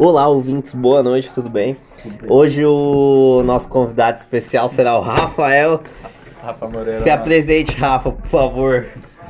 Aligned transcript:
Olá, 0.00 0.26
ouvintes, 0.26 0.72
boa 0.72 1.02
noite, 1.02 1.30
tudo 1.34 1.50
bem? 1.50 1.76
Hoje 2.26 2.64
o 2.64 3.42
nosso 3.44 3.68
convidado 3.68 4.16
especial 4.16 4.66
será 4.66 4.96
o 4.96 5.02
Rafael. 5.02 5.82
Rafa 6.42 6.66
Moreira. 6.66 7.00
Se 7.00 7.10
apresente, 7.10 7.72
Rafa, 7.76 8.10
por 8.10 8.26
favor. 8.26 8.86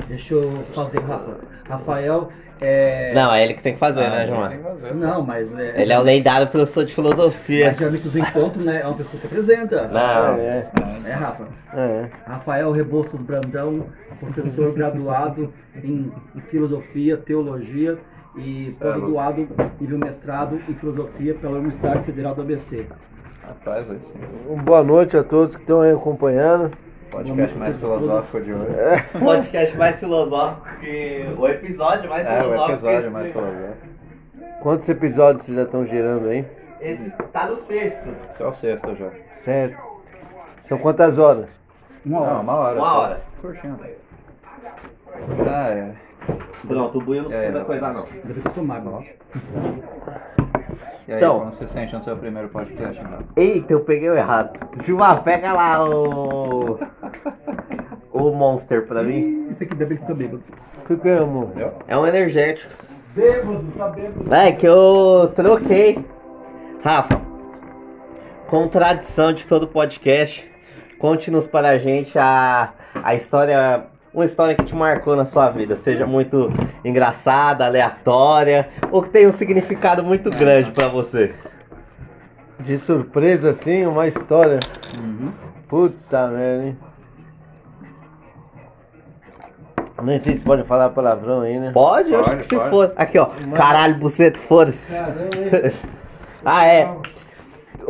Deixa 0.06 0.34
eu 0.34 0.48
fazer, 0.72 1.00
Rafa. 1.00 1.38
Rafael 1.68 2.28
é. 2.60 3.12
Não, 3.14 3.34
é 3.34 3.42
ele 3.42 3.54
que 3.54 3.62
tem 3.62 3.72
que 3.72 3.80
fazer, 3.80 4.04
Ah, 4.04 4.10
né, 4.10 4.18
tem 4.26 4.28
João? 4.28 4.48
que 4.48 4.58
fazer. 4.58 4.94
Não, 4.94 5.22
mas 5.26 5.52
é. 5.58 5.82
Ele 5.82 5.92
é 5.92 5.98
o 5.98 6.02
lendário 6.02 6.46
professor 6.46 6.84
de 6.84 6.94
filosofia. 6.94 7.70
Mas 7.70 7.78
geralmente 7.78 8.06
os 8.06 8.14
encontros, 8.16 8.64
né? 8.64 8.80
É 8.82 8.86
uma 8.86 8.96
pessoa 8.96 9.20
que 9.20 9.26
apresenta. 9.26 9.88
Não, 9.88 10.36
É, 10.36 10.70
É, 11.04 11.12
Rafa. 11.12 11.48
é. 11.74 12.08
Rafael 12.26 12.70
Rebouças 12.70 13.20
Brandão, 13.20 13.86
professor 14.20 14.72
graduado 14.72 15.52
em, 15.82 16.12
em 16.36 16.40
filosofia, 16.48 17.16
teologia 17.16 17.98
e 18.36 18.74
pós-graduado 18.78 19.48
nível 19.80 19.98
mestrado 19.98 20.60
em 20.68 20.74
filosofia 20.74 21.34
pela 21.34 21.54
Universidade 21.54 22.04
Federal 22.04 22.34
do 22.34 22.42
ABC. 22.42 22.86
Rapaz, 23.46 23.90
aí 23.90 23.98
sim. 24.00 24.18
Boa 24.64 24.82
noite 24.82 25.16
a 25.16 25.24
todos 25.24 25.54
que 25.56 25.62
estão 25.62 25.80
aí 25.80 25.92
acompanhando. 25.92 26.70
Podcast 27.10 27.58
mais 27.58 27.76
filosófico 27.76 28.40
de 28.40 28.52
hoje. 28.52 28.72
podcast 29.18 29.76
mais 29.76 29.98
filosófico 29.98 30.68
que. 30.80 31.34
O 31.36 31.48
episódio 31.48 32.08
mais 32.08 32.26
É, 32.26 32.38
o 32.38 32.42
filosófico. 32.42 32.70
episódio 32.72 32.98
esse- 33.00 33.10
mais 33.10 33.28
filosófico. 33.32 33.76
Quantos 34.62 34.88
episódios 34.88 35.44
vocês 35.44 35.56
já 35.56 35.64
estão 35.64 35.86
gerando 35.86 36.28
aí? 36.28 36.44
Esse 36.80 37.10
tá 37.32 37.46
no 37.48 37.56
sexto. 37.56 38.08
Esse 38.30 38.42
é 38.42 38.46
o 38.46 38.54
sexto 38.54 38.94
já. 38.94 39.10
Certo. 39.44 39.76
São 40.62 40.78
quantas 40.78 41.18
horas? 41.18 41.48
Uma 42.06 42.20
hora. 42.20 42.34
Não, 42.34 42.40
uma 42.42 42.54
hora. 42.54 42.78
Uma 42.78 42.86
só. 42.88 43.00
hora. 43.00 43.20
Curtindo. 43.40 43.78
Ah, 45.48 45.68
é. 45.70 45.92
Pronto, 46.66 46.98
o 46.98 47.00
buio 47.00 47.22
não 47.24 47.32
É, 47.32 47.36
precisa 47.36 47.58
não. 47.58 47.64
coisar, 47.64 47.92
não. 47.94 48.02
Ainda 48.04 48.32
bem 48.34 48.42
que 48.42 48.48
eu 48.48 48.54
sou 48.54 48.64
magro, 48.64 48.92
ó. 48.94 49.02
E 51.08 51.12
aí, 51.12 51.18
Então. 51.18 51.38
como 51.40 51.52
você 51.52 51.66
sente 51.66 51.94
no 51.94 52.02
seu 52.02 52.16
primeiro 52.16 52.48
podcast, 52.48 53.00
então? 53.00 53.18
Eita, 53.36 53.72
eu 53.72 53.80
peguei 53.80 54.08
o 54.10 54.14
errado. 54.16 54.58
Gilmar, 54.84 55.22
pega 55.22 55.52
lá 55.52 55.84
o. 55.88 56.78
O 58.12 58.30
Monster 58.32 58.86
pra 58.86 59.02
mim. 59.02 59.48
Isso 59.50 59.62
aqui 59.64 59.72
eu 59.80 59.98
tô 60.06 60.14
bêbado. 60.14 60.42
Ficamos. 60.86 61.48
É 61.88 61.96
um 61.96 62.06
energético. 62.06 62.72
Bêbado, 63.14 63.64
tá 63.76 63.88
bêbado. 63.88 64.34
É 64.34 64.52
que 64.52 64.66
eu 64.66 65.32
troquei. 65.34 66.04
Rafa, 66.84 67.20
com 68.48 68.68
tradição 68.68 69.32
de 69.32 69.46
todo 69.46 69.66
podcast, 69.68 70.48
conte-nos 70.98 71.46
para 71.46 71.68
a 71.70 71.78
gente 71.78 72.18
a, 72.18 72.72
a 73.02 73.14
história. 73.14 73.86
Uma 74.12 74.24
história 74.24 74.56
que 74.56 74.64
te 74.64 74.74
marcou 74.74 75.14
na 75.14 75.24
sua 75.24 75.50
vida, 75.50 75.76
seja 75.76 76.04
muito 76.04 76.52
engraçada, 76.84 77.64
aleatória, 77.64 78.68
ou 78.90 79.02
que 79.02 79.08
tenha 79.10 79.28
um 79.28 79.32
significado 79.32 80.02
muito 80.02 80.30
grande 80.30 80.72
pra 80.72 80.88
você. 80.88 81.32
De 82.58 82.76
surpresa 82.78 83.50
assim, 83.50 83.86
uma 83.86 84.08
história. 84.08 84.58
Uhum. 84.98 85.32
Puta 85.68 86.26
merda, 86.26 86.64
hein? 86.64 86.78
Nem 90.02 90.18
sei 90.20 90.38
se 90.38 90.44
pode 90.44 90.64
falar 90.64 90.88
palavrão 90.90 91.42
aí, 91.42 91.58
né? 91.58 91.70
Pode, 91.72 92.12
eu 92.12 92.20
acho 92.20 92.30
Pode, 92.30 92.42
que 92.42 92.48
se 92.48 92.56
pode. 92.56 92.70
for. 92.70 92.92
Aqui, 92.96 93.18
ó. 93.18 93.28
Caralho, 93.54 93.94
buceta, 93.96 94.38
foda-se. 94.48 94.92
ah, 96.44 96.66
é. 96.66 96.90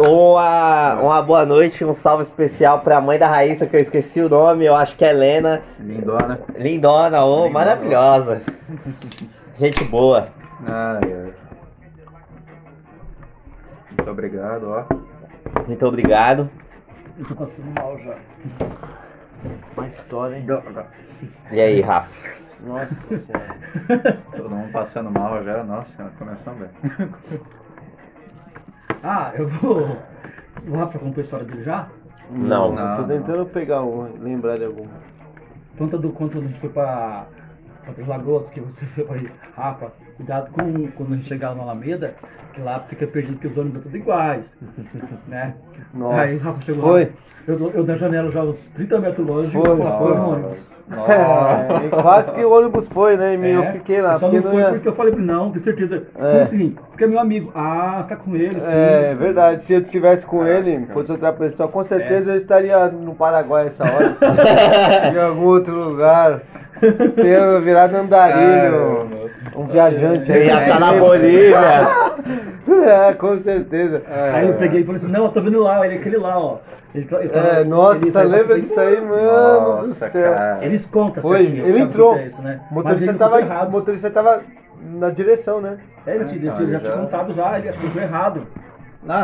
Uma, 0.03 0.95
uma 0.95 1.23
boa 1.23 1.45
noite, 1.45 1.84
um 1.84 1.93
salve 1.93 2.23
especial 2.23 2.81
pra 2.81 3.03
mãe 3.03 3.19
da 3.19 3.29
Raíssa, 3.29 3.67
que 3.67 3.77
eu 3.77 3.81
esqueci 3.81 4.23
o 4.23 4.31
nome, 4.31 4.65
eu 4.65 4.75
acho 4.75 4.97
que 4.97 5.05
é 5.05 5.11
Helena. 5.11 5.61
Lindona. 5.79 6.41
Lindona, 6.57 7.23
ô, 7.23 7.34
Lindona. 7.45 7.51
maravilhosa. 7.53 8.41
Gente 9.59 9.84
boa. 9.84 10.29
Ai, 10.67 11.01
ai. 11.03 11.33
Muito 13.91 14.11
obrigado, 14.11 14.70
ó. 14.70 14.84
Muito 15.67 15.84
obrigado. 15.87 16.51
Passando 17.37 17.75
mal 17.79 17.98
já. 17.98 18.17
Uma 19.77 19.87
história, 19.87 20.36
hein? 20.36 20.47
E 21.53 21.61
aí, 21.61 21.83
Rafa? 21.83 22.08
Nossa 22.61 22.95
senhora. 23.19 24.19
Todo 24.35 24.48
mundo 24.48 24.73
passando 24.73 25.11
mal 25.11 25.45
já. 25.45 25.63
Nossa 25.63 25.95
senhora, 25.95 26.14
começando 26.19 26.58
bem. 26.58 27.11
Ah, 29.02 29.33
eu 29.34 29.46
vou. 29.46 29.89
O 30.68 30.77
Rafa 30.77 30.98
contou 30.98 31.20
a 31.20 31.24
história 31.24 31.46
dele 31.46 31.62
já? 31.62 31.89
Não. 32.30 32.73
Não. 32.73 32.96
Tô 32.96 33.05
tentando 33.05 33.46
pegar 33.46 33.83
um, 33.83 34.02
lembrar 34.20 34.58
de 34.58 34.64
algum. 34.64 34.86
Conta 35.78 35.96
do 35.98 36.11
quanto 36.11 36.39
a 36.39 36.40
gente 36.40 36.58
foi 36.61 36.68
pra. 36.68 37.27
pra 37.83 37.92
Três 37.95 38.08
Lagoas, 38.08 38.50
que 38.50 38.61
você 38.61 38.84
foi 38.86 39.05
pra 39.05 39.17
ir. 39.17 39.33
Rafa, 39.56 39.92
cuidado 40.20 40.51
com 40.51 40.86
quando 40.89 41.14
a 41.14 41.17
gente 41.17 41.29
chegar 41.29 41.55
na 41.55 41.63
Alameda, 41.63 42.14
que 42.53 42.61
lá 42.61 42.81
fica 42.81 43.07
perdido 43.07 43.39
que 43.39 43.47
os 43.47 43.57
ônibus 43.57 43.83
são 43.83 43.91
tudo 43.91 43.97
iguais. 43.97 44.53
né? 45.27 45.55
Nossa. 45.95 46.20
Aí 46.20 46.36
o 46.36 46.39
Rafa 46.41 46.63
chegou 46.63 46.83
Foi. 46.83 47.05
lá. 47.05 47.11
Eu, 47.48 47.70
eu 47.75 47.85
na 47.86 47.97
janela 47.97 48.30
já 48.30 48.42
uns 48.42 48.69
30 48.69 48.98
metros 49.01 49.27
longe 49.27 49.51
Foi, 49.51 49.63
e 49.63 49.64
foi, 49.64 49.77
foi 49.77 50.14
no 50.17 50.30
ônibus. 50.30 50.59
Nossa. 50.59 50.70
É, 51.01 52.03
quase 52.03 52.33
que 52.33 52.45
o 52.45 52.51
ônibus 52.51 52.89
foi, 52.89 53.17
né? 53.17 53.36
E 53.36 53.51
eu 53.53 53.63
É, 53.63 53.73
fiquei 53.75 54.03
lá. 54.03 54.17
Só 54.17 54.30
não 54.30 54.42
foi 54.42 54.61
ia- 54.61 54.70
porque 54.70 54.89
eu 54.89 54.95
falei 54.95 55.13
pra 55.13 55.23
ele, 55.23 55.33
não, 55.33 55.51
tenho 55.53 55.64
certeza. 55.64 56.03
É. 56.17 56.30
Como 56.30 56.42
assim? 56.42 56.77
Porque 56.91 57.05
é 57.05 57.07
meu 57.07 57.20
amigo. 57.20 57.53
Ah, 57.55 58.01
você 58.03 58.09
tá 58.09 58.17
com 58.17 58.35
ele, 58.35 58.59
sim. 58.59 58.67
É 58.69 59.14
verdade, 59.17 59.64
se 59.64 59.73
eu 59.73 59.80
estivesse 59.80 60.27
com 60.27 60.45
ele, 60.45 60.85
fosse 60.92 61.13
outra 61.13 61.33
pessoa, 61.33 61.69
com 61.69 61.85
certeza 61.85 62.33
eu 62.33 62.36
estaria 62.36 62.89
no 62.89 63.14
Paraguai 63.14 63.69
essa 63.69 63.85
hora. 63.85 64.17
em 65.14 65.19
algum 65.19 65.45
outro 65.45 65.73
lugar. 65.75 66.41
Tendo 66.80 67.61
virado 67.63 67.96
andarilho. 67.96 69.08
Um 69.55 69.67
viajante 69.67 70.30
aí. 70.33 70.46
Ia 70.46 70.63
estar 70.63 70.80
na 70.80 70.92
Bolívia. 70.92 71.58
É, 72.83 73.13
com 73.14 73.36
certeza. 73.39 74.02
Aí 74.33 74.46
eu 74.48 74.55
peguei 74.55 74.80
e 74.80 74.85
falei 74.85 75.01
assim, 75.01 75.11
não, 75.11 75.24
eu 75.24 75.30
tô 75.30 75.41
vendo 75.41 75.63
lá, 75.63 75.85
ele 75.85 75.96
é 75.96 75.98
aquele 75.98 76.17
lá, 76.17 76.39
ó. 76.39 76.58
Ele, 76.95 77.05
tá- 77.05 77.20
ele 77.20 77.29
tá- 77.29 77.39
É, 77.39 77.64
nossa, 77.64 77.98
ele 77.98 78.29
lembra 78.29 78.61
disso 78.61 78.79
aí, 78.80 79.01
mano 79.01 79.83
do 79.83 79.89
Nossa, 79.89 80.08
céu. 80.08 80.33
cara. 80.33 80.58
Eles 80.63 80.86
contam 80.86 81.23
Foi, 81.23 81.39
certinho, 81.39 81.67
ele 81.67 81.80
entrou. 81.80 82.17
é 82.17 82.27
isso, 82.27 82.41
né? 82.41 82.61
O 82.70 82.74
Mas 82.74 82.85
motorista 82.85 83.11
ele 83.11 83.18
tava, 83.18 83.41
errado. 83.41 83.70
motorista 83.70 84.11
tava 84.11 84.41
na 84.95 85.11
direção, 85.11 85.61
né? 85.61 85.77
É, 86.07 86.14
ele, 86.14 86.24
tinha- 86.27 86.36
ele 86.36 86.47
já 86.47 86.55
tinha 86.55 86.80
já- 86.80 86.92
contado 86.97 87.33
já, 87.35 87.58
ele 87.58 87.68
acho 87.68 87.79
que 87.79 87.98
errado. 87.98 88.47
Não, 89.02 89.16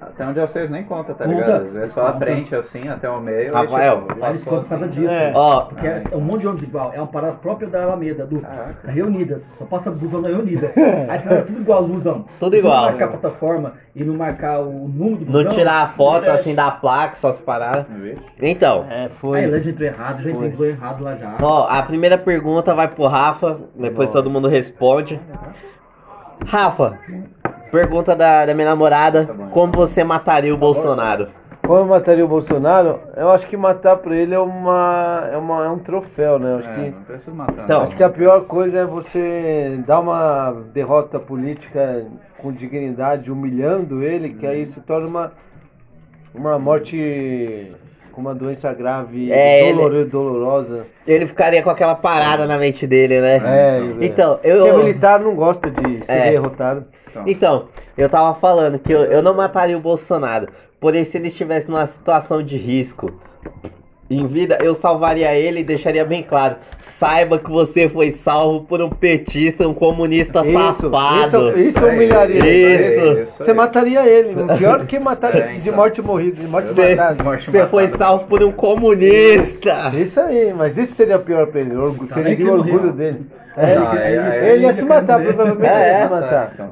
até 0.00 0.26
onde 0.26 0.40
vocês 0.40 0.68
nem 0.68 0.82
contam, 0.82 1.14
tá 1.14 1.24
Conta. 1.24 1.36
ligado? 1.36 1.70
Vezes 1.70 1.92
só 1.92 2.00
a 2.00 2.12
Conta. 2.12 2.24
frente 2.24 2.56
assim, 2.56 2.88
até 2.88 3.08
o 3.08 3.20
meio. 3.20 3.52
Rafael. 3.54 3.94
aí, 3.98 4.00
tipo, 4.08 4.18
Lá 4.20 4.28
eles 4.30 4.44
passou 4.44 4.58
contam 4.62 4.62
por 4.62 4.68
causa 4.68 4.84
assim. 4.86 5.00
disso. 5.00 5.12
É. 5.14 5.32
Ó, 5.32 5.60
Porque 5.66 5.86
é, 5.86 6.02
é 6.10 6.16
um 6.16 6.20
monte 6.20 6.40
de 6.40 6.46
ônibus 6.48 6.64
igual, 6.68 6.92
é 6.92 6.98
uma 6.98 7.06
parada 7.06 7.34
própria 7.34 7.68
da 7.68 7.84
Alameda, 7.84 8.26
do, 8.26 8.40
da 8.40 8.90
Reunidas, 8.90 9.44
só 9.56 9.64
passa 9.64 9.92
busão 9.92 10.20
da 10.22 10.28
Reunidas. 10.28 10.72
Aí 11.08 11.20
você 11.20 11.28
vai 11.28 11.42
tudo 11.42 11.60
igual 11.60 11.82
os 11.82 11.88
busão. 11.88 12.24
Tudo 12.40 12.56
Se 12.56 12.62
você 12.62 12.66
igual. 12.66 12.76
não 12.82 12.84
marcar 12.90 13.04
a 13.04 13.08
plataforma 13.08 13.72
e 13.94 14.02
não 14.02 14.14
marcar 14.16 14.58
o 14.60 14.88
número 14.88 15.24
do 15.24 15.32
não 15.32 15.44
busão, 15.44 15.52
tirar 15.56 15.82
a 15.82 15.88
foto 15.90 16.26
é, 16.26 16.30
assim 16.30 16.54
da 16.56 16.72
placa, 16.72 17.12
essas 17.12 17.38
paradas. 17.38 17.86
Então, 18.40 18.86
É, 18.90 19.04
A 19.04 19.10
foi. 19.10 19.44
Elândia 19.44 19.70
entrou 19.70 19.86
errado, 19.88 20.20
já 20.22 20.34
Foi. 20.34 20.46
entrou 20.48 20.66
errado 20.66 21.04
lá 21.04 21.14
já. 21.14 21.36
ó, 21.40 21.68
a 21.68 21.80
primeira 21.84 22.18
pergunta 22.18 22.74
vai 22.74 22.88
pro 22.88 23.06
Rafa, 23.06 23.56
depois 23.76 24.08
Nossa. 24.08 24.12
todo 24.20 24.28
mundo 24.30 24.48
responde. 24.48 25.20
Rafa, 26.44 26.98
pergunta 27.72 28.14
da, 28.14 28.46
da 28.46 28.54
minha 28.54 28.68
namorada: 28.68 29.26
Tá 29.26 29.32
bom. 29.32 29.48
Como 29.48 29.72
você 29.72 30.04
mataria 30.04 30.54
o 30.54 30.58
Bolsonaro? 30.58 31.28
Como 31.66 31.78
eu 31.78 31.86
mataria 31.86 32.24
o 32.24 32.28
Bolsonaro, 32.28 32.98
eu 33.16 33.30
acho 33.30 33.46
que 33.46 33.56
matar 33.56 33.96
pra 33.96 34.14
ele 34.14 34.34
é 34.34 34.38
uma. 34.38 35.28
é, 35.32 35.36
uma, 35.36 35.64
é 35.64 35.68
um 35.68 35.78
troféu, 35.78 36.38
né? 36.38 36.52
Eu 36.52 36.58
acho 36.58 36.68
É, 36.68 36.74
que. 36.74 36.90
não 36.90 37.02
precisa 37.02 37.34
matar. 37.34 37.64
Então, 37.64 37.78
não. 37.78 37.84
Acho 37.84 37.96
que 37.96 38.02
a 38.02 38.10
pior 38.10 38.44
coisa 38.44 38.80
é 38.80 38.84
você 38.86 39.82
dar 39.86 40.00
uma 40.00 40.50
derrota 40.74 41.18
política 41.18 42.04
com 42.38 42.52
dignidade, 42.52 43.30
humilhando 43.30 44.02
ele, 44.02 44.30
que 44.30 44.44
aí 44.46 44.66
se 44.66 44.80
torna 44.80 45.06
uma, 45.06 45.32
uma 46.34 46.58
morte 46.58 47.72
com 48.12 48.20
uma 48.20 48.34
doença 48.34 48.72
grave, 48.72 49.32
É, 49.32 49.64
ele- 49.68 49.72
doloro- 49.78 50.04
dolorosa. 50.06 50.86
Ele 51.06 51.26
ficaria 51.26 51.62
com 51.62 51.70
aquela 51.70 51.94
parada 51.94 52.46
na 52.46 52.56
mente 52.58 52.86
dele, 52.86 53.20
né? 53.20 53.40
É, 53.44 53.80
Então, 54.04 54.34
Porque 54.34 54.48
eu. 54.48 54.78
militar 54.78 55.18
não 55.18 55.34
gosta 55.34 55.70
de 55.70 56.04
ser 56.04 56.12
É. 56.12 56.30
derrotado. 56.30 56.84
Então, 57.08 57.24
Então, 57.26 57.68
eu 57.96 58.08
tava 58.08 58.38
falando 58.38 58.78
que 58.78 58.92
eu, 58.92 59.02
eu 59.04 59.20
não 59.22 59.34
mataria 59.34 59.76
o 59.76 59.80
Bolsonaro. 59.80 60.48
Porém, 60.80 61.04
se 61.04 61.16
ele 61.18 61.28
estivesse 61.28 61.68
numa 61.68 61.86
situação 61.86 62.42
de 62.42 62.56
risco 62.56 63.12
em 64.16 64.26
vida, 64.26 64.58
eu 64.62 64.74
salvaria 64.74 65.34
ele 65.34 65.60
e 65.60 65.64
deixaria 65.64 66.04
bem 66.04 66.22
claro. 66.22 66.56
Saiba 66.82 67.38
que 67.38 67.50
você 67.50 67.88
foi 67.88 68.10
salvo 68.12 68.64
por 68.64 68.80
um 68.82 68.88
petista, 68.90 69.66
um 69.66 69.74
comunista 69.74 70.40
Isso, 70.40 70.52
safado. 70.90 71.58
isso, 71.58 71.68
isso 71.68 71.84
humilharia. 71.86 72.38
Isso. 72.38 73.00
aí, 73.00 73.26
Você 73.26 73.50
aí. 73.50 73.56
mataria 73.56 74.06
ele. 74.06 74.34
Pior 74.58 74.78
do 74.80 74.86
que 74.86 74.98
matar 74.98 75.34
É, 75.36 75.40
de 75.54 75.58
então. 75.68 75.74
morte 75.76 76.00
morrida, 76.02 76.40
de 76.42 76.46
morte 76.48 76.68
Você, 76.68 76.94
matada. 76.94 77.24
Você 77.38 77.66
foi 77.66 77.88
salvo 77.88 78.26
por 78.26 78.42
um 78.44 78.52
comunista. 78.52 79.92
Isso 79.94 80.20
aí, 80.20 80.52
mas 80.56 80.76
isso 80.78 80.94
seria 80.94 81.18
pior 81.18 81.46
pra 81.48 81.60
ele. 81.60 81.70
Tá, 82.08 82.14
feriria 82.14 82.34
ele 82.46 82.50
o 82.50 82.52
orgulho 82.54 82.92
dele. 82.92 83.26
É, 83.56 83.74
Não, 83.74 83.92
ele, 83.94 84.02
é- 84.04 84.38
é- 84.48 84.52
ele 84.54 84.62
ia 84.64 84.72
se 84.72 84.82
matar, 84.84 85.20
provavelmente 85.20 85.70
É, 85.70 85.74
ele 85.76 85.84
ia 85.90 85.96
é. 85.98 86.02
se 86.04 86.10
matar. 86.10 86.50
Então, 86.54 86.70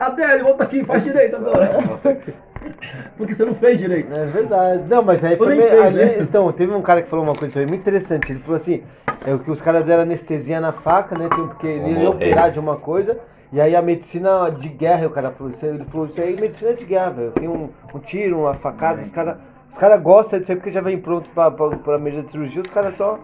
Adélio, 0.00 0.44
volta 0.44 0.64
aqui, 0.64 0.82
faz 0.82 1.04
direito 1.04 1.36
agora. 1.36 1.68
Porque 3.16 3.34
você 3.34 3.44
não 3.44 3.54
fez 3.54 3.78
direito. 3.78 4.12
É 4.14 4.24
verdade. 4.26 4.84
Não, 4.88 5.02
mas 5.02 5.22
aí 5.24 5.36
foi 5.36 5.56
fez, 5.56 5.80
ali- 5.80 5.96
né? 5.96 6.16
Então, 6.20 6.50
teve 6.52 6.72
um 6.74 6.82
cara 6.82 7.02
que 7.02 7.08
falou 7.10 7.24
uma 7.24 7.34
coisa 7.34 7.52
também 7.54 7.68
muito 7.68 7.80
interessante. 7.82 8.32
Ele 8.32 8.40
falou 8.40 8.56
assim, 8.60 8.82
é 9.26 9.34
o 9.34 9.38
que 9.38 9.50
os 9.50 9.60
caras 9.60 9.84
deram 9.84 10.02
anestesia 10.02 10.60
na 10.60 10.72
faca, 10.72 11.16
né? 11.18 11.28
tem- 11.28 11.46
Porque 11.46 11.66
ele 11.66 12.00
ia 12.02 12.10
operar 12.10 12.50
de 12.50 12.58
uma 12.58 12.76
coisa. 12.76 13.18
E 13.52 13.60
aí 13.60 13.74
a 13.76 13.82
medicina 13.82 14.48
de 14.50 14.68
guerra, 14.68 15.06
o 15.06 15.10
cara 15.10 15.30
falou, 15.32 15.52
isso 15.52 15.64
aí- 15.64 15.72
ele 15.72 15.84
falou, 15.84 16.06
isso 16.06 16.20
aí 16.20 16.34
é 16.36 16.40
medicina 16.40 16.72
de 16.74 16.84
guerra, 16.84 17.10
velho. 17.10 17.30
Tem 17.32 17.48
um, 17.48 17.68
um 17.94 17.98
tiro, 17.98 18.40
uma 18.40 18.54
facada, 18.54 19.02
os 19.02 19.10
caras. 19.10 19.36
Os 19.72 19.78
caras 19.78 20.00
gostam 20.02 20.38
disso 20.38 20.50
aí 20.52 20.56
porque 20.56 20.70
já 20.72 20.80
vem 20.80 20.98
pronto 20.98 21.28
pra, 21.30 21.50
pra, 21.50 21.68
pra 21.76 21.98
mesa 21.98 22.22
de 22.22 22.30
cirurgia, 22.32 22.62
os 22.62 22.70
caras 22.70 22.96
só. 22.96 23.18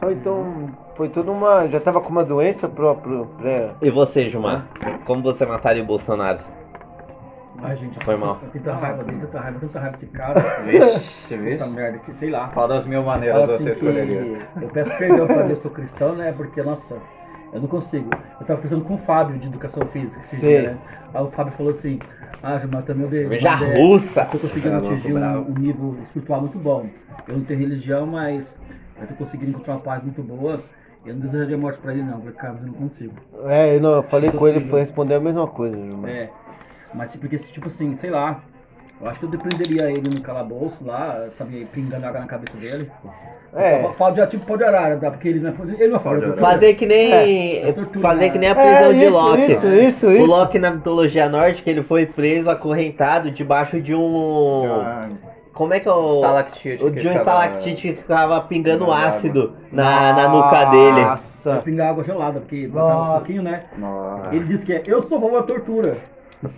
Só 0.00 0.10
então. 0.10 0.68
Foi 0.96 1.08
toda 1.08 1.30
uma. 1.30 1.66
Já 1.68 1.80
tava 1.80 2.00
com 2.00 2.08
uma 2.10 2.24
doença 2.24 2.68
pro, 2.68 2.94
pro, 2.96 3.26
pré. 3.38 3.70
E 3.82 3.90
você, 3.90 4.28
Gilmar? 4.28 4.66
Como 5.04 5.22
você 5.22 5.44
mataria 5.44 5.82
o 5.82 5.86
Bolsonaro? 5.86 6.38
Ai, 7.62 7.76
gente, 7.76 7.98
Foi 8.04 8.16
mal. 8.16 8.38
Tanta 8.52 8.72
raiva, 8.74 9.04
tanta 9.04 9.40
raiva, 9.40 9.58
tanta 9.60 9.78
raiva 9.80 9.96
desse 9.96 10.06
cara. 10.12 10.40
Vixe, 10.64 11.36
vixe. 11.36 11.58
Puta 11.58 11.66
merda, 11.70 11.98
que 11.98 12.12
sei 12.12 12.30
lá. 12.30 12.48
Qual 12.52 12.68
das 12.68 12.86
mil 12.86 13.02
maneiras 13.02 13.46
Fala 13.46 13.58
você 13.58 13.62
assim 13.70 13.72
escolheria? 13.72 14.38
eu 14.60 14.68
peço 14.68 14.90
perdão 14.98 15.26
pra 15.26 15.42
Deus, 15.42 15.58
sou 15.60 15.70
cristão, 15.70 16.14
né? 16.14 16.32
Porque, 16.36 16.62
nossa, 16.62 16.96
eu 17.52 17.60
não 17.60 17.68
consigo. 17.68 18.10
Eu 18.40 18.46
tava 18.46 18.60
pensando 18.60 18.84
com 18.84 18.94
o 18.94 18.98
Fábio 18.98 19.38
de 19.38 19.46
educação 19.46 19.86
física 19.86 20.20
esse 20.20 20.36
Sim. 20.36 20.46
dia, 20.46 20.62
né? 20.72 20.78
Aí 21.14 21.22
o 21.22 21.30
Fábio 21.30 21.52
falou 21.54 21.70
assim, 21.72 21.98
ah, 22.42 22.58
Gilmar, 22.58 22.82
também 22.82 23.04
eu 23.04 23.10
Cerveja 23.10 23.58
eu- 23.62 23.82
russa. 23.82 24.22
Eu 24.22 24.26
tô 24.30 24.38
conseguindo 24.40 24.76
atingir 24.76 25.14
um, 25.14 25.38
um 25.50 25.54
nível 25.54 25.96
espiritual 26.02 26.40
muito 26.42 26.58
bom. 26.58 26.86
Eu 27.26 27.36
não 27.38 27.44
tenho 27.44 27.60
religião, 27.60 28.04
mas 28.06 28.54
eu 29.00 29.06
tô 29.06 29.14
conseguindo 29.14 29.50
encontrar 29.50 29.74
uma 29.74 29.80
paz 29.80 30.02
muito 30.02 30.22
boa. 30.22 30.60
Eu 31.04 31.14
não 31.14 31.20
desejaria 31.20 31.58
morte 31.58 31.78
pra 31.80 31.92
ele, 31.92 32.02
não. 32.02 32.14
Eu 32.14 32.18
falei, 32.20 32.34
cara, 32.34 32.56
eu 32.60 32.66
não 32.66 32.74
consigo. 32.74 33.12
É, 33.46 33.76
eu, 33.76 33.80
não, 33.80 33.96
eu 33.96 34.02
falei 34.04 34.30
com 34.30 34.48
ele, 34.48 34.68
foi 34.68 34.80
responder 34.80 35.14
a 35.14 35.20
mesma 35.20 35.46
coisa, 35.46 35.76
irmão. 35.76 36.06
É, 36.08 36.30
mas 36.94 37.14
porque, 37.16 37.36
tipo 37.36 37.66
assim, 37.66 37.94
sei 37.94 38.10
lá, 38.10 38.40
eu 39.00 39.08
acho 39.08 39.18
que 39.18 39.26
eu 39.26 39.30
depreenderia 39.30 39.90
ele 39.90 40.08
no 40.08 40.20
calabouço 40.22 40.84
lá, 40.84 41.26
sabe, 41.36 41.66
pingando 41.72 42.06
água 42.06 42.20
na 42.20 42.26
cabeça 42.26 42.56
dele. 42.56 42.90
É. 43.52 43.82
Pau 43.98 44.10
de, 44.10 44.26
tipo 44.26 44.46
pau 44.46 44.56
de 44.56 44.64
arara, 44.64 44.96
tá? 44.96 45.10
porque 45.10 45.28
ele 45.28 45.40
não 45.40 45.50
é, 45.50 45.54
ele 45.78 45.88
não 45.88 45.96
é 45.96 46.00
fora. 46.00 46.36
Fazer 46.38 46.74
que 46.74 46.86
nem. 46.86 47.58
É, 47.62 47.72
tortura, 47.72 48.00
fazer 48.00 48.30
que 48.30 48.38
nem 48.38 48.50
a 48.50 48.54
né? 48.54 48.62
prisão 48.62 48.90
É, 48.90 48.92
de 48.94 49.04
isso, 49.04 49.12
Loki. 49.12 49.52
Isso, 49.52 49.66
isso, 49.66 50.06
O 50.06 50.12
isso. 50.12 50.26
Loki 50.26 50.58
na 50.58 50.70
mitologia 50.70 51.28
nórdica, 51.28 51.70
ele 51.70 51.82
foi 51.82 52.06
preso, 52.06 52.50
acorrentado 52.50 53.30
debaixo 53.30 53.80
de 53.80 53.94
um. 53.94 54.64
Ah, 54.80 55.08
Como 55.54 55.72
é 55.72 55.80
que 55.80 55.88
é 55.88 55.92
o. 55.92 56.16
Estalactite. 56.16 56.84
O 56.84 56.90
de 56.90 56.98
um 56.98 57.12
ficava- 57.12 57.16
estalactite 57.18 57.82
que 57.82 57.94
ficava 57.94 58.40
pingando 58.42 58.84
pingando 58.86 58.92
ácido 58.92 59.52
na, 59.72 60.12
na 60.12 60.28
nuca 60.28 60.64
dele. 60.66 61.00
Eu 61.00 61.04
Nossa. 61.06 61.62
pingar 61.62 61.90
água 61.90 62.02
gelada, 62.02 62.40
porque 62.40 62.66
botava 62.66 62.94
Nossa. 62.94 63.10
um 63.10 63.14
pouquinho, 63.18 63.42
né? 63.42 63.64
Nossa. 63.78 64.34
Ele 64.34 64.44
disse 64.46 64.66
que 64.66 64.72
é, 64.72 64.82
eu 64.86 65.00
sou 65.02 65.18
a 65.18 65.20
favor 65.20 65.40
da 65.40 65.46
tortura. 65.46 65.98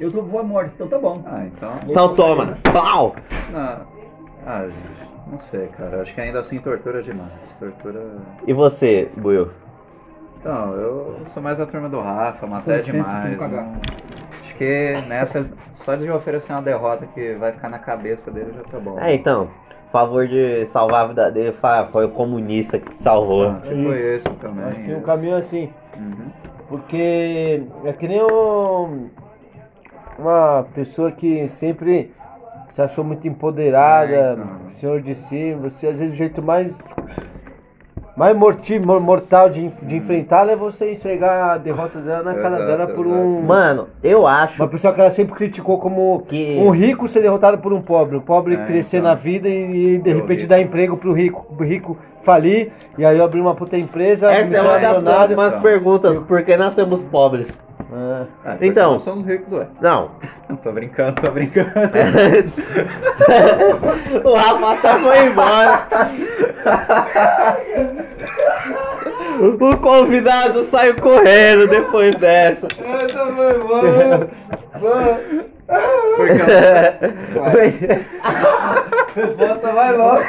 Eu 0.01 0.11
sou 0.11 0.23
favor 0.25 0.43
da 0.43 0.49
morte, 0.49 0.71
então 0.75 0.89
tá 0.89 0.99
bom. 0.99 1.23
Ah, 1.27 1.45
então. 1.45 1.71
Então 1.89 2.15
toma. 2.15 2.59
Pau! 2.73 3.15
Não. 3.53 3.97
Ah, 4.47 4.63
gente, 4.65 5.11
não 5.31 5.39
sei, 5.41 5.67
cara. 5.69 6.03
Acho 6.03 6.15
que 6.15 6.21
ainda 6.21 6.41
assim 6.41 6.59
tortura 6.59 7.03
demais. 7.03 7.31
Tortura. 7.59 8.01
E 8.47 8.53
você, 8.53 9.09
Buiu? 9.17 9.51
Então, 10.41 10.73
eu 10.75 11.17
sou 11.27 11.43
mais 11.43 11.61
a 11.61 11.67
turma 11.67 11.89
do 11.89 12.01
Rafa, 12.01 12.47
Com 12.47 12.57
licença, 12.57 12.83
demais. 12.85 13.31
que 13.31 13.37
cagar. 13.37 13.65
não- 13.65 13.81
que 14.57 15.01
nessa, 15.09 15.47
só 15.73 15.95
de 15.95 16.11
oferecer 16.11 16.53
uma 16.53 16.63
derrota 16.63 17.07
que 17.07 17.35
vai 17.35 17.53
ficar 17.53 17.69
na 17.69 17.79
cabeça 17.79 18.31
dele 18.31 18.53
já 18.57 18.63
tá 18.65 18.79
bom. 18.79 18.99
É, 18.99 19.15
então. 19.15 19.49
Favor 19.93 20.27
de 20.27 20.67
salvar 20.67 21.05
a 21.05 21.09
vida 21.09 21.31
dele, 21.31 21.55
foi 21.93 22.05
o 22.05 22.09
comunista 22.11 22.79
que 22.79 22.91
te 22.91 22.97
salvou. 23.03 23.49
Ah, 23.51 23.61
tipo 23.63 23.93
Isso. 23.93 24.29
isso 24.29 24.31
também. 24.41 24.65
Acho 24.65 24.81
que 24.83 24.91
um 24.93 24.97
isso. 24.97 25.07
caminho 25.07 25.37
assim. 25.37 25.71
Uhum. 25.97 26.31
Porque 26.69 27.63
é 27.85 27.93
que 27.93 28.09
nem 28.09 28.21
um- 28.23 29.09
uma 30.19 30.67
pessoa 30.75 31.13
que 31.13 31.49
sempre 31.51 32.13
se 32.73 32.83
achou 32.83 33.05
muito 33.05 33.27
empoderada, 33.29 34.13
É, 34.13 34.33
então. 34.33 34.47
senhor 34.81 35.01
de 35.01 35.15
si, 35.15 35.55
você 35.55 35.87
às 35.87 35.97
vezes 35.97 36.13
o 36.15 36.17
jeito 36.17 36.43
mais 36.43 36.75
mais 38.17 38.35
morti, 38.37 38.79
mor- 38.79 39.01
mortal 39.01 39.51
de, 39.51 39.69
de 39.69 39.97
enfrentá-la 39.97 40.53
é 40.53 40.57
você 40.57 40.93
esfregar 40.93 41.51
a 41.51 41.59
derrota 41.59 41.99
dela 41.99 42.23
na 42.23 42.35
cara 42.35 42.57
Exato, 42.57 42.67
dela 42.67 42.87
por 42.89 43.07
um 43.07 43.43
Mano, 43.43 43.89
eu 44.03 44.27
acho 44.27 44.63
uma 44.63 44.69
pessoa 44.69 44.95
que 44.95 45.01
ela 45.01 45.11
sempre 45.11 45.35
criticou 45.35 45.79
como 45.79 46.23
que. 46.27 46.57
um 46.59 46.71
rico 46.71 47.07
ser 47.09 47.21
derrotado 47.21 47.59
por 47.59 47.73
um 47.73 47.83
pobre, 47.83 48.17
o 48.17 48.21
pobre 48.21 48.55
É, 48.55 48.65
crescer 48.65 48.99
então. 48.99 49.11
na 49.11 49.15
vida 49.15 49.49
e, 49.49 49.97
e, 49.97 49.99
de 49.99 50.11
Eu 50.11 50.17
repente 50.17 50.41
vi. 50.43 50.47
dar 50.47 50.61
emprego 50.61 50.97
pro 50.97 51.13
rico, 51.13 51.45
pro 51.57 51.67
rico 51.67 51.97
falir 52.23 52.73
e 52.99 53.05
aí 53.05 53.21
abrir 53.21 53.41
uma 53.41 53.55
puta 53.55 53.77
empresa, 53.77 54.31
Essa 54.33 54.57
é 54.57 54.61
uma 54.63 54.79
das 54.79 54.97
milionário. 54.97 55.03
próximas 55.37 55.55
perguntas. 55.63 56.19
Por 56.19 56.43
que 56.43 56.57
nascemos 56.57 57.03
pobres? 57.03 57.61
É. 57.93 58.23
Ah, 58.45 58.57
Então. 58.61 58.95
Nós 58.95 59.03
somos 59.03 59.25
ricos, 59.27 59.53
ué. 59.53 59.67
Não. 59.81 60.11
Tô 60.63 60.73
brincando, 60.73 61.21
tô 61.21 61.31
brincando. 61.31 61.71
o 64.25 64.35
Rafa 64.35 64.73
até 64.73 64.99
foi 64.99 65.27
embora. 65.27 65.87
O 69.61 69.77
convidado 69.79 70.63
saiu 70.65 70.97
correndo 70.97 71.67
depois 71.67 72.15
dessa. 72.17 72.67
Essa 72.67 73.27
foi 73.27 73.59
boa. 73.59 74.31
boa. 74.81 75.21
Porque 76.17 76.43
Resposta 79.15 79.73
vai 79.73 79.97
logo. 79.97 80.23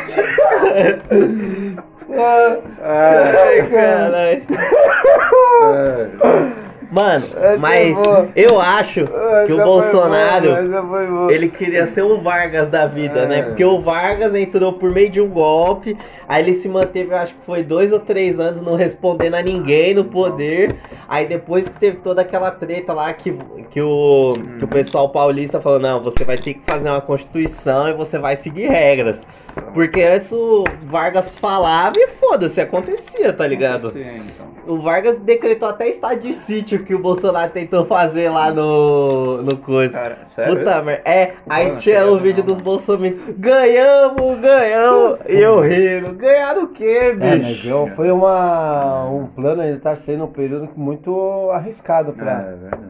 Ai, 2.81 3.69
caralho. 3.69 4.43
Mano, 6.89 7.25
Essa 7.35 7.57
mas 7.57 7.95
boa. 7.95 8.29
eu 8.35 8.61
acho 8.61 9.05
que 9.45 9.53
o 9.53 9.57
Bolsonaro. 9.63 10.47
Ele... 11.29 11.33
Ele 11.33 11.49
queria 11.49 11.87
ser 11.87 12.01
o 12.03 12.21
Vargas 12.21 12.69
da 12.69 12.85
vida, 12.85 13.19
É. 13.21 13.25
né? 13.27 13.41
Porque 13.43 13.63
o 13.63 13.81
Vargas 13.81 14.33
entrou 14.33 14.73
por 14.73 14.91
meio 14.91 15.09
de 15.09 15.19
um 15.19 15.27
golpe, 15.27 15.97
aí 16.27 16.43
ele 16.43 16.53
se 16.53 16.69
manteve, 16.69 17.13
acho 17.13 17.33
que 17.33 17.45
foi 17.45 17.63
dois 17.63 17.91
ou 17.91 17.99
três 17.99 18.39
anos 18.39 18.61
não 18.61 18.75
respondendo 18.75 19.35
a 19.35 19.41
ninguém 19.41 19.93
no 19.93 20.05
poder. 20.05 20.75
Aí 21.07 21.25
depois 21.25 21.67
que 21.67 21.79
teve 21.79 21.97
toda 21.97 22.21
aquela 22.21 22.51
treta 22.51 22.93
lá 22.93 23.11
que, 23.13 23.37
que, 23.69 23.81
o, 23.81 24.33
que 24.57 24.63
o 24.63 24.67
pessoal 24.67 25.09
paulista 25.09 25.59
falou, 25.59 25.79
não, 25.79 26.01
você 26.01 26.23
vai 26.23 26.37
ter 26.37 26.53
que 26.55 26.61
fazer 26.65 26.89
uma 26.89 27.01
constituição 27.01 27.89
e 27.89 27.93
você 27.93 28.17
vai 28.17 28.35
seguir 28.35 28.67
regras. 28.69 29.19
Porque 29.73 30.01
antes 30.01 30.31
o 30.31 30.63
Vargas 30.83 31.35
falava 31.35 31.95
e 31.97 32.07
foda-se, 32.07 32.59
acontecia, 32.61 33.31
tá 33.33 33.45
ligado? 33.47 33.91
Sim, 33.91 34.17
então. 34.17 34.47
O 34.67 34.81
Vargas 34.81 35.17
decretou 35.19 35.69
até 35.69 35.87
estado 35.87 36.19
de 36.19 36.33
sítio 36.33 36.83
que 36.83 36.93
o 36.93 36.99
Bolsonaro 36.99 37.51
tentou 37.51 37.85
fazer 37.85 38.29
lá 38.29 38.51
no, 38.51 39.41
no 39.41 39.57
coisa. 39.57 39.93
Cara, 39.93 40.17
sério? 40.27 40.57
Puta 40.57 40.81
merda. 40.81 41.01
É, 41.09 41.33
aí 41.49 41.75
tinha 41.77 42.05
o 42.05 42.19
vídeo 42.19 42.43
não. 42.45 42.53
dos 42.53 42.61
bolsominions. 42.61 43.21
Ganhamos, 43.37 44.39
ganhamos. 44.39 45.19
E 45.29 45.37
eu 45.39 45.59
rindo. 45.61 46.13
Ganharam 46.13 46.63
o 46.63 46.67
quê, 46.69 47.11
É, 47.11 47.13
mas 47.13 47.45
bicho? 47.45 47.67
eu- 47.67 47.89
foi 47.95 48.11
uma, 48.11 49.05
um 49.09 49.27
plano, 49.27 49.61
ainda 49.61 49.79
tá 49.79 49.95
sendo 49.95 50.25
um 50.25 50.31
período 50.31 50.69
muito 50.75 51.49
arriscado 51.51 52.11
É, 52.11 52.13
pra 52.13 52.31
é 52.31 52.55
verdade. 52.55 52.83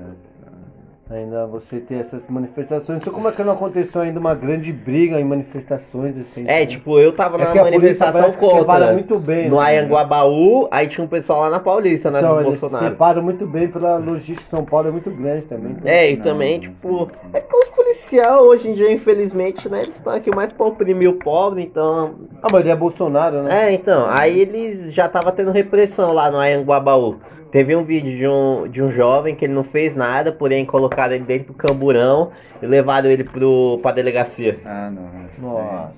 Ainda 1.09 1.45
você 1.47 1.79
ter 1.79 1.95
essas 1.95 2.27
manifestações. 2.29 3.01
Sei 3.03 3.11
como 3.11 3.27
é 3.29 3.31
que 3.31 3.43
não 3.43 3.53
aconteceu 3.53 4.01
ainda 4.01 4.19
uma 4.19 4.35
grande 4.35 4.71
briga 4.73 5.19
em 5.19 5.23
manifestações 5.23 6.15
assim. 6.17 6.43
É, 6.47 6.65
tipo, 6.65 6.99
eu 6.99 7.13
tava 7.13 7.37
É 7.41 7.53
na 7.53 7.63
manifestação 7.63 8.31
separa 8.31 8.65
contra. 8.65 8.93
muito 8.93 9.17
bem. 9.17 9.49
No 9.49 9.57
né? 9.57 9.63
Ayanguabaú, 9.65 10.67
aí 10.69 10.87
tinha 10.87 11.03
um 11.03 11.07
pessoal 11.07 11.41
lá 11.41 11.49
na 11.49 11.59
Paulista, 11.59 12.11
né? 12.11 12.19
Então, 12.19 12.41
eles 12.41 12.59
Bolsonaro. 12.59 12.85
separam 12.85 13.21
muito 13.23 13.45
bem 13.47 13.67
pela 13.67 13.97
logística. 13.97 14.49
São 14.49 14.65
Paulo 14.65 14.89
é 14.89 14.91
muito 14.91 15.09
grande 15.09 15.43
também. 15.43 15.71
então- 15.71 15.91
É, 15.91 16.11
e 16.11 16.17
Não, 16.17 16.23
também, 16.23 16.53
não, 16.55 16.61
tipo, 16.61 17.11
é 17.33 17.39
porque 17.39 17.57
os 17.57 17.69
policiais 17.75 18.41
hoje 18.41 18.67
em 18.69 18.73
dia, 18.73 18.91
infelizmente, 18.91 19.69
né, 19.69 19.83
eles 19.83 19.95
estão 19.95 20.13
aqui 20.13 20.33
mais 20.35 20.51
pra 20.51 20.65
oprimir 20.65 21.09
o 21.09 21.13
pobre, 21.13 21.63
então. 21.63 22.15
Ah, 22.41 22.47
mas 22.51 22.61
ele 22.61 22.69
é 22.71 22.75
Bolsonaro, 22.75 23.43
né? 23.43 23.69
É, 23.69 23.73
então, 23.73 24.05
aí 24.09 24.39
eles 24.39 24.93
já 24.93 25.07
tava 25.07 25.31
tendo 25.31 25.51
repressão 25.51 26.11
lá 26.13 26.29
no 26.29 26.37
Ayanguabaú. 26.37 27.15
Teve 27.51 27.75
um 27.75 27.83
vídeo 27.83 28.17
de 28.17 28.27
um, 28.27 28.67
de 28.67 28.83
um 28.83 28.91
jovem 28.91 29.35
que 29.35 29.45
ele 29.45 29.53
não 29.53 29.63
fez 29.63 29.95
nada, 29.95 30.31
porém 30.31 30.65
colocaram 30.65 31.15
ele 31.15 31.23
dentro 31.23 31.47
do 31.47 31.53
camburão 31.53 32.31
e 32.61 32.65
levaram 32.65 33.09
ele 33.09 33.23
pro, 33.23 33.79
pra 33.81 33.91
delegacia. 33.91 34.59
Ah, 34.65 34.91
não. 34.91 35.09
Nossa. 35.39 35.93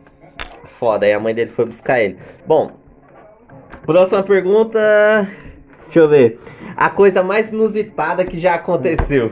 Foda, 0.77 1.05
aí 1.05 1.13
a 1.13 1.19
mãe 1.19 1.33
dele 1.33 1.51
foi 1.51 1.65
buscar 1.65 1.99
ele. 2.01 2.17
Bom, 2.45 2.71
próxima 3.85 4.23
pergunta. 4.23 5.27
Deixa 5.85 5.99
eu 5.99 6.07
ver. 6.07 6.39
A 6.77 6.89
coisa 6.89 7.23
mais 7.23 7.51
inusitada 7.51 8.23
que 8.23 8.39
já 8.39 8.53
aconteceu 8.53 9.31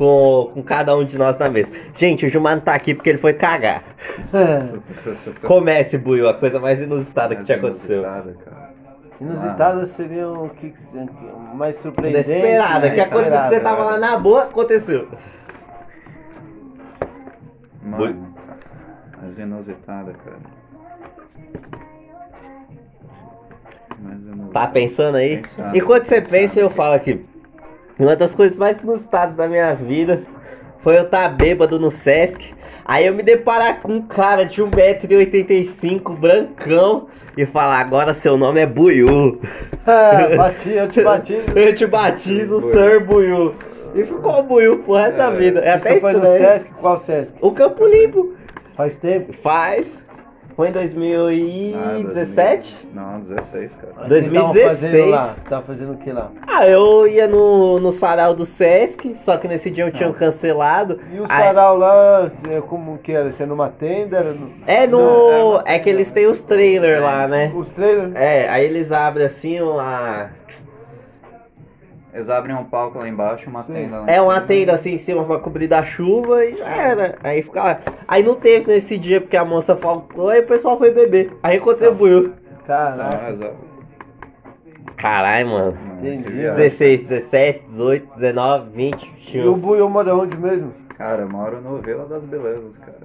com, 0.00 0.50
com 0.54 0.62
cada 0.62 0.96
um 0.96 1.04
de 1.04 1.18
nós 1.18 1.36
na 1.36 1.50
mesa. 1.50 1.70
Gente, 1.96 2.24
o 2.24 2.28
Gilmar 2.30 2.56
não 2.56 2.62
tá 2.62 2.74
aqui 2.74 2.94
porque 2.94 3.10
ele 3.10 3.18
foi 3.18 3.34
cagar. 3.34 3.84
Comece, 5.46 5.98
Buiu, 5.98 6.26
a 6.26 6.34
coisa 6.34 6.58
mais 6.58 6.80
inusitada 6.80 7.36
que 7.36 7.44
te 7.44 7.52
aconteceu. 7.52 8.02
Inusitada, 8.02 8.34
cara. 8.42 8.69
Inusitadas 9.20 9.90
seriam 9.90 10.44
o 10.44 10.48
que, 10.48 10.72
mais 11.54 11.76
surpreendente. 11.82 12.30
Inesperada, 12.30 12.88
né? 12.88 12.94
que 12.94 13.00
aconteceu 13.00 13.42
que 13.42 13.48
você 13.48 13.60
tava 13.60 13.84
lá 13.84 13.98
na 13.98 14.16
boa, 14.16 14.44
aconteceu. 14.44 15.08
Mano, 17.82 18.34
mais 19.20 19.38
inusitada, 19.38 20.14
cara. 20.24 20.38
Inusitada. 23.98 24.52
Tá 24.52 24.66
pensando 24.68 25.16
aí? 25.16 25.36
Pensando, 25.42 25.76
Enquanto 25.76 26.06
você 26.06 26.20
pensando. 26.20 26.30
pensa, 26.30 26.60
eu 26.60 26.70
falo 26.70 26.94
aqui. 26.94 27.26
Uma 27.98 28.16
das 28.16 28.34
coisas 28.34 28.56
mais 28.56 28.80
inusitadas 28.80 29.36
da 29.36 29.46
minha 29.46 29.74
vida 29.74 30.22
foi 30.80 30.96
eu 30.96 31.02
estar 31.02 31.28
bêbado 31.28 31.78
no 31.78 31.90
Sesc. 31.90 32.54
Aí 32.84 33.06
eu 33.06 33.14
me 33.14 33.22
deparar 33.22 33.80
com 33.80 33.92
um 33.92 34.02
cara 34.02 34.44
de 34.44 34.62
1,85m, 34.62 36.16
brancão, 36.18 37.06
e 37.36 37.46
falar, 37.46 37.78
agora 37.80 38.14
seu 38.14 38.36
nome 38.36 38.60
é 38.60 38.66
Buiu. 38.66 39.40
É, 39.86 40.36
bati, 40.36 40.70
eu 40.70 40.88
te 40.88 41.02
bati. 41.02 41.38
Eu 41.54 41.74
te 41.74 41.86
batizo, 41.86 42.60
Buiu. 42.60 42.72
Sir 42.72 43.04
Buiu. 43.04 43.54
E 43.94 44.04
ficou 44.04 44.42
Buiu 44.42 44.78
pro 44.78 44.94
resto 44.94 45.16
da 45.16 45.30
vida. 45.30 45.60
É 45.60 45.72
até 45.72 45.94
Você 45.94 46.00
foi 46.00 46.12
no. 46.12 46.22
Sesc? 46.22 46.70
Qual 46.80 47.00
Sesc? 47.00 47.34
O 47.40 47.52
Campo 47.52 47.86
Limpo 47.86 48.34
Faz 48.76 48.96
tempo? 48.96 49.32
faz. 49.42 49.98
Foi 50.60 50.68
em 50.68 50.70
Ah, 50.70 50.74
2017? 50.74 52.76
2000. 52.92 52.94
Não, 52.94 53.20
16, 53.20 53.72
cara. 53.76 53.92
O 53.92 54.02
que 54.02 54.08
vocês 54.10 54.24
tavam 54.30 54.52
2016. 54.52 54.80
fazendo 54.82 55.10
lá? 55.10 55.26
Você 55.28 55.48
tava 55.48 55.62
fazendo 55.62 55.92
o 55.92 55.96
que 55.96 56.12
lá? 56.12 56.30
Ah, 56.46 56.66
eu 56.66 57.06
ia 57.08 57.26
no, 57.26 57.78
no 57.78 57.90
sarau 57.90 58.34
do 58.34 58.44
Sesc, 58.44 59.14
só 59.16 59.38
que 59.38 59.48
nesse 59.48 59.70
dia 59.70 59.84
eu 59.84 59.90
tinha 59.90 60.12
cancelado. 60.12 61.00
E 61.10 61.18
o 61.18 61.24
Aí- 61.26 61.44
sarau 61.44 61.78
lá, 61.78 62.30
é, 62.50 62.60
como 62.60 62.98
que 62.98 63.10
era? 63.10 63.32
Você 63.32 63.46
numa 63.46 63.70
tenda? 63.70 64.18
Era 64.18 64.34
no- 64.34 64.50
É 64.66 64.86
no. 64.86 64.98
Não, 64.98 65.62
É 65.64 65.78
que 65.78 65.88
eles 65.88 66.12
têm 66.12 66.26
os 66.26 66.42
trailers 66.42 67.00
lá, 67.00 67.26
né? 67.26 67.50
Os 67.56 67.66
trailers? 67.68 68.14
É, 68.14 68.46
aí 68.50 68.66
eles 68.66 68.92
abrem 68.92 69.24
assim 69.24 69.62
uma. 69.62 70.28
Eles 72.12 72.28
abrem 72.28 72.56
um 72.56 72.64
palco 72.64 72.98
lá 72.98 73.08
embaixo 73.08 73.44
e 73.46 73.48
uma 73.48 73.62
Sim. 73.64 73.72
tenda 73.72 74.00
lá. 74.00 74.10
É 74.10 74.20
uma 74.20 74.40
tenda 74.40 74.72
assim 74.72 74.94
em 74.94 74.98
cima 74.98 75.24
pra 75.24 75.38
cobrir 75.38 75.68
da 75.68 75.84
chuva 75.84 76.44
e 76.44 76.56
já 76.56 76.66
era. 76.66 77.18
Aí 77.22 77.42
fica 77.42 77.62
lá. 77.62 77.80
Aí 78.08 78.22
não 78.22 78.34
teve 78.34 78.66
nesse 78.72 78.98
dia 78.98 79.20
porque 79.20 79.36
a 79.36 79.44
moça 79.44 79.76
faltou, 79.76 80.28
aí 80.28 80.40
o 80.40 80.46
pessoal 80.46 80.76
foi 80.76 80.90
beber. 80.90 81.32
Aí 81.42 81.60
contribuiu. 81.60 82.32
Não, 82.68 83.28
exato. 83.28 83.70
Caralho, 84.96 85.48
mano. 85.48 85.78
Entendi. 85.98 86.24
que 86.24 86.30
viagem. 86.32 86.56
16, 86.56 87.00
17, 87.08 87.64
18, 87.68 88.14
19, 88.16 88.70
20, 88.70 89.02
E 89.02 89.38
o 89.40 89.54
21. 89.54 89.58
Buiu 89.58 89.88
mora 89.88 90.14
onde 90.14 90.36
mesmo? 90.36 90.72
Cara, 90.96 91.22
eu 91.22 91.28
moro 91.28 91.60
no 91.60 91.78
Vila 91.78 92.04
das 92.06 92.22
Belezas, 92.24 92.76
cara. 92.78 92.98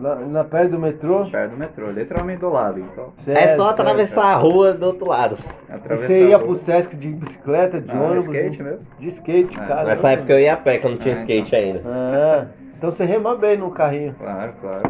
Lá, 0.00 0.14
na 0.16 0.44
perto 0.44 0.70
do 0.72 0.78
metrô? 0.78 1.24
Perto 1.26 1.50
do 1.52 1.56
metrô, 1.56 1.90
literalmente 1.90 2.40
do 2.40 2.50
lado, 2.50 2.78
então. 2.80 3.12
É 3.18 3.22
Certo, 3.22 3.56
só 3.56 3.66
certo. 3.68 3.80
atravessar 3.80 4.24
a 4.26 4.34
rua 4.36 4.72
do 4.72 4.86
outro 4.86 5.08
lado. 5.08 5.36
E 5.68 5.72
Atravessar 5.72 6.06
você 6.06 6.28
ia 6.28 6.38
pro 6.38 6.54
Sesc 6.58 6.94
de 6.96 7.08
bicicleta, 7.08 7.80
de 7.80 7.88
Não, 7.94 8.04
ônibus? 8.04 8.24
skate 8.26 8.62
mesmo. 8.62 8.80
De 8.98 9.08
skate, 9.08 9.58
É. 9.58 9.66
cara. 9.66 9.84
Nessa 9.84 10.10
época 10.12 10.32
eu 10.32 10.40
ia 10.40 10.52
a 10.52 10.56
pé, 10.56 10.78
que 10.78 10.86
eu 10.86 10.90
não 10.92 10.98
tinha 10.98 11.14
Ah, 11.16 11.18
skate 11.20 11.56
ainda. 11.56 11.82
Ah, 11.86 12.46
então 12.76 12.90
você 12.92 13.04
rema 13.04 13.34
bem 13.36 13.56
no 13.56 13.70
carrinho. 13.70 14.14
Claro, 14.18 14.52
claro. 14.60 14.82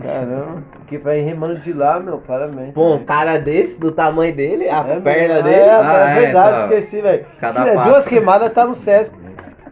Caramba. 0.00 0.62
Que 0.86 0.98
pra 0.98 1.16
ir 1.16 1.22
remando 1.22 1.58
de 1.58 1.72
lá, 1.72 1.98
meu, 1.98 2.18
parabéns. 2.18 2.74
Pô, 2.74 2.94
um 2.94 3.04
cara 3.04 3.38
desse, 3.38 3.80
do 3.80 3.90
tamanho 3.90 4.34
dele, 4.36 4.68
a 4.68 4.80
É 4.86 5.00
perna 5.00 5.34
mesmo. 5.34 5.42
dele. 5.44 5.56
É, 5.60 5.70
Ah, 5.72 6.10
é 6.10 6.12
é, 6.12 6.20
verdade, 6.20 6.56
então. 6.64 6.78
esqueci, 6.78 7.00
velho. 7.02 7.26
Cada 7.40 7.60
Filha, 7.62 7.74
passo. 7.74 7.88
Duas 7.90 8.06
queimadas 8.06 8.52
tá 8.52 8.66
no 8.66 8.74
Sesc. 8.74 9.16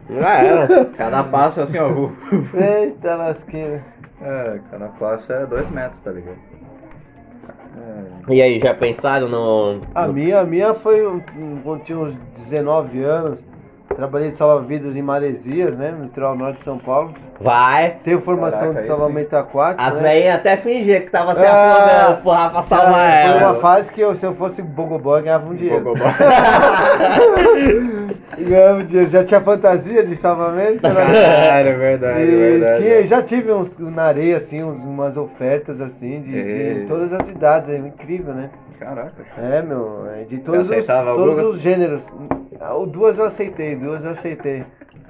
Já 0.09 0.33
era. 0.43 0.85
Cada 0.97 1.23
passo 1.23 1.59
é 1.59 1.63
assim, 1.63 1.79
ó. 1.79 1.89
uh. 1.89 2.11
Eita 2.55 3.15
lasqueira. 3.15 3.81
É, 4.21 4.59
cada 4.71 4.87
passo 4.87 5.31
é 5.33 5.45
dois 5.45 5.69
metros, 5.69 5.99
tá 6.01 6.11
ligado? 6.11 6.37
É. 8.29 8.33
E 8.33 8.41
aí, 8.41 8.59
já 8.59 8.73
pensaram 8.73 9.27
no. 9.27 9.81
A 9.93 10.07
minha, 10.07 10.39
a 10.39 10.43
minha 10.45 10.73
foi 10.73 11.01
quando 11.63 11.83
tinha 11.83 11.97
uns 11.99 12.15
19 12.37 13.03
anos. 13.03 13.39
Trabalhei 13.95 14.31
de 14.31 14.37
salva-vidas 14.37 14.95
em 14.95 15.01
Maresias, 15.01 15.77
né? 15.77 15.91
No 15.91 16.05
litoral 16.05 16.35
norte 16.35 16.57
de 16.57 16.63
São 16.63 16.77
Paulo. 16.77 17.13
Vai. 17.39 17.97
Tenho 18.03 18.19
formação 18.21 18.59
Caraca, 18.59 18.81
de 18.81 18.87
salvamento 18.87 19.35
aquático. 19.35 19.81
As 19.81 19.97
né? 19.97 20.09
velhinhas 20.09 20.35
até 20.35 20.57
fingiam 20.57 21.01
que 21.01 21.11
tava 21.11 21.35
se 21.35 21.41
É. 21.41 21.47
afogando 21.47 22.21
pro 22.21 22.31
Rafa 22.31 22.61
salvar 22.63 22.93
Cara, 22.93 23.33
Foi 23.39 23.47
uma 23.47 23.53
fase 23.55 23.91
que 23.91 24.01
eu, 24.01 24.15
se 24.15 24.25
eu 24.25 24.33
fosse 24.35 24.61
Bogobó, 24.61 25.17
eu 25.19 25.23
ganhava 25.23 25.47
um 25.47 25.53
dinheiro. 25.55 25.83
Bogobó. 25.83 26.03
Dinheiro. 28.37 29.09
Já 29.09 29.23
tinha 29.23 29.41
fantasia 29.41 30.03
de 30.03 30.15
salvamento? 30.15 30.81
Caralho, 30.83 31.69
é 31.69 31.73
verdade, 31.73 32.19
é 32.19 32.23
E 32.25 32.35
verdade. 32.35 32.83
tinha, 32.83 33.05
já 33.07 33.21
tive 33.21 33.51
uns, 33.51 33.77
na 33.79 34.03
areia, 34.03 34.37
assim, 34.37 34.61
umas 34.63 35.15
ofertas, 35.17 35.79
assim, 35.81 36.21
de, 36.21 36.81
de 36.81 36.85
todas 36.87 37.11
as 37.13 37.27
idades. 37.29 37.69
É 37.69 37.77
incrível, 37.77 38.33
né? 38.33 38.49
Caraca. 38.79 39.13
É, 39.37 39.61
meu, 39.61 40.05
é 40.13 40.23
de 40.23 40.37
todos, 40.39 40.69
os, 40.69 40.85
todos 40.85 41.55
os 41.55 41.61
gêneros. 41.61 42.03
Ah, 42.59 42.73
Duas 42.87 43.17
eu 43.17 43.25
aceitei, 43.25 43.75
duas 43.75 44.03
eu 44.03 44.11
aceitei. 44.11 44.63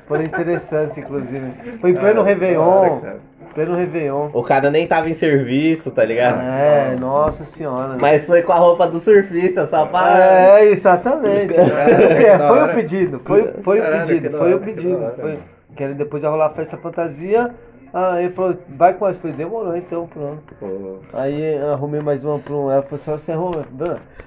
Foram 0.07 0.23
interessantes, 0.23 0.97
inclusive. 0.99 1.51
Foi 1.81 1.89
em 1.89 1.95
pleno 1.95 2.21
Ah, 2.21 2.25
Réveillon. 2.25 2.99
claro. 2.99 3.17
Pleno 3.55 3.73
Réveillon. 3.73 4.29
O 4.33 4.43
cara 4.43 4.69
nem 4.69 4.85
tava 4.85 5.09
em 5.09 5.13
serviço, 5.13 5.89
tá 5.89 6.03
ligado? 6.03 6.41
É, 6.41 6.93
nossa 6.99 7.45
senhora. 7.45 7.97
Mas 7.99 8.27
foi 8.27 8.43
com 8.43 8.51
a 8.51 8.57
roupa 8.57 8.85
do 8.85 8.99
surfista, 8.99 9.65
só 9.65 9.85
pra. 9.85 10.19
É, 10.19 10.65
exatamente. 10.65 11.53
Caralho, 11.55 12.03
É, 12.03 12.47
foi 12.47 12.63
o 12.63 12.75
pedido, 12.75 13.21
foi, 13.23 13.53
foi 13.63 13.79
o 13.79 14.07
pedido, 14.07 14.37
foi 14.37 14.53
o 14.53 14.59
que 14.59 14.65
pedido. 14.65 15.13
Foi, 15.19 15.39
que 15.73 15.83
era 15.83 15.93
depois 15.93 16.21
ia 16.21 16.29
rolar 16.29 16.47
a 16.47 16.49
festa 16.49 16.75
fantasia. 16.75 17.55
Ah, 17.93 18.21
ele 18.21 18.33
falou, 18.33 18.57
vai 18.67 18.93
com 18.93 19.05
nós. 19.05 19.15
Eu 19.15 19.21
falei, 19.21 19.37
demorou 19.37 19.77
então, 19.77 20.05
pronto. 20.05 20.53
Pô, 20.59 20.97
Aí 21.13 21.57
arrumei 21.59 22.01
mais 22.01 22.25
uma 22.25 22.37
pra 22.37 22.53
um. 22.53 22.69
Ela 22.69 22.81
falou, 22.81 22.99
só 23.05 23.13
você 23.13 23.31
arruma. 23.31 23.65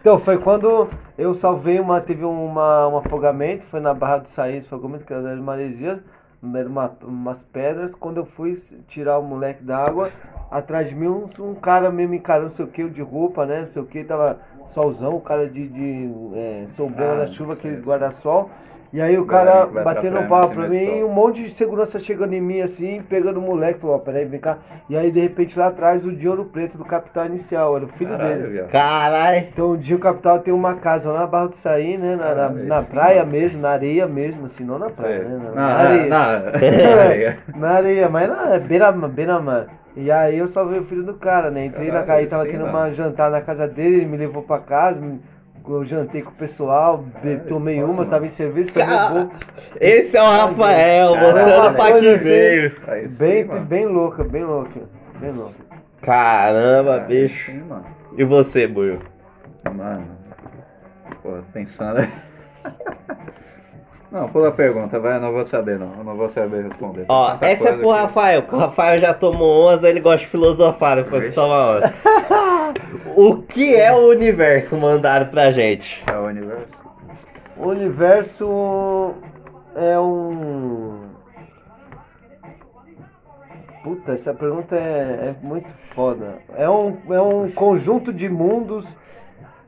Então, 0.01 0.19
foi 0.21 0.39
quando 0.39 0.89
eu 1.19 1.35
salvei 1.35 1.79
uma. 1.79 2.01
Teve 2.01 2.25
uma, 2.25 2.89
um 2.89 2.97
afogamento, 2.97 3.67
foi 3.71 3.81
na 3.81 3.93
Barra 3.93 4.19
do 4.19 4.29
Saí, 4.31 4.61
afogamento, 4.61 5.05
que 5.05 5.13
era 5.13 5.37
de 5.37 5.43
Maresias. 5.43 5.99
Uma, 6.43 6.93
umas 7.03 7.39
pedras. 7.53 7.93
Quando 7.99 8.19
eu 8.19 8.27
fui 8.27 8.63
tirar 8.89 9.19
o 9.19 9.23
moleque 9.23 9.63
da 9.63 9.79
água, 9.79 10.11
atrás 10.51 10.89
de 10.89 10.95
mim 10.95 11.09
um, 11.09 11.29
um 11.41 11.55
cara 11.55 11.91
mesmo 11.91 12.15
encarando, 12.15 12.51
não 12.51 12.57
sei 12.57 12.65
o 12.65 12.69
que, 12.69 12.89
de 12.89 13.03
roupa, 13.03 13.45
né? 13.45 13.63
Não 13.63 13.69
sei 13.69 13.83
o 13.83 13.87
que, 13.87 14.05
tava 14.05 14.39
solzão, 14.73 15.17
o 15.17 15.21
cara 15.21 15.49
de, 15.49 15.69
de 15.69 16.11
é, 16.35 16.67
sombreira 16.77 17.13
Ah, 17.15 17.17
na 17.17 17.27
chuva, 17.29 17.55
aquele 17.55 17.81
guarda-sol. 17.81 18.51
E 18.91 19.01
aí 19.03 19.19
o 19.19 19.27
cara 19.27 19.67
batendo 19.67 20.19
um 20.19 20.27
pau 20.29 20.49
no 20.49 20.55
pra 20.55 20.67
mim, 20.69 21.03
um 21.03 21.11
monte 21.11 21.43
de 21.43 21.51
segurança 21.51 21.99
chegando 21.99 22.33
em 22.33 22.41
mim 22.41 22.63
assim, 22.63 23.03
pegando 23.03 23.39
o 23.39 23.43
moleque, 23.43 23.81
falou, 23.81 23.97
ó, 23.97 23.99
peraí, 23.99 24.25
vem 24.25 24.41
cá. 24.41 24.59
E 24.89 24.97
aí 24.97 25.11
de 25.11 25.21
repente 25.21 25.59
lá 25.59 25.67
atrás 25.67 26.07
o 26.07 26.13
de 26.13 26.27
ouro 26.27 26.47
preto 26.47 26.79
do 26.79 26.85
capital 26.87 27.27
inicial, 27.27 27.77
era 27.77 27.85
o 27.85 27.89
filho 27.89 28.17
Caralho, 28.17 28.43
dele. 28.43 28.63
Caralho. 28.71 29.39
Então 29.53 29.73
o 29.73 29.77
dia 29.77 29.95
o 29.97 29.99
capital 29.99 30.39
tem 30.39 30.55
uma 30.55 30.75
casa 30.77 31.11
lá 31.11 31.21
na 31.21 31.27
Barra 31.27 31.49
do 31.49 31.57
Saí, 31.57 31.99
né? 31.99 32.17
Na, 32.17 32.35
na, 32.35 32.49
na 32.49 32.83
praia 32.83 33.25
mesmo, 33.27 33.61
na 33.61 33.71
areia 33.71 34.07
mesmo, 34.07 34.47
assim, 34.47 34.65
não 34.65 34.79
na 34.79 34.89
praia, 34.89 35.19
Sei. 35.21 35.29
né? 35.29 35.39
Na, 35.45 35.51
na 35.55 35.67
areia. 35.75 36.07
não. 36.09 36.17
Areia. 37.03 37.39
Na 37.55 37.71
areia, 37.71 38.09
mas 38.09 38.29
na 38.29 38.55
é 38.55 38.59
beira, 38.59 38.91
beira 38.93 39.39
mar. 39.41 39.67
E 39.97 40.11
aí 40.11 40.39
eu 40.39 40.47
salvei 40.49 40.79
o 40.79 40.85
filho 40.85 41.03
do 41.03 41.15
cara, 41.15 41.51
né? 41.51 41.67
Entrei 41.67 41.89
na 41.91 42.03
Caralho, 42.05 42.27
casa, 42.27 42.31
tava 42.31 42.45
sim, 42.45 42.53
tendo 42.53 42.67
mano. 42.67 42.79
uma 42.79 42.91
jantar 42.93 43.31
na 43.31 43.41
casa 43.41 43.67
dele, 43.67 43.97
ele 43.97 44.07
me 44.07 44.17
levou 44.17 44.43
pra 44.43 44.61
casa, 44.61 45.01
me- 45.01 45.21
eu 45.75 45.85
jantei 45.85 46.23
com 46.23 46.31
o 46.31 46.35
pessoal, 46.35 47.05
tomei 47.49 47.83
uma, 47.83 48.05
tava 48.07 48.27
em 48.27 48.31
serviço, 48.31 48.73
tomei 48.73 48.89
Cara, 48.89 49.11
pouco. 49.11 49.37
Esse 49.81 50.17
é 50.17 50.23
o 50.23 50.27
Rafael, 50.27 51.15
mostrando 51.17 51.77
pra 51.77 51.93
que 51.99 52.09
assim. 52.09 52.25
veio. 52.25 52.77
Aí 52.87 53.09
sim, 53.09 53.19
Bem, 53.19 53.45
mano. 53.45 53.61
bem 53.67 53.87
louca, 53.87 54.25
bem 54.25 54.45
louca, 54.45 54.81
bem 55.21 55.31
louca. 55.33 55.55
Caramba, 56.03 56.99
bicho. 57.01 57.51
Sim, 57.51 57.63
mano. 57.69 57.85
E 58.17 58.25
você, 58.25 58.67
Buio? 58.67 59.01
Mano. 59.75 60.07
Pô, 61.23 61.39
pensando. 61.53 62.01
Não, 64.11 64.27
pula 64.29 64.49
a 64.49 64.53
pergunta, 64.53 64.99
vai, 64.99 65.17
eu 65.17 65.21
não 65.21 65.33
vou 65.33 65.45
saber 65.45 65.79
não. 65.79 65.93
Eu 65.99 66.05
não 66.05 66.17
vou 66.17 66.29
saber 66.31 66.65
responder. 66.65 67.05
Ó, 67.09 67.31
tanta 67.33 67.47
essa 67.47 67.69
é 67.69 67.73
pro 67.73 67.83
que- 67.83 67.89
Rafael, 67.91 68.43
que 68.43 68.55
o 68.55 68.59
Rafael 68.59 68.99
já 68.99 69.13
tomou 69.13 69.69
11, 69.69 69.87
ele 69.87 70.01
gosta 70.01 70.21
de 70.21 70.27
filosofar 70.29 70.97
depois 70.97 71.23
de 71.25 71.33
tomar 71.33 71.77
11. 71.77 71.93
o 73.17 73.37
que 73.43 73.77
é 73.77 73.93
o 73.93 74.09
universo 74.09 74.77
mandado 74.79 75.31
pra 75.31 75.51
gente? 75.51 76.03
É 76.11 76.17
o 76.17 76.25
universo. 76.27 76.69
O 77.59 77.67
universo 77.69 79.15
é 79.77 79.99
um. 80.01 81.09
Puta, 83.85 84.13
essa 84.13 84.33
pergunta 84.35 84.75
é, 84.75 85.35
é 85.41 85.47
muito 85.47 85.69
foda. 85.95 86.39
É 86.57 86.69
um, 86.69 86.97
é 87.11 87.21
um 87.21 87.51
conjunto 87.51 88.13
de 88.13 88.29
mundos, 88.29 88.87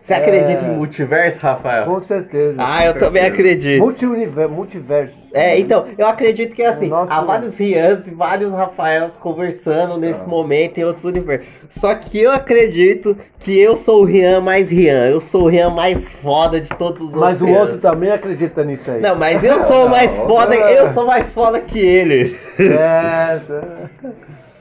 Você 0.01 0.15
acredita 0.15 0.65
É. 0.65 0.69
em 0.69 0.77
multiverso, 0.77 1.39
Rafael? 1.41 1.85
com 1.85 2.01
certeza. 2.01 2.55
Ah, 2.59 2.87
eu 2.87 2.99
também 2.99 3.23
acredito. 3.25 3.81
Multi-universo, 3.83 4.51
multiversos. 4.53 5.17
É, 5.33 5.59
então, 5.59 5.87
eu 5.99 6.07
acredito 6.07 6.55
que 6.55 6.63
assim, 6.65 6.87
O 6.87 6.91
nosso- 6.91 7.13
há 7.13 7.21
vários 7.21 7.59
Rians 7.59 8.09
e 8.09 8.15
vários 8.15 8.51
Rafaels 8.53 9.17
conversando 9.19 9.99
nesse 9.99 10.25
Ah. 10.25 10.27
momento 10.27 10.79
em 10.79 10.85
outros 10.85 11.05
universos. 11.05 11.47
Só 11.69 11.95
que 11.95 12.19
eu 12.19 12.33
acredito 12.33 13.17
que 13.41 13.57
eu 13.61 13.77
sou 13.77 14.01
o 14.01 14.05
Rian 14.05 14.41
mais 14.41 14.71
Rian. 14.71 15.07
Eu 15.11 15.21
sou 15.21 15.45
o 15.45 15.49
Rian 15.49 15.69
mais 15.71 16.09
foda 16.11 16.59
de 16.61 16.71
todos 16.71 17.03
os 17.03 17.13
Mas 17.13 17.41
o 17.43 17.47
outros. 17.47 17.75
outro 17.75 17.79
também 17.79 18.11
acredita 18.11 18.65
nisso 18.65 18.91
aí. 18.91 19.01
Não, 19.03 19.15
mas 19.15 19.45
eu 19.45 19.65
sou 19.65 19.85
o 19.87 19.89
mais 19.91 20.17
Não, 20.19 20.27
foda, 20.27 20.57
não. 20.57 20.69
eu 20.69 20.89
sou 20.95 21.07
mais 21.07 21.33
foda 21.35 21.61
que 21.61 21.79
ele. 21.79 22.39
É, 22.59 23.41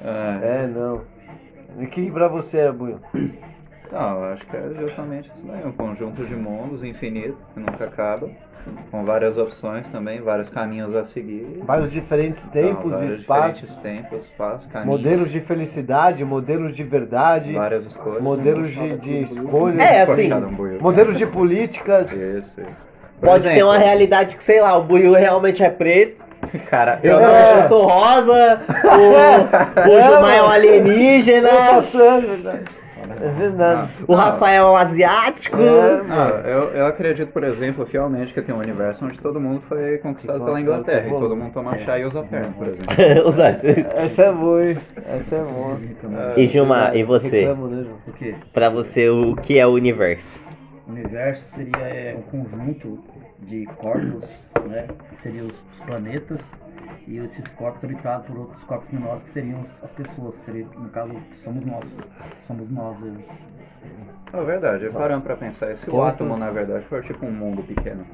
Ah, 0.03 0.39
é, 0.43 0.67
não. 0.67 1.01
E 1.79 1.85
o 1.85 1.87
que 1.87 2.11
pra 2.11 2.27
você 2.27 2.57
é, 2.57 2.71
Buio? 2.71 2.99
Não, 3.91 4.23
eu 4.23 4.33
acho 4.33 4.45
que 4.45 4.55
é 4.55 4.61
justamente 4.79 5.31
isso 5.35 5.45
daí, 5.45 5.65
um 5.65 5.71
conjunto 5.71 6.23
de 6.23 6.35
mundos 6.35 6.83
infinito, 6.83 7.37
que 7.53 7.59
nunca 7.59 7.85
acaba, 7.85 8.29
com 8.91 9.03
várias 9.03 9.35
opções 9.37 9.87
também, 9.87 10.21
vários 10.21 10.49
caminhos 10.49 10.95
a 10.95 11.05
seguir. 11.05 11.61
Vários 11.65 11.91
diferentes 11.91 12.43
tempos 12.51 12.85
Então, 12.85 12.87
e 12.87 13.01
vários 13.01 13.19
espaços. 13.19 13.53
diferentes 13.61 13.75
tempos, 13.77 14.23
espaços, 14.25 14.67
caminhos, 14.71 14.97
Modelos 14.99 15.31
de 15.31 15.39
felicidade, 15.41 16.23
modelos 16.23 16.75
de 16.75 16.83
verdade, 16.83 17.53
várias 17.53 17.85
escolhas. 17.85 18.21
modelos 18.21 18.67
de, 18.69 18.97
de 18.97 19.23
escolha, 19.23 19.81
É, 19.81 20.01
assim, 20.01 20.29
modelos 20.79 21.17
de 21.17 21.25
políticas. 21.25 22.11
Isso. 22.11 22.61
Por 23.19 23.27
Pode 23.29 23.43
ter 23.43 23.49
exemplo, 23.53 23.69
uma 23.71 23.77
realidade 23.77 24.37
que, 24.37 24.43
sei 24.43 24.61
lá, 24.61 24.77
o 24.77 24.83
Buiu 24.83 25.13
realmente 25.13 25.63
é 25.63 25.69
preto 25.69 26.29
Cara, 26.69 26.99
Eu, 27.03 27.11
eu, 27.13 27.17
sou, 27.19 27.27
É. 27.29 27.57
eu 27.57 27.67
sou 27.67 27.87
rosa, 27.87 28.61
o, 28.69 29.89
o 29.89 29.97
É, 29.97 30.01
Gilmar 30.03 30.35
é 30.35 30.41
um 30.41 30.47
alienígena, 30.49 31.49
Eu 31.49 31.81
sou 31.83 31.99
sangue, 32.01 32.47
é 32.47 32.78
verdade. 33.15 33.25
É 33.25 33.39
verdade. 33.39 33.91
o 34.07 34.15
Rafael 34.15 34.67
é 34.67 34.71
um 34.71 34.75
asiático. 34.75 35.57
É, 35.57 36.03
Não, 36.03 36.29
eu, 36.39 36.63
eu 36.71 36.85
acredito, 36.85 37.31
por 37.31 37.43
exemplo, 37.43 37.85
fielmente 37.85 38.33
que 38.33 38.41
tem 38.41 38.53
um 38.53 38.59
universo 38.59 39.05
onde 39.05 39.19
todo 39.19 39.39
mundo 39.39 39.61
foi 39.67 39.97
conquistado 39.99 40.43
pela 40.43 40.59
Inglaterra 40.59 41.07
e 41.07 41.09
todo 41.09 41.35
mundo 41.35 41.51
toma 41.53 41.77
chá 41.79 41.97
e 41.99 42.05
usa 42.05 42.23
perna, 42.23 42.53
por 42.57 42.67
exemplo. 42.67 42.95
Os 43.27 43.39
as- 43.39 43.63
Essa 43.63 44.21
é 44.23 44.31
boa, 44.31 44.65
hein? 44.65 44.77
Essa 45.07 45.35
é 45.35 45.43
boa. 45.43 45.77
e 46.37 46.47
Gilmar, 46.47 46.95
e 46.95 47.03
você? 47.03 47.39
Reclamo, 47.41 47.67
né? 47.67 47.85
O 48.07 48.11
quê? 48.13 48.35
Pra 48.53 48.69
você, 48.69 49.09
o 49.09 49.35
que 49.35 49.57
é 49.59 49.65
o 49.65 49.71
universo? 49.71 50.39
O 50.87 50.91
universo 50.91 51.47
seria 51.47 51.83
é, 51.83 52.15
um 52.17 52.21
conjunto 52.23 52.99
de 53.41 53.65
corpos, 53.77 54.27
né? 54.67 54.85
Seriam 55.17 55.45
os 55.47 55.61
planetas. 55.85 56.41
E 57.09 57.17
esses 57.17 57.47
corpos 57.47 57.83
habitados 57.83 58.27
por 58.27 58.37
outros 58.37 58.63
corpos 58.65 58.87
menores 58.91 59.23
que 59.23 59.29
seriam 59.31 59.61
as- 59.61 59.83
as 59.83 59.91
pessoas, 59.91 60.37
que 60.37 60.43
seria, 60.43 60.65
no 60.77 60.89
caso, 60.89 61.11
somos 61.43 61.65
nós. 61.65 61.97
Somos 62.45 62.69
nós. 62.69 62.95
eles. 63.03 63.27
É 64.31 64.43
verdade, 64.43 64.89
parando 64.91 65.23
pra 65.23 65.35
pensar, 65.35 65.75
se 65.75 65.87
o 65.89 65.91
Ponto. 65.91 66.03
átomo, 66.03 66.37
na 66.37 66.51
verdade, 66.51 66.85
for 66.85 67.01
tipo 67.03 67.25
um 67.25 67.31
mundo 67.31 67.63
pequeno. 67.63 68.05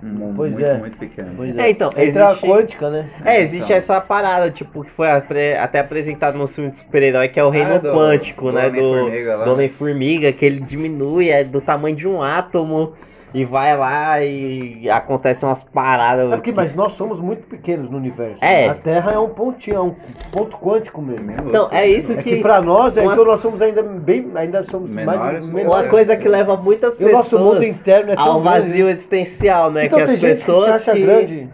Um 0.00 0.06
mundo 0.06 0.36
Pois 0.36 0.52
muito, 0.52 0.64
é. 0.66 0.78
muito 0.78 0.96
pequeno. 0.96 1.32
Pois 1.36 1.58
É, 1.58 1.70
então, 1.70 1.88
Entra 1.88 2.02
existe- 2.04 2.22
a 2.22 2.36
quântica, 2.36 2.88
né? 2.90 3.10
É, 3.24 3.40
existe 3.40 3.64
Então. 3.64 3.76
essa 3.76 4.00
parada, 4.00 4.48
tipo, 4.52 4.84
que 4.84 4.90
foi 4.92 5.10
apre- 5.10 5.56
até 5.56 5.80
apresentado 5.80 6.38
no 6.38 6.46
filme 6.46 6.70
de 6.70 6.78
super-herói, 6.78 7.26
que 7.28 7.40
é 7.40 7.42
o 7.44 7.50
reino 7.50 7.74
Ah, 7.74 7.78
do- 7.78 7.92
quântico, 7.92 8.44
do 8.44 8.52
né? 8.52 8.70
Do, 8.70 8.78
Homem-Formiga 8.80 9.36
lá. 9.36 9.44
do 9.44 9.52
Homem-Formiga, 9.52 10.32
que 10.32 10.44
ele 10.44 10.60
diminui, 10.60 11.28
é 11.30 11.42
do 11.42 11.60
tamanho 11.60 11.96
de 11.96 12.06
um 12.06 12.22
átomo, 12.22 12.92
e 13.34 13.44
vai 13.44 13.76
lá 13.76 14.22
e 14.24 14.88
acontecem 14.90 15.48
umas 15.48 15.62
paradas. 15.64 16.32
É 16.32 16.36
porque, 16.36 16.52
mas 16.52 16.74
nós 16.74 16.92
somos 16.92 17.20
muito 17.20 17.46
pequenos 17.46 17.90
no 17.90 17.96
universo. 17.98 18.38
É. 18.42 18.68
A 18.68 18.74
Terra 18.74 19.12
é 19.12 19.18
um 19.18 19.28
pontinho, 19.28 19.76
é 19.76 19.80
um 19.80 19.94
ponto 20.32 20.56
quântico 20.56 21.02
mesmo. 21.02 21.30
Então, 21.48 21.68
é 21.70 21.86
isso 21.86 22.12
É 22.12 22.16
que. 22.16 22.36
que 22.36 22.42
pra 22.42 22.60
nós, 22.60 22.96
uma- 22.96 23.12
então 23.12 23.24
nós 23.24 23.40
somos 23.40 23.60
ainda 23.60 23.82
bem, 23.82 24.30
ainda 24.34 24.62
somos 24.64 24.88
Menores, 24.90 25.20
mais 25.20 25.44
menores. 25.46 25.66
Uma 25.66 25.84
coisa 25.90 26.16
que 26.16 26.28
leva 26.28 26.56
muitas 26.56 26.98
E 26.98 27.04
o 27.04 27.12
nosso 27.12 27.38
mundo 27.38 27.58
pessoas 27.60 27.76
interno 27.76 28.12
é 28.12 28.16
tão 28.16 28.24
ao 28.24 28.40
grande. 28.40 28.60
vazio 28.66 28.88
existencial, 28.88 29.70
né? 29.70 29.86
Então 29.86 29.98
que 29.98 30.04
tem 30.06 30.14
as 30.14 30.20
gente 30.20 30.30
que 30.30 30.36
se 30.36 30.46
pessoas 30.46 30.70
acha 30.74 30.92
que, 30.92 31.02
grande. 31.02 31.48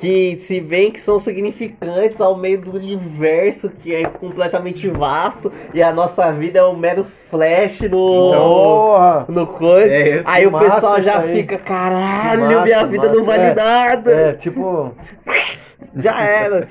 Que 0.00 0.38
se 0.38 0.58
veem 0.60 0.90
que 0.90 1.00
são 1.00 1.18
significantes 1.20 2.20
ao 2.20 2.36
meio 2.36 2.60
do 2.60 2.74
universo 2.74 3.68
que 3.68 3.94
é 3.94 4.04
completamente 4.06 4.88
vasto 4.88 5.52
e 5.74 5.82
a 5.82 5.92
nossa 5.92 6.32
vida 6.32 6.58
é 6.58 6.64
um 6.64 6.74
mero 6.76 7.06
flash 7.30 7.80
no, 7.82 8.32
Porra! 8.32 9.24
no 9.28 9.46
coisa. 9.46 9.92
É 9.94 10.22
aí 10.24 10.46
o 10.46 10.58
pessoal 10.58 11.00
já 11.02 11.20
fica, 11.22 11.58
caralho, 11.58 12.40
Massa, 12.46 12.62
minha 12.64 12.86
vida 12.86 13.08
não 13.10 13.24
massa. 13.24 13.38
vale 13.38 13.42
É, 13.42 13.54
nada. 13.54 14.10
É, 14.10 14.32
tipo, 14.32 14.92
Já 15.96 16.20
era. 16.22 16.66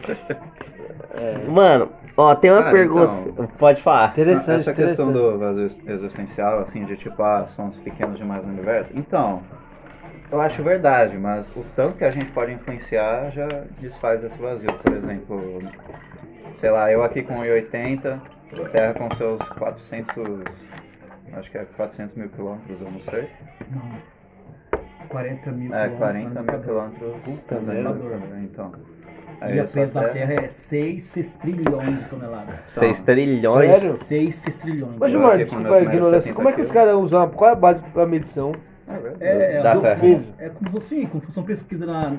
Mano, 1.48 1.90
ó, 2.16 2.36
tem 2.36 2.52
uma 2.52 2.64
Cara, 2.64 2.72
pergunta. 2.72 3.14
então- 3.28 3.48
Pode 3.58 3.82
falar. 3.82 4.12
interessante, 4.12 4.62
Essa 4.62 4.74
questão 4.74 5.10
interessante. 5.10 5.34
do 5.34 5.38
vazio 5.40 5.72
existencial, 5.88 6.60
assim, 6.60 6.86
de 6.86 6.96
tipo, 6.96 7.22
ah, 7.22 7.46
somos 7.56 7.78
pequenos 7.80 8.18
demais 8.18 8.44
no 8.46 8.50
universo. 8.54 8.92
Então, 8.96 9.42
eu 10.32 10.42
acho 10.42 10.62
verdade, 10.64 11.18
mas 11.18 11.48
o 11.56 11.64
tanto 11.76 11.98
que 11.98 12.04
a 12.04 12.12
gente 12.12 12.32
pode 12.32 12.52
influenciar 12.54 13.32
já 13.32 13.48
desfaz 13.80 14.24
esse 14.24 14.38
vazio. 14.38 14.72
Por 14.84 14.94
exemplo, 14.96 15.60
sei 16.54 16.70
lá, 16.72 16.92
eu 16.92 17.04
aqui 17.04 17.24
com 17.24 17.36
1,80, 17.36 18.20
Terra 18.72 18.94
com 18.94 19.14
seus 19.16 19.42
400, 19.50 20.68
acho 21.34 21.52
que 21.52 21.58
é 21.58 21.66
400 21.76 22.16
mil 22.16 22.30
quilômetros, 22.30 22.82
eu 22.82 22.92
não 22.92 23.00
sei. 23.00 23.30
Não. 23.72 24.20
40 25.10 25.52
mil 25.52 25.74
É, 25.74 25.90
quilômetros 25.90 25.98
40 26.34 26.42
mil 26.52 26.62
quilômetros. 26.62 27.16
Puta 27.24 27.60
merda. 27.60 27.94
né? 27.94 28.42
Então. 28.44 28.72
E 29.42 29.44
Aí 29.46 29.60
a 29.60 29.64
essa 29.64 29.74
peso 29.74 29.94
da 29.94 30.10
Terra 30.10 30.34
é 30.34 30.48
6 30.50 31.30
trilhões 31.40 32.00
de 32.00 32.06
toneladas. 32.10 32.56
6 32.74 33.00
trilhões. 33.00 33.70
Sério? 33.70 33.98
6 33.98 34.58
trilhões. 34.58 34.96
Mas, 35.00 35.12
Gilmar, 35.12 35.38
desculpa 35.38 35.76
a 35.76 35.82
ignorância, 35.82 36.22
70 36.22 36.36
como 36.36 36.50
é 36.50 36.52
que 36.52 36.62
os 36.62 36.72
caras 36.72 36.96
usam? 36.96 37.30
Qual 37.30 37.50
é 37.50 37.54
a 37.54 37.56
base 37.56 37.82
pra 37.94 38.06
medição 38.06 38.52
É 38.90 38.98
verdade. 39.00 39.24
É, 39.24 39.56
é, 39.58 39.64
Da 39.64 39.74
do- 39.74 39.82
Terra. 39.82 40.02
peso? 40.02 40.34
É 40.40 40.50
como 40.50 40.66
se 40.68 40.72
fosse, 40.72 41.08
como 41.08 41.20
se 41.22 41.26
fosse 41.28 41.40
uma 41.40 41.46
pesquisa 41.46 41.86
na. 41.86 42.18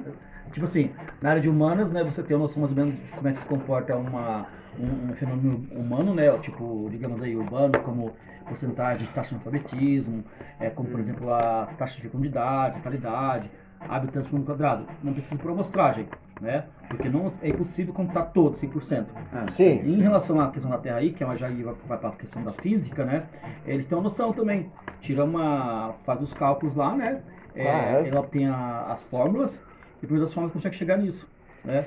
Tipo 0.53 0.65
assim, 0.65 0.91
na 1.23 1.31
área 1.31 1.43
de 1.43 1.49
humanas, 1.49 1.93
né, 1.93 2.03
você 2.03 2.23
tem 2.23 2.37
uma 2.37 2.43
noção 2.43 2.61
mais 2.62 2.77
ou 2.77 2.85
menos 2.85 2.99
de 3.00 3.07
como 3.17 3.29
é 3.29 3.33
que 3.33 3.39
se 3.39 3.45
comporta 3.47 3.95
uma, 3.97 4.47
um, 4.79 5.11
um 5.11 5.15
fenômeno 5.15 5.65
humano, 5.71 6.12
né? 6.15 6.37
Tipo, 6.39 6.89
digamos 6.91 7.23
aí, 7.23 7.37
urbano, 7.37 7.73
como 7.85 8.13
porcentagem 8.49 9.06
de 9.06 9.13
taxa 9.13 9.28
de 9.28 9.35
analfabetismo, 9.37 10.25
é, 10.59 10.69
como 10.71 10.89
por 10.89 10.99
exemplo 10.99 11.33
a 11.33 11.67
taxa 11.78 11.95
de 11.97 12.02
fecundidade, 12.02 12.76
natalidade, 12.78 13.49
habitantes 13.88 14.30
por 14.30 14.38
um 14.38 14.45
quadrado. 14.45 14.86
Uma 15.02 15.12
pesquisa 15.12 15.40
por 15.40 15.50
amostragem, 15.50 16.06
né? 16.40 16.64
Porque 16.88 17.08
não 17.08 17.32
é 17.43 17.49
impossível 17.49 17.93
contar 17.95 18.23
todos, 18.26 18.60
100%. 18.60 19.06
Ah, 19.32 19.47
Sim. 19.52 19.80
Em 19.84 20.00
relação 20.00 20.40
à 20.40 20.50
questão 20.50 20.71
da 20.71 20.78
Terra 20.78 20.97
aí, 20.97 21.12
que 21.12 21.23
é 21.23 21.26
uma 21.26 21.36
já 21.36 21.49
vai, 21.49 21.99
para 21.99 22.08
a 22.08 22.12
questão 22.12 22.43
da 22.43 22.52
física, 22.52 23.04
né? 23.04 23.25
Eles 23.64 23.86
têm 23.86 23.97
uma 23.97 24.04
noção 24.04 24.32
também. 24.32 24.71
Tira 25.00 25.25
uma. 25.25 25.95
faz 26.04 26.21
os 26.21 26.32
cálculos 26.32 26.75
lá, 26.76 26.95
né? 26.95 27.23
É, 27.54 27.69
Ah, 27.71 27.82
é? 28.04 28.08
Ela 28.08 28.23
tem 28.25 28.47
a- 28.47 28.86
as 28.90 29.02
fórmulas 29.04 29.58
e 30.02 30.06
por 30.06 30.19
das 30.19 30.32
fórmulas 30.32 30.52
consegue 30.52 30.76
chegar 30.76 30.97
nisso. 30.99 31.28
Né? 31.64 31.84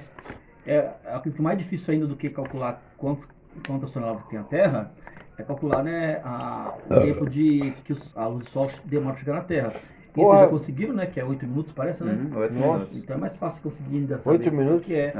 É, 0.65 0.89
acredito 1.05 1.35
que 1.37 1.41
mais 1.41 1.57
difícil 1.57 1.93
ainda 1.93 2.07
do 2.07 2.15
que 2.15 2.29
calcular 2.29 2.81
quantos, 2.97 3.27
quantas 3.67 3.91
toneladas 3.91 4.23
tem 4.27 4.39
a 4.39 4.43
Terra 4.43 4.91
é 5.37 5.43
calcular 5.43 5.83
né, 5.83 6.21
a, 6.23 6.73
o 6.89 7.01
tempo 7.01 7.27
de 7.27 7.73
que 7.83 7.93
os, 7.93 8.15
a 8.15 8.27
luz 8.27 8.43
do 8.45 8.49
Sol 8.51 8.69
demora 8.85 9.15
para 9.15 9.23
chegar 9.23 9.33
na 9.37 9.41
Terra. 9.41 9.73
Isso 10.15 10.21
Porra. 10.21 10.37
eles 10.37 10.41
já 10.45 10.47
conseguiram, 10.51 10.93
né? 10.93 11.05
Que 11.07 11.19
é 11.19 11.25
8 11.25 11.45
minutos, 11.47 11.73
parece, 11.73 12.03
né? 12.03 12.13
Uhum, 12.31 12.39
oito 12.39 12.53
Nossa. 12.53 12.73
minutos. 12.73 12.97
Então 12.97 13.15
é 13.15 13.19
mais 13.19 13.35
fácil 13.35 13.63
conseguir 13.63 13.97
ainda 13.97 14.17
saber 14.19 14.29
Oito 14.37 14.51
minutos? 14.55 14.81
o 14.81 14.85
que 14.85 14.93
é 14.95 15.13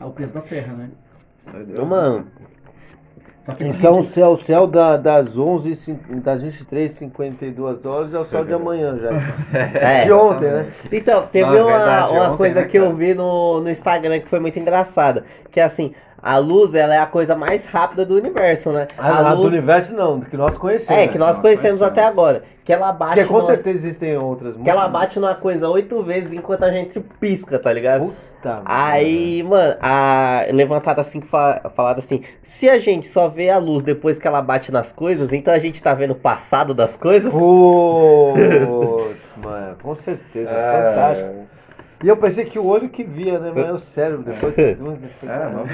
É, 0.00 0.04
o 0.04 0.10
peso 0.10 0.32
da 0.32 0.40
Terra, 0.40 0.72
né? 0.74 0.88
Ô, 1.80 1.84
Mano, 1.84 2.26
Só 3.46 3.52
que 3.54 3.62
é 3.64 3.66
o 3.66 3.70
Então 3.70 4.04
céu, 4.08 4.30
o 4.32 4.44
céu 4.44 4.66
da- 4.66 4.96
das 4.96 5.36
11 5.38 5.74
cin- 5.76 5.98
das 6.22 6.42
23 6.42 6.92
52 6.92 7.86
horas 7.86 8.12
é 8.12 8.18
o 8.18 8.24
céu 8.26 8.44
de 8.44 8.52
amanhã 8.52 8.98
já. 8.98 9.10
é. 9.80 10.04
De 10.04 10.12
ontem, 10.12 10.50
né? 10.50 10.66
Então, 10.92 11.26
teve 11.28 11.46
Não, 11.46 11.66
uma, 11.66 11.76
verdade, 11.78 12.12
uma 12.12 12.24
ontem, 12.26 12.36
coisa 12.36 12.60
né, 12.60 12.66
que 12.66 12.76
eu 12.76 12.94
vi 12.94 13.14
no, 13.14 13.60
no 13.60 13.70
Instagram 13.70 14.20
que 14.20 14.28
foi 14.28 14.40
muito 14.40 14.58
engraçada. 14.58 15.24
Que 15.50 15.58
é 15.58 15.62
assim, 15.64 15.94
a 16.22 16.36
luz 16.38 16.74
ela 16.74 16.94
é 16.94 16.98
a 16.98 17.06
coisa 17.06 17.34
mais 17.34 17.64
rápida 17.64 18.04
do 18.04 18.14
universo, 18.16 18.70
né? 18.72 18.88
A, 18.98 19.30
a 19.30 19.34
do 19.34 19.42
luz, 19.42 19.48
universo 19.48 19.94
não, 19.94 20.20
que 20.20 20.36
nós 20.36 20.56
conhecemos. 20.58 21.02
é, 21.02 21.08
que 21.08 21.18
nós 21.18 21.30
nós 21.30 21.38
conhecemos 21.38 21.78
conhecemos. 21.78 21.98
até 21.98 22.04
agora. 22.06 22.42
Que 22.64 22.72
ela 22.72 22.92
bate 22.92 23.14
Porque 23.14 23.28
com 23.28 23.38
numa, 23.38 23.46
certeza 23.46 23.78
existem 23.78 24.16
outras. 24.16 24.56
que 24.56 24.68
ela 24.70 24.88
bate 24.88 25.18
numa 25.18 25.34
coisa 25.34 25.68
oito 25.68 26.02
vezes 26.02 26.32
enquanto 26.32 26.64
a 26.64 26.70
gente 26.70 27.00
pisca, 27.00 27.58
tá 27.58 27.72
ligado? 27.72 28.12
Puta 28.40 28.62
Aí, 28.64 29.42
mano, 29.42 29.76
a 29.82 30.46
levantada 30.50 31.00
assim, 31.02 31.20
fa- 31.20 31.60
falaram 31.74 31.98
assim: 31.98 32.22
se 32.42 32.68
a 32.70 32.78
gente 32.78 33.08
só 33.08 33.28
vê 33.28 33.50
a 33.50 33.58
luz 33.58 33.82
depois 33.82 34.18
que 34.18 34.26
ela 34.26 34.40
bate 34.40 34.72
nas 34.72 34.90
coisas, 34.92 35.32
então 35.32 35.52
a 35.52 35.58
gente 35.58 35.82
tá 35.82 35.92
vendo 35.94 36.12
o 36.12 36.16
passado 36.16 36.72
das 36.72 36.96
coisas? 36.96 37.30
Putz, 37.32 39.34
mano, 39.42 39.76
com 39.82 39.94
certeza. 39.94 40.48
É, 40.50 40.90
Fantástico. 40.94 41.46
E 42.02 42.08
eu 42.08 42.16
pensei 42.16 42.46
que 42.46 42.58
o 42.58 42.64
olho 42.64 42.88
que 42.88 43.04
via, 43.04 43.38
né? 43.38 43.52
Mas 43.54 43.68
é 43.68 43.72
o 43.72 43.78
cérebro 43.78 44.22
depois. 44.22 44.56
É, 44.56 44.70
É, 44.70 44.76
não. 45.52 45.64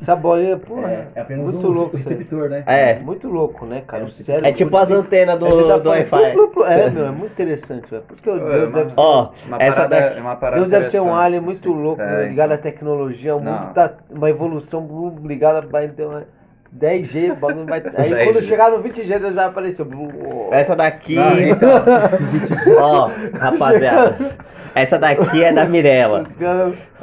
Essa 0.00 0.14
bolinha, 0.14 0.56
porra. 0.56 0.88
É, 0.88 1.08
é 1.16 1.20
apenas 1.20 1.44
muito 1.46 1.66
um 1.66 1.70
louco. 1.70 1.96
receptor, 1.96 2.48
né? 2.48 2.62
É. 2.64 2.94
Muito 3.00 3.28
louco, 3.28 3.66
né, 3.66 3.82
cara? 3.84 4.04
É, 4.04 4.06
O 4.06 4.10
cérebro. 4.10 4.46
É 4.48 4.52
tipo 4.52 4.76
as 4.76 4.88
antenas 4.90 5.36
do, 5.38 5.46
A 5.46 5.68
tá 5.68 5.78
do 5.78 5.90
Wi-Fi. 5.90 6.22
É, 6.66 6.90
meu, 6.90 7.06
é 7.06 7.10
muito 7.10 7.32
interessante, 7.32 7.90
velho. 7.90 8.02
Por 8.04 8.14
isso 8.14 8.22
que 8.22 8.28
eu, 8.30 8.36
É, 8.52 8.58
Deus, 8.60 8.72
deve, 8.72 8.92
Ó, 8.96 9.30
Uma 9.46 9.56
essa 9.60 9.74
parada- 9.76 10.00
daqui. 10.00 10.18
é 10.18 10.20
uma 10.22 10.36
parada 10.36 10.60
Deus 10.60 10.70
deve 10.70 10.90
ser 10.90 11.00
um 11.00 11.12
alien 11.14 11.40
muito 11.42 11.72
louco, 11.72 12.00
É, 12.02 12.06
né, 12.06 12.28
ligado 12.28 12.52
à 12.52 12.54
então. 12.54 12.62
tecnologia. 12.70 13.34
O 13.34 13.40
mundo 13.40 13.74
tá 13.74 13.94
uma 14.10 14.30
evolução 14.30 15.16
ligada 15.24 15.58
uma 16.06 16.24
10G, 16.76 17.32
o 17.32 17.36
bagulho 17.36 17.66
vai. 17.66 17.82
Aí 17.96 18.10
10G. 18.10 18.24
quando 18.24 18.42
chegar 18.42 18.70
no 18.70 18.82
20G, 18.82 19.18
Deus 19.18 19.34
vai 19.34 19.46
aparecer. 19.46 19.86
Essa 20.50 20.76
daqui. 20.76 21.14
Não, 21.14 21.38
então, 21.38 21.70
Ó, 22.80 23.10
rapaziada. 23.38 24.36
Essa 24.74 24.98
daqui 24.98 25.42
é 25.42 25.52
da 25.52 25.64
Mirella. 25.64 26.24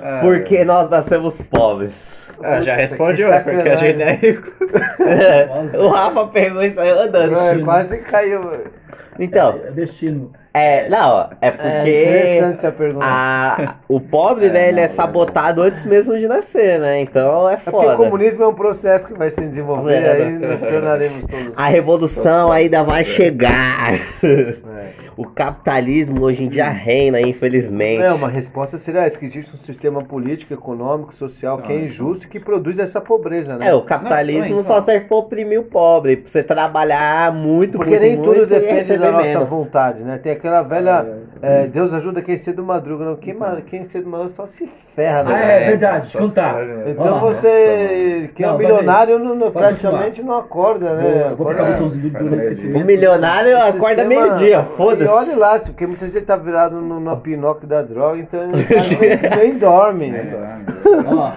É, 0.01 0.21
Porque 0.21 0.63
nós 0.63 0.89
nascemos 0.89 1.41
pobres. 1.41 2.25
é, 2.41 2.61
já 2.61 2.75
respondeu, 2.75 3.33
é 3.33 3.39
porque 3.39 3.69
a 3.69 3.75
gente 3.75 4.01
é 4.01 4.11
rico. 4.13 4.51
o 5.77 5.87
Rafa 5.89 6.27
pegou 6.27 6.63
e 6.63 6.71
saiu 6.71 6.99
andando. 6.99 7.37
É, 7.37 7.57
quase 7.59 7.97
caiu. 7.99 8.49
velho. 8.49 8.71
Então, 9.19 9.59
É 9.67 9.71
destino. 9.71 10.31
é. 10.53 10.87
Não, 10.89 11.21
é 11.41 11.47
É 11.47 11.51
porque. 11.51 11.69
interessante 12.01 12.57
essa 12.57 12.71
pergunta. 12.71 13.05
a, 13.07 13.75
o 13.87 13.99
pobre, 13.99 14.47
É, 14.47 14.49
né, 14.49 14.69
ele 14.69 14.79
é 14.81 14.87
não, 14.87 14.95
sabotado 14.95 15.61
antes 15.61 15.83
mesmo 15.85 16.17
de 16.17 16.27
nascer, 16.27 16.79
né? 16.79 17.01
Então 17.01 17.49
é 17.49 17.53
É 17.53 17.57
porque 17.57 17.77
o 17.77 17.81
foda. 17.81 17.95
comunismo 17.97 18.43
é 18.43 18.47
um 18.47 18.53
processo 18.53 19.07
que 19.07 19.13
vai 19.13 19.31
se 19.31 19.41
desenvolver, 19.41 19.93
É, 19.95 20.11
aí 20.11 20.31
nos 20.31 20.59
tornaremos 20.61 21.25
todos. 21.25 21.53
A 21.55 21.67
revolução 21.67 22.51
ainda 22.51 22.83
vai 22.83 23.03
chegar. 23.05 23.93
É. 24.23 24.55
O 25.17 25.25
capitalismo 25.25 26.25
hoje 26.25 26.43
em 26.43 26.49
dia 26.49 26.67
reina, 26.67 27.21
infelizmente. 27.21 28.01
É, 28.03 28.11
uma 28.11 28.27
resposta 28.27 28.77
seria 28.77 29.03
essa, 29.03 29.17
que 29.17 29.25
existe 29.25 29.55
um 29.55 29.59
sistema 29.59 30.03
político, 30.03 30.53
econômico, 30.53 31.15
social 31.15 31.59
que 31.59 31.71
é 31.71 31.79
injusto 31.85 32.25
e 32.25 32.29
que 32.29 32.37
produz 32.37 32.77
essa 32.79 32.99
pobreza, 32.99 33.55
né? 33.55 33.69
É, 33.69 33.73
o 33.73 33.81
capitalismo 33.81 34.55
Não, 34.55 34.61
só 34.61 34.73
então. 34.73 34.85
serve 34.85 35.05
pra 35.05 35.15
oprimir 35.15 35.57
o 35.61 35.63
pobre, 35.63 36.17
pra 36.17 36.29
você 36.29 36.43
trabalhar 36.43 37.33
muito, 37.33 37.77
Porque 37.77 37.91
muito, 37.91 38.01
nem 38.03 38.17
tudo 38.17 38.35
muito 38.39 38.47
depende 38.47 38.97
da 38.97 39.04
receber 39.05 39.23
nossa 39.23 39.27
menos. 39.35 39.49
vontade, 39.49 39.99
né? 40.03 40.19
Tem 40.21 40.31
aquela 40.31 40.61
velha, 40.61 41.05
É, 41.41 41.67
Deus 41.67 41.93
ajuda 41.93 42.21
quem 42.21 42.37
cedo 42.37 42.63
madruga, 42.63 43.05
não. 43.05 43.15
Quem, 43.15 43.35
quem 43.67 43.85
cedo 43.85 44.09
madruga 44.09 44.33
só 44.33 44.47
se 44.47 44.67
ferra, 44.95 45.23
né? 45.23 45.33
Ah, 45.35 45.39
é 45.51 45.67
verdade, 45.67 46.07
só 46.07 46.19
contar. 46.19 46.55
se 46.55 46.65
pode- 46.65 46.89
Então 46.91 47.19
você, 47.19 48.29
que 48.35 48.43
é 48.43 48.47
Não, 48.47 48.53
um 48.55 48.57
pode- 48.57 48.67
milionário, 48.71 49.19
não, 49.19 49.35
não- 49.35 49.51
praticamente 49.51 50.23
não 50.23 50.37
acorda, 50.37 50.93
né? 50.95 51.27
eu 51.31 51.35
vou 51.35 51.49
Acorda- 51.49 51.63
pegar 51.63 51.69
o 51.69 51.71
botãozinho 51.83 52.03
do, 52.03 52.09
do 52.09 52.17
Acorda- 52.17 52.37
esquecimento. 52.37 52.83
O 52.83 52.85
milionário 52.85 53.57
acorda 53.61 54.03
meio-dia, 54.05 54.59
E 54.61 54.75
foda-se. 54.77 55.11
olha 55.11 55.35
lá, 55.35 55.59
porque 55.59 55.85
muitas 55.85 56.01
vezes 56.09 56.15
ele 56.15 56.25
tá 56.25 56.35
virado 56.37 56.75
no, 56.81 56.99
no 56.99 57.17
Pinóquio 57.21 57.67
da 57.67 57.81
droga, 57.81 58.17
então 58.19 58.39
ele 58.51 59.35
nem, 59.37 59.57
dorme. 59.57 60.09
Nem 60.09 60.23
né? 60.23 60.65
dorme. 60.83 61.05
Ó, 61.07 61.31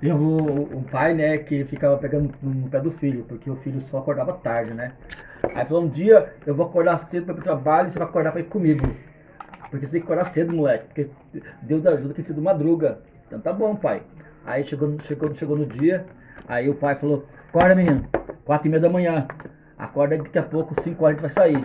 teve 0.00 0.12
um, 0.14 0.82
pai, 0.90 1.14
né, 1.14 1.38
que 1.38 1.64
ficava 1.64 1.96
pegando 1.98 2.32
no 2.42 2.68
pé 2.68 2.80
do 2.80 2.90
filho, 2.92 3.24
porque 3.28 3.50
o 3.50 3.56
filho 3.56 3.80
só 3.82 3.98
acordava 3.98 4.32
tarde, 4.32 4.72
né? 4.72 4.92
Aí 5.54 5.64
falou, 5.64 5.84
um 5.84 5.88
dia 5.88 6.34
eu 6.46 6.54
vou 6.54 6.66
acordar 6.66 6.98
cedo 6.98 7.24
pra 7.24 7.34
ir 7.34 7.36
pro 7.36 7.44
trabalho 7.44 7.88
e 7.88 7.92
você 7.92 7.98
vai 7.98 8.08
acordar 8.08 8.32
pra 8.32 8.40
ir 8.40 8.44
comigo. 8.44 8.88
Porque 9.70 9.86
você 9.86 9.92
tem 9.92 10.00
que 10.00 10.06
acordar 10.06 10.24
cedo, 10.24 10.54
moleque, 10.54 10.86
porque 10.86 11.10
Deus 11.62 11.86
ajuda 11.86 12.14
quem 12.14 12.24
cedo 12.24 12.42
madruga. 12.42 12.98
Então 13.26 13.40
tá 13.40 13.52
bom, 13.52 13.76
pai. 13.76 14.02
Aí 14.44 14.64
chegou, 14.64 14.98
chegou, 15.00 15.34
chegou 15.34 15.56
no 15.56 15.66
dia, 15.66 16.04
aí 16.48 16.68
o 16.68 16.74
pai 16.74 16.94
falou, 16.96 17.26
acorda 17.48 17.74
menino, 17.74 18.04
quatro 18.44 18.66
e 18.66 18.70
meia 18.70 18.80
da 18.80 18.88
manhã. 18.88 19.28
Acorda 19.78 20.16
que 20.16 20.24
daqui 20.24 20.38
a 20.38 20.42
pouco, 20.42 20.74
cinco 20.82 21.04
horas 21.04 21.18
a 21.18 21.28
gente 21.28 21.34
vai 21.34 21.44
sair. 21.44 21.64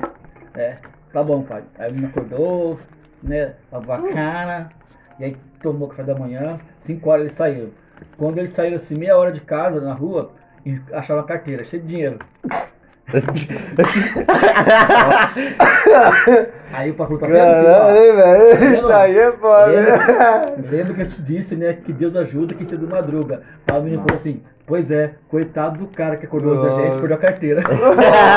É, 0.53 0.77
tá 1.11 1.23
bom, 1.23 1.41
pai. 1.41 1.63
Aí 1.77 1.89
o 1.89 1.93
menino 1.93 2.09
acordou, 2.09 2.79
né, 3.23 3.53
lavou 3.71 3.95
a 3.95 4.13
cara, 4.13 4.69
e 5.19 5.23
aí 5.23 5.37
tomou 5.61 5.87
café 5.87 6.03
da 6.03 6.15
manhã, 6.15 6.59
5 6.79 7.09
horas 7.09 7.25
ele 7.25 7.33
saiu. 7.33 7.73
Quando 8.17 8.37
ele 8.37 8.47
saiu 8.47 8.75
assim, 8.75 8.97
meia 8.97 9.17
hora 9.17 9.31
de 9.31 9.41
casa, 9.41 9.81
na 9.81 9.93
rua, 9.93 10.31
e 10.65 10.79
achava 10.93 11.19
uma 11.19 11.27
carteira 11.27 11.63
cheia 11.63 11.81
de 11.81 11.87
dinheiro. 11.87 12.19
Aí 16.73 16.89
o 16.91 16.95
pai 16.95 17.07
falou, 17.07 17.19
tá 17.19 17.27
vendo? 17.27 17.37
Caralho. 17.37 18.75
Isso 18.75 18.87
aí 18.87 19.17
é 19.17 19.31
foda. 19.31 19.67
Lembra, 19.67 20.55
lembra 20.69 20.93
que 20.93 21.01
eu 21.01 21.07
te 21.07 21.21
disse, 21.21 21.55
né, 21.55 21.73
que 21.73 21.93
Deus 21.93 22.15
ajuda 22.15 22.55
quem 22.55 22.65
cedo 22.65 22.87
madruga. 22.87 23.43
Aí 23.71 23.79
o 23.79 23.83
menino 23.83 24.01
falou 24.01 24.19
assim, 24.19 24.41
pois 24.65 24.89
é, 24.89 25.11
coitado 25.29 25.77
do 25.77 25.87
cara 25.87 26.17
que 26.17 26.25
acordou 26.25 26.63
da 26.63 26.71
gente, 26.71 26.97
perdeu 26.99 27.15
a 27.15 27.19
carteira. 27.19 27.61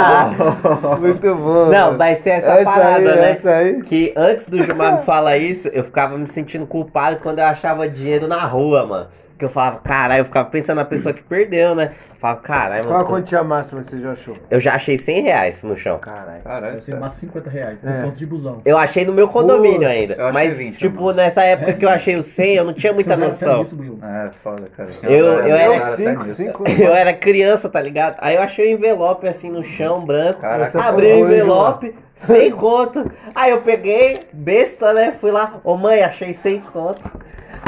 Muito 1.00 1.34
bom. 1.34 1.70
Não, 1.70 1.96
mas 1.96 2.20
tem 2.20 2.34
essa, 2.34 2.52
Essa 2.52 2.64
parada, 2.64 2.98
aí, 2.98 3.04
né? 3.04 3.30
essa 3.30 3.50
aí. 3.50 3.82
Que 3.82 4.12
antes 4.14 4.46
do 4.48 4.62
Gilmar 4.62 4.98
me 4.98 5.04
falar 5.04 5.38
isso, 5.38 5.68
eu 5.68 5.84
ficava 5.84 6.18
me 6.18 6.28
sentindo 6.28 6.66
culpado 6.66 7.20
quando 7.22 7.38
eu 7.38 7.46
achava 7.46 7.88
dinheiro 7.88 8.28
na 8.28 8.44
rua, 8.44 8.86
mano. 8.86 9.06
Que 9.38 9.44
eu 9.44 9.48
falava, 9.48 9.78
caralho, 9.78 10.22
eu 10.22 10.24
ficava 10.24 10.48
pensando 10.50 10.78
na 10.78 10.84
pessoa 10.84 11.12
que 11.14 11.22
perdeu, 11.22 11.72
né? 11.72 11.92
Eu 12.10 12.16
falava, 12.16 12.40
caralho, 12.40 12.82
Qual 12.84 12.94
a 12.94 12.98
mano. 13.04 13.08
quantia 13.08 13.44
máxima 13.44 13.84
que 13.84 13.92
você 13.94 14.02
já 14.02 14.10
achou? 14.10 14.36
Eu 14.50 14.58
já 14.58 14.74
achei 14.74 14.98
100 14.98 15.22
reais 15.22 15.62
no 15.62 15.76
chão. 15.76 15.96
Caralho. 15.98 16.42
Caralho, 16.42 16.74
Eu 16.74 16.80
sei 16.80 16.94
mais 16.96 17.14
50 17.14 17.48
reais, 17.48 17.78
no 17.80 17.88
É. 17.88 18.02
ponto 18.02 18.16
de 18.16 18.26
busão. 18.26 18.60
Eu 18.64 18.76
achei 18.76 19.04
no 19.06 19.12
meu 19.12 19.28
condomínio 19.28 19.86
ainda. 19.88 20.14
achei 20.14 20.32
Mas, 20.32 20.56
20, 20.56 20.78
tipo, 20.78 21.02
mano. 21.04 21.16
nessa 21.18 21.44
época 21.44 21.72
que 21.74 21.84
eu 21.84 21.88
achei 21.88 22.16
o 22.16 22.22
100, 22.24 22.56
eu 22.56 22.64
não 22.64 22.72
tinha 22.72 22.92
muita 22.92 23.14
Você 23.14 23.20
noção. 23.24 23.48
sabe 23.48 23.62
isso, 23.62 23.78
Will? 23.80 23.98
É, 24.02 24.30
foda, 24.42 24.64
cara. 24.76 24.90
Eu- 25.04 25.26
eu 25.26 25.54
era- 25.56 25.78
Cara, 25.78 25.90
tá 25.90 25.96
cinco, 25.96 26.22
nisso. 26.24 26.34
cinco. 26.34 26.64
Eu 26.82 26.92
era 26.92 27.12
criança, 27.12 27.68
tá 27.68 27.80
ligado? 27.80 28.16
Aí 28.18 28.34
eu 28.34 28.42
achei 28.42 28.74
o 28.74 28.76
envelope 28.76 29.28
assim 29.28 29.50
no 29.50 29.62
chão, 29.62 30.04
branco. 30.04 30.40
Caraca, 30.40 30.82
Abri 30.82 31.06
o 31.12 31.18
envelope, 31.26 31.94
sem 32.16 32.50
conto. 32.50 33.08
Aí 33.32 33.52
eu 33.52 33.60
peguei, 33.60 34.18
besta, 34.32 34.92
né? 34.92 35.14
Fui 35.20 35.30
lá, 35.30 35.60
ô 35.62 35.76
mãe, 35.76 36.02
achei 36.02 36.34
sem 36.34 36.58
conto. 36.60 37.00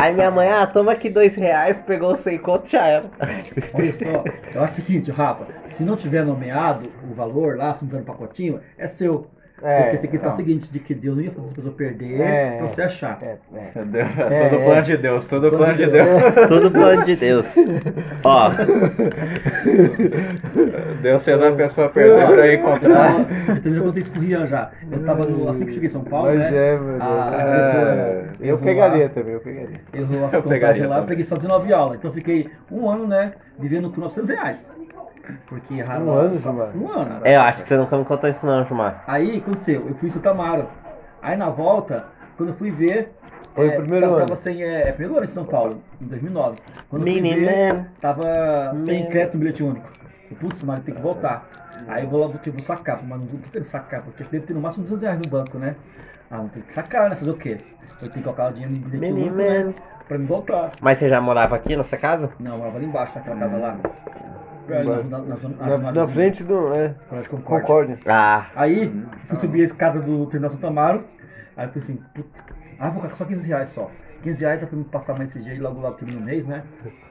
Aí 0.01 0.15
minha 0.15 0.31
mãe, 0.31 0.49
ah, 0.51 0.67
toma 0.67 0.93
aqui 0.93 1.11
dois 1.11 1.35
reais, 1.35 1.79
pegou 1.81 2.17
sem 2.17 2.39
conto, 2.39 2.69
já 2.69 2.87
era. 2.87 3.05
Olha 3.75 3.93
só, 3.95 4.25
eu 4.55 4.63
acho 4.63 4.73
o 4.73 4.77
seguinte, 4.77 5.11
Rafa, 5.11 5.45
se 5.71 5.83
não 5.83 5.97
tiver 5.97 6.25
nomeado 6.25 6.89
o 7.11 7.15
valor 7.15 7.57
lá, 7.57 7.75
se 7.75 7.83
não 7.83 7.89
tiver 7.91 8.01
no 8.01 8.07
pacotinho, 8.07 8.61
é 8.79 8.87
seu. 8.87 9.27
É, 9.63 9.83
Porque 9.83 9.99
tem 9.99 10.11
que 10.11 10.17
estar 10.17 10.29
o 10.29 10.31
não. 10.31 10.37
seguinte, 10.39 10.71
de 10.73 10.79
que 10.79 10.95
Deus 10.95 11.15
não 11.19 11.23
ia 11.23 11.31
fazer 11.33 11.49
a 11.51 11.53
pessoa 11.53 11.75
perder 11.75 12.19
É. 12.19 12.57
pra 12.57 12.67
você 12.67 12.81
achar. 12.81 13.19
É, 13.21 13.37
é. 13.55 13.85
Deus, 13.85 14.09
É, 14.19 14.49
Todo 14.49 14.61
é. 14.63 14.65
plano 14.65 14.83
de 14.85 14.97
Deus, 14.97 15.27
todo 15.29 15.51
plano 15.51 15.77
de 15.77 15.87
Deus. 15.87 16.09
Deus. 16.09 16.49
Tudo 16.49 16.71
plano 16.71 17.05
de 17.05 17.17
Deus. 17.17 17.47
Ó, 18.25 18.51
Deus 21.03 21.25
fez 21.25 21.43
a 21.43 21.53
pessoa 21.53 21.89
perder 21.91 22.27
pra 22.27 22.55
encontrar. 22.55 23.21
Então 23.57 23.75
já 23.75 23.81
contei 23.83 24.01
isso 24.03 24.11
pro 24.11 24.23
Rian 24.23 24.47
já. 24.47 24.71
Eu 24.91 25.05
tava 25.05 25.25
no, 25.27 25.49
assim 25.49 25.67
que 25.67 25.73
cheguei 25.75 25.89
em 25.89 25.93
São 25.93 26.05
Paulo, 26.05 26.29
Mas 26.29 26.39
né? 26.39 26.49
é, 26.57 26.79
meu 26.79 26.99
Deus. 26.99 27.01
a, 27.03 27.37
a 27.37 27.41
É, 27.43 27.45
diretora 27.45 28.30
Eu 28.41 28.59
pegaria 28.59 29.05
lá, 29.05 29.09
também, 29.11 29.35
eu 29.35 29.41
pegaria. 29.41 29.81
Errou 29.93 30.27
as 30.27 30.33
Eu 30.33 30.43
pegaria 30.43 30.89
lá, 30.89 30.97
eu 30.97 31.01
também. 31.01 31.09
peguei 31.09 31.25
só 31.25 31.37
19 31.37 31.73
aulas. 31.73 31.99
Então 31.99 32.11
eu 32.11 32.15
fiquei 32.15 32.51
um 32.71 32.89
ano, 32.89 33.07
né, 33.07 33.35
vivendo 33.59 33.91
com 33.91 34.01
900 34.01 34.31
reais. 34.31 34.67
Porque 35.47 35.75
erraram 35.75 36.07
Um 36.07 36.13
ano, 36.13 36.39
Gilmar? 36.41 36.77
Um 36.77 36.93
ano. 36.93 37.21
é, 37.25 37.37
eu 37.37 37.41
acho 37.41 37.63
que 37.63 37.69
você 37.69 37.77
nunca 37.77 37.97
me 37.97 38.05
contou 38.05 38.29
isso 38.29 38.45
não, 38.45 38.65
Gilmar. 38.65 39.05
Aí, 39.07 39.39
aconteceu, 39.39 39.87
eu 39.89 39.95
fui 39.95 40.09
em 40.09 40.13
Santa. 40.13 40.35
Aí 41.23 41.37
na 41.37 41.51
volta, 41.51 42.07
quando 42.37 42.51
eu 42.51 42.55
fui 42.57 42.71
ver. 42.71 43.13
Foi 43.55 43.69
é, 43.69 43.79
o 43.79 43.83
primeiro 43.83 44.07
tava, 44.07 44.17
ano. 44.19 44.29
Tava 44.29 44.37
sem. 44.41 44.63
É, 44.63 44.89
é 44.89 44.93
primeiro 44.93 45.19
ano 45.19 45.27
de 45.27 45.33
São 45.33 45.45
Paulo, 45.45 45.83
em 46.01 46.07
2009. 46.07 46.59
Quando 46.89 47.07
eu 47.07 47.13
fui 47.13 47.21
ver, 47.21 47.37
Menino. 47.37 47.87
tava 48.01 48.77
sem 48.85 49.09
crédito 49.09 49.35
no 49.35 49.41
bilhete 49.41 49.63
único. 49.63 49.89
Eu, 50.31 50.37
Putz, 50.37 50.63
mas 50.63 50.83
tem 50.85 50.95
que 50.95 51.01
voltar. 51.01 51.49
Aí 51.89 52.05
eu 52.05 52.11
vou 52.11 52.21
lá, 52.21 52.27
vou, 52.29 52.39
tipo, 52.39 52.63
sacar, 52.63 53.03
mas 53.03 53.19
não 53.19 53.27
vou 53.27 53.65
sacar, 53.65 54.03
porque 54.03 54.23
deve 54.25 54.47
ter 54.47 54.55
no 54.55 54.61
máximo 54.61 54.85
200 54.85 55.03
reais 55.03 55.19
no 55.19 55.29
banco, 55.29 55.59
né? 55.59 55.75
Ah, 56.31 56.39
vou 56.39 56.49
ter 56.49 56.61
que 56.63 56.73
sacar, 56.73 57.11
né? 57.11 57.17
Fazer 57.17 57.31
o 57.31 57.37
quê? 57.37 57.59
Eu 58.03 58.09
tenho 58.09 58.13
que 58.13 58.23
colocar 58.23 58.49
o 58.49 58.53
dinheiro 58.53 58.75
no 58.75 58.81
bilhete 58.89 59.13
único, 59.13 59.37
né? 59.37 59.49
Menino. 59.49 59.75
Pra 60.09 60.19
me 60.19 60.27
voltar. 60.27 60.71
Mas 60.81 60.99
você 60.99 61.09
já 61.09 61.21
morava 61.21 61.57
aqui 61.57 61.77
nessa 61.77 61.97
casa? 61.97 62.31
Não, 62.41 62.53
eu 62.53 62.59
morava 62.59 62.77
ali 62.79 62.87
embaixo, 62.87 63.13
naquela 63.15 63.37
casa 63.37 63.57
lá. 63.57 63.77
Na- 64.69 64.83
na- 64.85 65.03
na- 65.03 65.19
na- 65.21 65.79
Na, 65.79 65.93
na- 65.93 66.09
frente 66.09 66.45
do. 66.45 66.73
É, 66.75 66.95
Colégio 67.09 67.31
Concórdia. 67.31 67.61
Concórdia. 67.67 67.99
Ah, 68.07 68.47
Aí, 68.55 69.05
fui 69.29 69.37
subir 69.39 69.63
a 69.63 69.65
escada 69.65 70.01
do 70.01 70.27
Terminal 70.27 70.51
Santa 70.51 70.69
Amaro. 70.69 71.05
Aí 71.57 71.67
eu 71.67 71.73
pensei 71.73 71.95
assim, 71.97 72.05
puta, 72.15 72.29
ah, 72.79 72.89
vou 72.91 73.01
colocar 73.01 73.17
só 73.17 73.25
15 73.25 73.47
reais 73.49 73.69
só. 73.71 73.91
15 74.23 74.41
reais 74.41 74.61
dá 74.61 74.67
pra 74.67 74.77
me 74.79 74.85
passar 74.85 75.17
mais 75.19 75.31
esse 75.35 75.43
jeito 75.45 75.63
logo 75.63 75.81
logo 75.81 75.95
termina 75.97 76.21
o 76.21 76.25
mês, 76.25 76.47
né? 76.47 76.63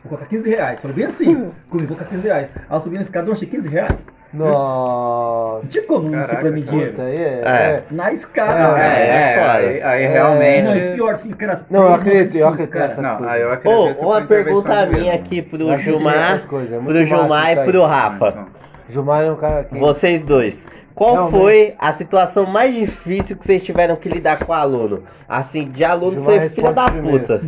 Vou 0.04 0.10
colocar 0.10 0.26
15 0.28 0.50
reais. 0.50 0.82
Falei 0.82 0.95
bem 0.98 1.06
assim, 1.06 1.26
comigo, 1.69 1.88
vou 1.88 1.98
colocar 1.98 2.06
15 2.06 2.24
reais. 2.28 2.52
Aí 2.56 2.78
eu 2.78 2.82
subi 2.82 2.95
na 2.95 3.02
escada, 3.02 3.28
eu 3.28 3.34
achei 3.34 3.48
15 3.48 3.67
reais. 3.69 4.06
Nossa. 4.32 5.62
Não 5.63 5.69
tinha 5.69 5.84
como 5.86 6.10
não 6.10 6.24
ser 6.26 6.36
pra 6.38 6.52
mim 6.52 6.62
Caraca, 6.62 6.69
dinheiro. 6.72 6.91
Puta, 6.91 7.04
aí 7.04 7.15
é. 7.17 7.41
É. 7.43 7.50
é. 7.50 7.84
Na 7.91 8.12
escada, 8.13 8.52
Ah, 8.52 8.74
cara. 8.76 8.93
é, 8.93 9.08
É, 9.08 9.50
aí, 9.50 9.82
aí 9.84 10.04
É. 10.04 10.08
realmente. 10.08 10.63
Não, 10.65 10.76
e 10.78 10.93
pior 10.95 11.13
assim, 11.13 11.32
cara. 11.32 11.62
Não, 11.69 11.82
eu 11.84 11.89
3,95, 11.89 12.00
acredito, 12.00 12.36
eu 12.38 12.48
acredito 12.48 12.72
cara. 12.72 13.02
Não, 13.02 13.30
aí 13.30 13.41
eu 13.41 13.52
acredito 13.52 13.95
que 13.95 14.06
uma 14.06 14.17
foi 14.17 14.28
pergunta 14.28 14.86
minha 14.86 15.13
aqui 15.15 15.41
pro 15.41 15.78
Gilmar, 15.80 16.36
é 16.36 16.38
pro 16.38 17.06
Gilmar 17.06 17.52
e 17.56 17.60
aí. 17.60 17.65
pro 17.65 17.86
Rafa. 17.86 18.45
Gilmar 18.89 19.24
é 19.24 19.32
um 19.32 19.36
cara 19.36 19.63
que. 19.63 19.78
Vocês 19.80 20.24
dois. 20.24 20.65
Qual 20.99 21.15
Não, 21.15 21.31
foi 21.31 21.75
a 21.79 21.93
situação 21.93 22.45
mais 22.45 22.75
difícil 22.75 23.38
que 23.38 23.45
vocês 23.47 23.63
tiveram 23.63 23.95
que 23.95 24.09
lidar 24.09 24.38
com 24.43 24.51
o 24.51 24.55
aluno? 24.55 25.03
Assim, 25.29 25.69
de 25.71 25.81
aluno 25.81 26.19
Gilmar 26.19 26.41
ser 26.41 26.49
filha 26.49 26.73
da 26.73 26.91
primeiro. 26.91 27.19
puta. 27.19 27.41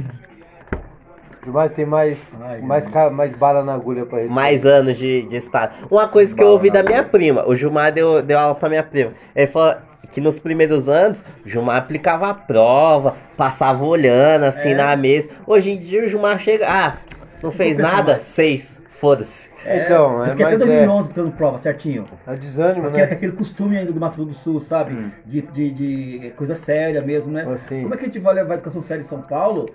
Gilmar 1.44 1.70
tem 1.72 1.86
mais, 1.86 2.18
Ai, 2.40 2.62
mais, 2.62 2.86
mais 3.12 3.36
bala 3.36 3.62
na 3.62 3.74
agulha 3.74 4.06
pra 4.06 4.22
ele. 4.22 4.30
Mais 4.30 4.66
anos 4.66 4.98
de, 4.98 5.24
de 5.24 5.36
estado. 5.36 5.74
Uma 5.92 6.08
coisa 6.08 6.34
que 6.34 6.42
eu 6.42 6.48
ouvi 6.48 6.70
da 6.72 6.82
minha 6.82 7.00
agulha. 7.00 7.12
prima, 7.12 7.46
o 7.46 7.54
Gilmar 7.54 7.92
deu, 7.92 8.22
deu 8.22 8.40
aula 8.40 8.56
pra 8.56 8.70
minha 8.70 8.84
prima. 8.84 9.12
Ele 9.36 9.48
falou 9.48 9.76
que 10.14 10.22
nos 10.22 10.40
primeiros 10.40 10.88
anos, 10.88 11.22
o 11.46 11.50
Gilmar 11.50 11.76
aplicava 11.78 12.30
a 12.30 12.34
prova, 12.34 13.16
passava 13.36 13.84
olhando 13.84 14.46
assim 14.46 14.70
É. 14.72 14.76
na 14.76 14.96
mesa. 14.96 15.30
Hoje 15.46 15.72
em 15.72 15.78
dia 15.78 16.06
o 16.06 16.08
Gilmar 16.08 16.40
chega, 16.40 16.68
ah, 16.70 16.94
não 17.44 17.52
fez 17.52 17.78
nada? 17.78 18.14
mais. 18.14 18.24
Seis, 18.24 18.81
foda-se. 19.02 19.50
Então, 19.66 20.18
eu 20.20 20.24
é, 20.26 20.30
fiquei 20.30 20.46
até 20.46 20.58
mas 20.58 20.62
é, 20.70 20.86
2011 20.86 21.10
dando 21.14 21.32
prova, 21.32 21.58
certinho. 21.58 22.06
é 22.28 22.34
desânimo, 22.36 22.84
Porque 22.84 23.02
é 23.02 23.06
né? 23.08 23.12
aquele 23.14 23.32
costume 23.34 23.78
ainda 23.78 23.92
do 23.92 24.00
Mato 24.00 24.16
Grosso 24.16 24.30
do 24.32 24.36
Sul, 24.36 24.62
sabe? 24.62 24.94
Hum. 24.94 25.12
De, 25.26 25.42
de, 25.42 25.72
de 25.72 26.30
coisa 26.38 26.56
séria 26.56 27.02
mesmo, 27.02 27.32
né? 27.32 27.46
Assim. 27.56 27.82
Como 27.82 27.94
é 27.94 27.98
que 27.98 28.04
a 28.04 28.08
gente 28.08 28.20
vai 28.20 28.34
levar 28.36 28.54
a 28.54 28.56
educação 28.56 28.82
séria 28.82 29.02
em 29.02 29.06
São 29.06 29.22
Paulo 29.22 29.68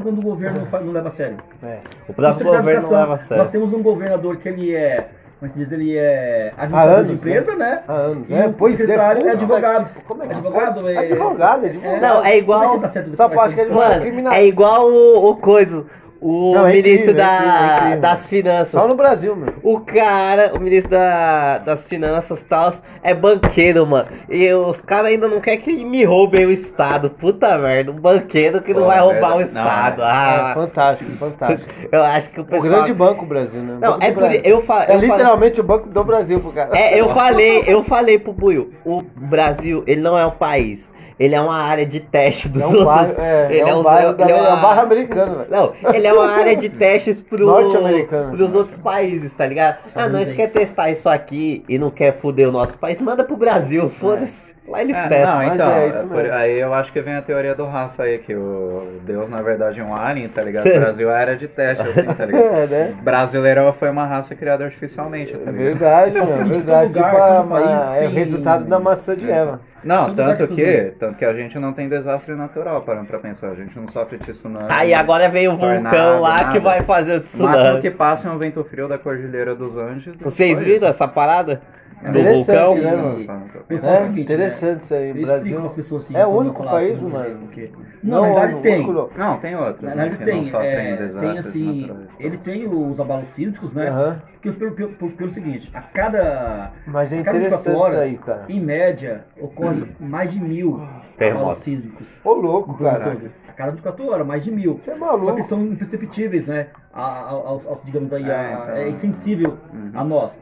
quando 0.00 0.18
o 0.18 0.22
governo 0.22 0.60
não, 0.60 0.66
faz- 0.66 0.84
não 0.84 0.92
leva 0.92 1.08
a 1.08 1.10
sério? 1.10 1.36
É. 1.62 1.78
O 2.08 2.12
O 2.12 2.14
próprio 2.14 2.44
governo 2.46 2.62
não 2.64 2.70
Educação, 2.72 2.98
leva 3.00 3.12
a 3.14 3.16
Nós 3.16 3.26
sério. 3.28 3.48
temos 3.48 3.72
um 3.72 3.82
governador 3.82 4.36
que 4.36 4.48
ele 4.48 4.74
é, 4.74 5.08
como 5.38 5.48
é 5.50 5.52
que 5.52 5.58
se 5.58 5.64
diz, 5.64 5.72
ele 5.72 5.96
é 5.96 6.52
administrador 6.56 6.94
anos, 6.98 7.08
de 7.08 7.14
empresa, 7.14 7.56
né? 7.56 7.82
Há 7.88 7.92
anos. 7.92 8.30
E 8.30 8.34
É, 8.34 8.46
o 8.46 8.52
pois 8.52 8.76
secretário 8.76 9.20
é, 9.20 9.22
puta 9.22 9.32
advogado. 9.32 10.02
Como 10.06 10.22
é 10.22 10.26
que 10.28 10.32
Advogado 10.34 10.88
é... 10.88 10.98
Advogado, 10.98 11.66
é 11.66 11.68
advogado. 11.70 12.00
Não, 12.00 12.08
é 12.08 12.14
Como 12.14 12.26
é 12.26 12.38
igual. 12.38 12.88
certo 12.88 13.16
Só 13.16 13.28
pode 13.28 13.54
que 13.54 13.60
ele 13.60 13.70
Mano, 13.74 13.90
Mano, 13.90 14.00
criminal. 14.02 14.32
é 14.32 14.46
igual 14.46 14.88
o, 14.88 15.30
o 15.30 15.36
coisa. 15.36 15.84
O 16.24 16.54
Não, 16.54 16.66
é 16.68 16.72
ministro 16.72 17.10
incrível, 17.10 17.24
é 17.24 17.26
da, 17.26 17.34
incrível, 17.34 17.64
é 17.72 17.76
incrível. 17.78 18.00
das 18.00 18.26
finanças. 18.28 18.70
Só 18.80 18.86
no 18.86 18.94
Brasil, 18.94 19.34
meu. 19.34 19.54
O 19.62 19.80
cara, 19.80 20.52
o 20.56 20.60
ministro 20.60 20.90
da, 20.92 21.58
das 21.58 21.88
finanças 21.88 22.38
e 22.40 22.44
tal, 22.44 22.72
é 23.02 23.12
banqueiro, 23.12 23.84
mano. 23.84 24.06
E 24.30 24.52
os 24.52 24.80
caras 24.82 25.06
ainda 25.10 25.26
não 25.26 25.40
querem 25.40 25.60
que 25.60 25.84
me 25.84 26.04
roubem 26.04 26.46
o 26.46 26.52
Estado. 26.52 27.10
Puta 27.10 27.58
merda, 27.58 27.90
um 27.90 27.96
banqueiro 28.00 28.62
que 28.62 28.72
não 28.72 28.82
Pô, 28.82 28.86
vai 28.86 29.00
roubar 29.00 29.34
o 29.34 29.38
verdade. 29.38 29.54
Não, 29.54 29.62
Estado. 29.64 30.02
É, 30.02 30.04
Ah, 30.04 30.52
fantástico, 30.54 31.10
fantástico. 31.12 31.70
eu 31.90 32.02
acho 32.04 32.30
que 32.30 32.38
o 32.40 32.42
O 32.44 32.46
pessoal. 32.46 32.72
grande 32.72 32.94
banco 32.94 33.26
Brasil, 33.26 33.60
né? 33.60 33.72
O 33.74 33.80
Não, 33.80 33.92
Banco 33.94 34.04
é 34.04 34.08
do 34.08 34.14
por 34.14 34.20
Brasil. 34.20 34.40
eu, 34.44 34.60
fa... 34.62 34.74
É 34.74 34.82
eu 34.82 34.86
falei. 34.86 35.10
literalmente 35.10 35.60
o 35.60 35.64
banco 35.64 35.88
do 35.88 36.04
Brasil 36.04 36.38
pro 36.40 36.52
cara. 36.52 36.78
É, 36.78 37.00
eu 37.00 37.08
falei, 37.14 37.64
eu 37.66 37.82
falei 37.82 38.18
pro 38.18 38.32
Buiu, 38.32 38.72
o 38.84 39.02
Brasil, 39.02 39.82
ele 39.88 40.00
não 40.00 40.16
é 40.16 40.24
um 40.24 40.30
país, 40.30 40.88
ele 41.18 41.34
é 41.34 41.40
uma 41.40 41.56
área 41.56 41.84
de 41.86 42.00
teste 42.00 42.48
dos 42.48 42.62
É 42.62 42.66
um 42.66 42.68
outros. 42.70 42.84
bairro, 42.86 43.14
é, 43.18 43.46
ele 43.50 43.60
é 43.70 43.74
um 43.74 43.78
os- 43.78 43.84
bairro, 43.84 44.14
da- 44.14 44.24
ele 44.24 44.32
é 44.32 44.36
uma- 44.36 44.54
um 44.58 44.62
bairro 44.62 44.80
americano, 44.82 45.34
velho. 45.38 45.50
Não, 45.50 45.94
ele 45.94 46.06
é 46.06 46.12
uma 46.12 46.30
área 46.30 46.56
de 46.56 46.68
testes 46.70 47.20
pro, 47.20 47.44
Norte-americano. 47.46 48.36
pros 48.36 48.54
outros 48.54 48.76
países, 48.76 49.32
tá 49.34 49.46
ligado? 49.46 49.78
Ah, 49.94 50.08
nós 50.08 50.30
quer 50.32 50.50
testar 50.50 50.90
isso 50.90 51.08
aqui 51.08 51.64
e 51.68 51.78
não 51.78 51.90
quer 51.90 52.14
foder 52.18 52.48
o 52.48 52.52
nosso 52.52 52.76
país, 52.78 53.00
manda 53.00 53.24
pro 53.24 53.36
Brasil, 53.36 53.90
foda-se. 54.00 54.51
Lá 54.72 54.80
eles 54.82 54.96
É, 54.96 55.08
testam. 55.08 55.30
não, 55.30 55.36
mas 55.44 55.54
então, 55.54 55.70
é 55.70 55.86
isso 55.88 55.96
é 55.98 56.02
por- 56.02 56.16
mesmo. 56.16 56.32
aí 56.34 56.58
eu 56.60 56.72
acho 56.74 56.92
que 56.92 57.00
vem 57.00 57.14
a 57.14 57.22
teoria 57.22 57.54
do 57.54 57.66
Rafa 57.66 58.02
aí, 58.04 58.18
que 58.18 58.34
o 58.34 58.98
Deus 59.04 59.30
na 59.30 59.42
verdade 59.42 59.80
é 59.80 59.84
um 59.84 59.94
alien, 59.94 60.28
tá 60.28 60.42
ligado? 60.42 60.64
O 60.72 60.80
Brasil 60.80 61.10
era 61.10 61.36
de 61.36 61.46
teste, 61.46 61.86
assim, 61.86 62.04
tá 62.04 62.24
ligado? 62.24 62.42
É, 62.52 62.66
né? 62.66 62.94
Brasileiro 63.02 63.72
foi 63.78 63.90
uma 63.90 64.06
raça 64.06 64.34
criada 64.34 64.64
artificialmente, 64.64 65.32
tá 65.32 65.38
É 65.38 65.52
ligado? 65.52 65.56
verdade, 65.56 66.14
Não, 66.18 66.26
mano, 66.26 66.40
é 66.40 66.44
verdade. 66.44 66.86
lugar, 66.88 67.42
tipo, 67.42 67.56
é 67.56 67.60
o 67.60 67.98
tem- 67.98 68.08
resultado 68.10 68.64
da 68.64 68.80
maçã 68.80 69.14
de 69.16 69.30
Eva. 69.30 69.60
Não, 69.84 70.14
tanto 70.14 70.46
que 70.46 70.92
tanto 70.98 71.16
que 71.18 71.24
a 71.24 71.32
gente 71.34 71.58
não 71.58 71.72
tem 71.72 71.88
desastre 71.88 72.34
natural, 72.36 72.82
parando 72.82 73.06
pra 73.06 73.18
pensar. 73.18 73.48
A 73.48 73.54
gente 73.56 73.76
não 73.76 73.88
sofre 73.88 74.16
tsunami. 74.16 74.66
Aí 74.70 74.94
agora 74.94 75.28
vem 75.28 75.48
o 75.48 75.56
vulcão 75.56 75.74
Tornado, 75.82 76.20
lá 76.20 76.36
nada. 76.36 76.52
que 76.52 76.60
vai 76.60 76.82
fazer 76.82 77.14
o 77.14 77.16
O 77.16 77.18
máximo 77.18 77.24
tsunami. 77.48 77.80
que 77.80 77.90
passa 77.90 78.28
é 78.28 78.30
um 78.30 78.38
vento 78.38 78.62
frio 78.62 78.86
da 78.86 78.96
Cordilheira 78.96 79.56
dos 79.56 79.76
Anjos. 79.76 80.14
e 80.20 80.22
Vocês 80.22 80.60
viram 80.60 80.76
isso. 80.76 80.86
essa 80.86 81.08
parada? 81.08 81.60
Do 82.02 82.08
Interessante, 82.08 82.46
vulcão? 82.58 82.74
né, 82.74 82.96
mano? 82.96 83.50
É, 83.70 84.20
interessante 84.20 84.82
isso 84.82 84.94
aí. 84.94 85.12
Brasil. 85.12 85.70
pessoas 85.70 86.04
assim. 86.04 86.16
É 86.16 86.26
o 86.26 86.30
único 86.30 86.62
país, 86.64 86.98
sobre 86.98 87.12
mano. 87.12 87.38
porque- 87.38 87.70
Não, 88.02 88.20
na 88.22 88.26
verdade 88.28 88.56
tem. 88.62 88.74
único 88.76 88.92
não. 88.92 89.10
Não, 89.16 89.38
tem 89.38 89.54
outros. 89.56 89.82
Na 89.82 89.88
né, 89.94 89.94
verdade 90.08 90.16
que 90.18 90.24
tem, 90.24 90.50
não 90.50 90.60
é, 90.60 90.96
tem 91.20 91.38
assim, 91.38 91.90
ele 92.18 92.36
tem 92.38 92.66
os 92.66 92.98
abalos 92.98 93.28
sísmicos, 93.28 93.72
né? 93.72 93.88
Aham. 93.88 94.20
Que 94.40 94.50
pelo, 94.50 94.72
pelo, 94.72 94.88
pelo, 94.94 95.10
pelo 95.12 95.30
seguinte, 95.30 95.70
a 95.72 95.80
cada, 95.80 96.72
Mas 96.88 97.12
é 97.12 97.20
a 97.20 97.22
cada 97.22 97.38
24 97.38 97.60
interessante 97.60 97.68
isso 97.70 97.78
horas, 97.78 98.00
aí, 98.00 98.16
cara. 98.16 98.44
em 98.48 98.60
média, 98.60 99.24
ocorre 99.40 99.84
mais 100.00 100.32
de 100.32 100.40
mil 100.40 100.82
Terremoto. 101.16 101.44
abalos 101.44 101.62
sísmicos. 101.62 102.08
Ô, 102.24 102.32
louco, 102.32 102.70
mundo 102.72 102.82
cara. 102.82 103.16
A 103.48 103.52
cada 103.52 103.70
24 103.70 104.10
horas, 104.10 104.26
mais 104.26 104.42
de 104.42 104.50
mil. 104.50 104.80
Você 104.84 104.90
é 104.90 104.94
Só 104.94 105.00
maluco. 105.00 105.36
que 105.36 105.42
são 105.44 105.62
imperceptíveis, 105.62 106.46
né? 106.48 106.66
A, 106.92 107.00
a- 107.02 107.28
aos, 107.30 107.64
digamos 107.84 108.12
aí, 108.12 108.28
É, 108.28 108.34
a- 108.34 108.52
então. 108.64 108.74
é 108.76 108.88
insensível 108.88 109.56
Uhum. 109.72 109.90
a 109.94 110.02
nós. 110.04 110.36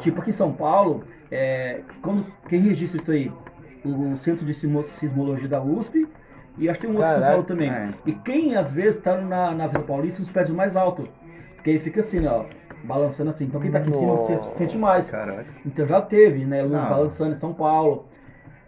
Tipo, 0.00 0.20
aqui 0.20 0.30
em 0.30 0.32
São 0.32 0.52
Paulo, 0.52 1.04
é, 1.30 1.80
quando, 2.02 2.24
quem 2.48 2.60
registra 2.60 3.00
isso 3.00 3.10
aí? 3.12 3.32
O 3.84 4.16
Centro 4.18 4.44
de 4.44 4.52
Sismo- 4.54 4.82
Sismologia 4.84 5.48
da 5.48 5.62
USP 5.62 6.06
e 6.58 6.68
acho 6.68 6.78
que 6.80 6.86
tem 6.86 6.94
um 6.94 6.98
outro 6.98 7.12
São 7.14 7.22
Paulo 7.22 7.42
também. 7.44 7.70
é. 7.70 7.90
E 8.04 8.12
quem 8.12 8.54
às 8.56 8.72
vezes 8.72 8.96
está 8.96 9.16
na, 9.16 9.52
na 9.52 9.66
Vila 9.66 9.84
Paulista, 9.84 10.20
os 10.20 10.30
prédios 10.30 10.54
mais 10.56 10.76
altos. 10.76 11.08
Porque 11.54 11.70
aí 11.70 11.78
fica 11.78 12.00
assim, 12.00 12.26
ó, 12.26 12.44
balançando 12.84 13.30
assim. 13.30 13.44
Então 13.44 13.60
quem 13.60 13.70
tá 13.70 13.78
aqui 13.78 13.90
em 13.90 13.92
cima 13.94 14.14
Nossa. 14.14 14.42
se- 14.52 14.58
sente 14.58 14.76
mais. 14.78 15.08
Caraca. 15.10 15.46
Então 15.64 15.86
já 15.86 16.00
teve, 16.02 16.44
né? 16.44 16.62
Luz 16.62 16.72
Não. 16.72 16.88
balançando 16.88 17.32
em 17.32 17.38
São 17.38 17.52
Paulo. 17.54 18.06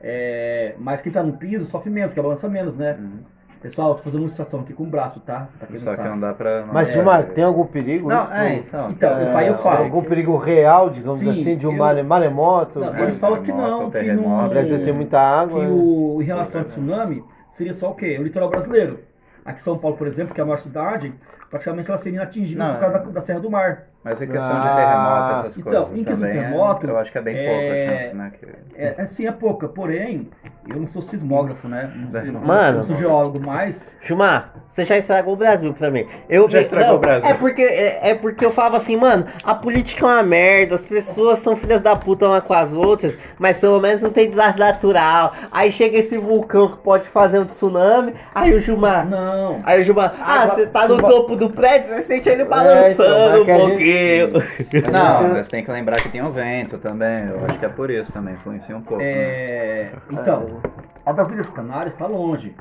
É, 0.01 0.75
mas 0.79 1.01
quem 1.01 1.13
tá 1.13 1.23
no 1.23 1.35
piso 1.35 1.67
sofre 1.67 1.91
menos, 1.91 2.11
porque 2.11 2.23
balança 2.23 2.49
menos, 2.49 2.77
né? 2.77 2.97
Uhum. 2.99 3.19
Pessoal, 3.63 3.95
tô 3.95 4.03
fazendo 4.03 4.19
uma 4.21 4.25
ilustração 4.27 4.61
aqui 4.61 4.73
com 4.73 4.83
o 4.83 4.87
braço, 4.87 5.21
tá? 5.21 5.47
Pra 5.57 5.69
quem 5.69 5.77
Só 5.77 5.85
não 5.91 5.93
que 5.93 6.03
sabe. 6.03 6.09
não 6.09 6.21
dá 6.21 6.35
pra. 6.35 6.67
não 6.67 6.75
Mas, 6.75 6.89
é, 6.89 6.93
Gilmar, 6.95 7.25
tem 7.27 7.45
algum 7.45 7.65
perigo? 7.65 8.09
Não, 8.09 8.25
isso? 8.25 8.33
é, 8.35 8.55
então. 8.57 8.91
Então, 8.91 9.11
é, 9.19 9.35
aí 9.37 9.47
eu 9.47 9.59
falo. 9.59 9.85
Algum 9.85 10.03
perigo 10.03 10.37
real, 10.37 10.91
digamos 10.91 11.21
Sim, 11.21 11.31
assim, 11.31 11.57
de 11.57 11.67
um 11.67 11.71
eu- 11.73 11.79
mare- 11.79 12.03
maremoto? 12.03 12.81
Não, 12.81 12.93
É, 12.95 13.03
eles 13.03 13.19
falam 13.19 13.41
que 13.43 13.53
não, 13.53 13.87
que 13.87 13.99
terremoto. 13.99 14.29
não. 14.29 14.47
O 14.47 14.49
Brasil 14.49 14.85
tem 14.85 14.93
muita 14.93 15.21
água. 15.21 15.61
que 15.61 15.67
né? 15.67 15.73
o, 15.73 16.19
em 16.21 16.25
relação 16.25 16.61
ao 16.63 16.67
tsunami, 16.67 17.25
seria 17.53 17.73
só 17.73 17.91
o 17.91 17.95
quê? 17.95 18.17
O 18.19 18.25
litoral 18.25 18.49
brasileiro. 18.51 18.99
Aqui 19.45 19.61
em 19.61 19.65
São 19.65 19.79
Paulo, 19.79 19.97
por 19.97 20.09
exemplo, 20.09 20.35
que 20.35 20.41
é 20.41 20.43
a 20.43 20.47
maior 20.47 20.59
cidade, 20.59 21.13
praticamente 21.53 21.91
ela 21.91 21.99
seria 21.99 22.17
inatingível 22.17 22.65
Não, 22.65 22.73
por 22.73 22.81
causa 22.81 22.99
da, 22.99 23.05
da 23.11 23.21
Serra 23.21 23.41
do 23.41 23.51
Mar. 23.51 23.83
Mas 24.03 24.21
em 24.23 24.27
questão 24.27 24.57
Ah, 24.57 24.69
de 24.69 24.75
terremoto, 24.75 25.33
essas 25.33 25.59
então, 25.59 25.73
coisas. 25.85 25.99
em 25.99 26.05
questão 26.05 26.15
de 26.15 26.21
também 26.21 26.31
é- 26.31 26.43
terremoto, 26.49 26.87
eu 26.87 26.99
acho 26.99 27.13
que 27.13 27.19
é 27.19 27.23
bem 27.23 27.37
é- 27.37 27.47
pouca 27.47 27.95
a 27.95 27.99
chance, 28.01 28.17
né? 28.17 28.33
Que... 28.41 28.47
É, 28.75 28.95
é, 28.99 29.07
sim, 29.09 29.27
é 29.27 29.33
pouca, 29.33 29.69
porém, 29.69 30.29
eu 30.69 30.77
não 30.81 30.89
sou 30.89 31.03
sismógrafo, 31.03 31.69
né? 31.69 31.93
Não, 31.95 32.23
sou- 32.23 32.41
Mano. 32.41 32.79
não 32.79 32.85
sou 32.87 32.97
geólogo, 32.97 33.39
mas 33.39 33.81
Gilmar, 34.05 34.55
você 34.73 34.85
já 34.85 34.97
estragou 34.99 35.35
o 35.35 35.37
Brasil 35.37 35.73
pra 35.75 35.89
mim. 35.91 36.05
Eu 36.29 36.51
Já 36.51 36.63
estragou 36.63 36.89
não, 36.89 36.97
o 36.97 36.99
Brasil. 36.99 37.29
É 37.31 37.35
porque, 37.35 37.63
é, 37.63 38.11
é 38.11 38.15
porque 38.17 38.45
eu 38.45 38.51
falava 38.51 38.79
assim, 38.79 38.97
mano, 38.97 39.27
a 39.45 39.55
política 39.55 40.05
é 40.05 40.09
uma 40.09 40.23
merda, 40.25 40.75
as 40.75 40.83
pessoas 40.83 41.39
são 41.39 41.55
filhas 41.55 41.81
da 41.81 41.95
puta 41.95 42.27
uma 42.27 42.41
com 42.41 42.55
as 42.55 42.73
outras, 42.73 43.17
mas 43.39 43.59
pelo 43.59 43.79
menos 43.79 44.03
não 44.03 44.11
tem 44.11 44.29
desastre 44.29 44.59
natural. 44.61 45.35
Aí 45.53 45.71
chega 45.71 45.99
esse 45.99 46.17
vulcão 46.19 46.73
que 46.73 46.79
pode 46.79 47.07
fazer 47.09 47.39
um 47.39 47.45
tsunami, 47.45 48.15
aí 48.35 48.53
o 48.55 48.61
Gilmar. 48.61 49.07
não. 49.07 49.61
Aí 49.63 49.81
o 49.81 49.85
Gilmar, 49.85 50.15
ah, 50.21 50.47
você 50.49 50.67
tá 50.67 50.89
no 50.89 51.01
topo 51.01 51.37
do 51.37 51.42
prédio, 51.51 51.89
você 51.89 52.03
sente 52.03 52.29
ele 52.29 52.43
então, 52.43 52.51
balançando 52.57 53.45
que 53.45 53.51
a 53.51 53.57
um 53.57 53.61
gente- 53.79 54.33
pouquinho. 54.33 54.93
Não, 54.93 55.19
gente- 55.23 55.33
mas 55.33 55.49
tem 55.49 55.65
que 55.65 55.71
lembrar 55.71 55.97
que 55.97 56.09
tem 56.09 56.23
o 56.23 56.31
vento 56.31 56.79
também. 56.79 57.29
Eu 57.29 57.45
acho 57.47 57.59
que 57.59 57.65
é 57.65 57.69
por 57.69 57.91
isso 57.91 58.13
também, 58.13 58.35
influencia 58.35 58.77
um 58.77 58.83
pouco. 58.83 59.03
né? 59.03 59.11
É, 59.13 59.93
então, 60.11 60.61
a 61.05 61.13
das 61.13 61.31
Ilhas 61.31 61.51
Canárias 61.51 61.93
está 61.95 62.07
longe. 62.07 62.55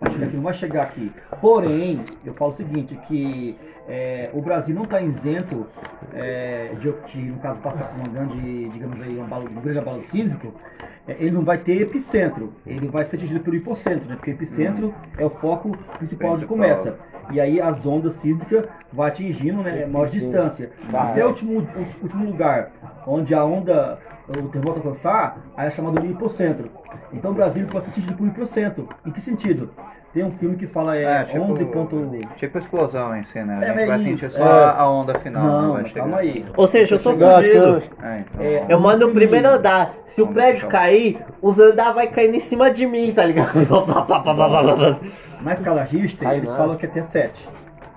Acho 0.00 0.18
que 0.18 0.36
não 0.36 0.42
vai 0.42 0.54
chegar 0.54 0.82
aqui. 0.82 1.12
Porém, 1.40 2.04
eu 2.26 2.34
falo 2.34 2.50
o 2.52 2.56
seguinte, 2.56 2.98
que 3.06 3.56
é, 3.88 4.30
o 4.32 4.40
Brasil 4.40 4.74
não 4.74 4.84
está 4.84 5.00
isento 5.00 5.66
é, 6.14 6.70
de, 6.78 6.92
de, 7.08 7.18
no 7.30 7.38
caso, 7.38 7.60
passar 7.60 7.88
por 7.88 8.00
uma 8.00 8.08
grande, 8.08 8.68
digamos 8.68 9.00
aí, 9.02 9.16
um, 9.18 9.24
abalo, 9.24 9.48
um 9.50 9.60
grande 9.60 9.78
abalo 9.78 10.02
sísmico, 10.02 10.54
é, 11.06 11.16
ele 11.18 11.32
não 11.32 11.42
vai 11.42 11.58
ter 11.58 11.82
epicentro, 11.82 12.52
ele 12.66 12.86
vai 12.88 13.04
ser 13.04 13.16
atingido 13.16 13.40
pelo 13.40 13.56
hipocentro, 13.56 14.08
né? 14.08 14.14
Porque 14.16 14.30
o 14.30 14.34
epicentro 14.34 14.94
é 15.18 15.24
o 15.24 15.30
foco 15.30 15.76
principal 15.98 16.32
onde 16.32 16.46
Principal. 16.46 16.46
começa. 16.46 16.98
E 17.30 17.40
aí 17.40 17.60
as 17.60 17.84
ondas 17.86 18.14
sísmicas 18.14 18.66
vão 18.92 19.04
atingindo 19.04 19.62
né, 19.62 19.86
maior 19.86 20.08
distância. 20.08 20.70
Vai. 20.90 21.10
Até 21.10 21.24
o 21.24 21.28
último, 21.28 21.60
o 21.60 22.02
último 22.02 22.24
lugar 22.24 22.70
onde 23.06 23.34
a 23.34 23.44
onda, 23.44 23.98
o 24.28 24.48
terremoto 24.48 24.78
alcançar, 24.78 25.38
aí 25.56 25.66
é 25.66 25.70
chamado 25.70 26.00
de 26.00 26.06
hipocentro. 26.08 26.70
Então 27.12 27.30
o 27.30 27.34
Brasil 27.34 27.66
pode 27.66 27.84
ser 27.84 27.90
atingido 27.90 28.14
por 28.14 28.26
hipocentro. 28.26 28.88
Em 29.04 29.10
que 29.10 29.20
sentido? 29.20 29.70
Tem 30.14 30.22
um 30.22 30.30
filme 30.32 30.56
que 30.56 30.66
fala 30.66 30.94
é, 30.94 31.04
É, 31.04 31.24
tipo, 31.24 31.40
11 31.40 31.64
ponto... 31.66 32.10
tipo 32.36 32.58
explosão 32.58 33.16
em 33.16 33.24
si, 33.24 33.40
né? 33.42 33.54
A 33.54 33.64
É, 33.64 33.66
gente 33.68 33.76
mas 33.76 33.86
vai 33.88 33.96
isso, 33.96 34.04
sentir 34.08 34.30
só 34.30 34.44
é. 34.44 34.74
a 34.76 34.86
onda 34.90 35.18
final. 35.20 35.42
Não, 35.42 35.76
chegar. 35.86 36.00
calma 36.02 36.18
aí. 36.18 36.44
Ou 36.54 36.66
seja, 36.66 36.96
eu 36.96 37.02
tô 37.02 37.12
Eu 37.12 37.18
eu- 37.20 37.36
fudido. 37.80 37.94
É, 38.02 38.18
então. 38.20 38.42
É, 38.44 38.66
Eu 38.68 38.78
mando 38.78 39.06
no 39.08 39.14
primeiro 39.14 39.48
andar. 39.48 39.94
Se 40.04 40.20
o 40.20 40.26
prédio 40.26 40.68
cair, 40.68 41.18
os 41.40 41.58
andar 41.58 41.92
vai 41.92 42.08
cair 42.08 42.34
em 42.34 42.40
cima 42.40 42.70
de 42.70 42.86
mim, 42.86 43.10
tá 43.14 43.24
ligado? 43.24 43.54
Na 45.40 45.52
escala 45.54 45.82
Richter, 45.82 46.30
eles 46.30 46.48
não. 46.50 46.56
falam 46.56 46.76
que 46.76 46.84
é 46.86 46.88
até 46.88 47.02
7. 47.02 47.48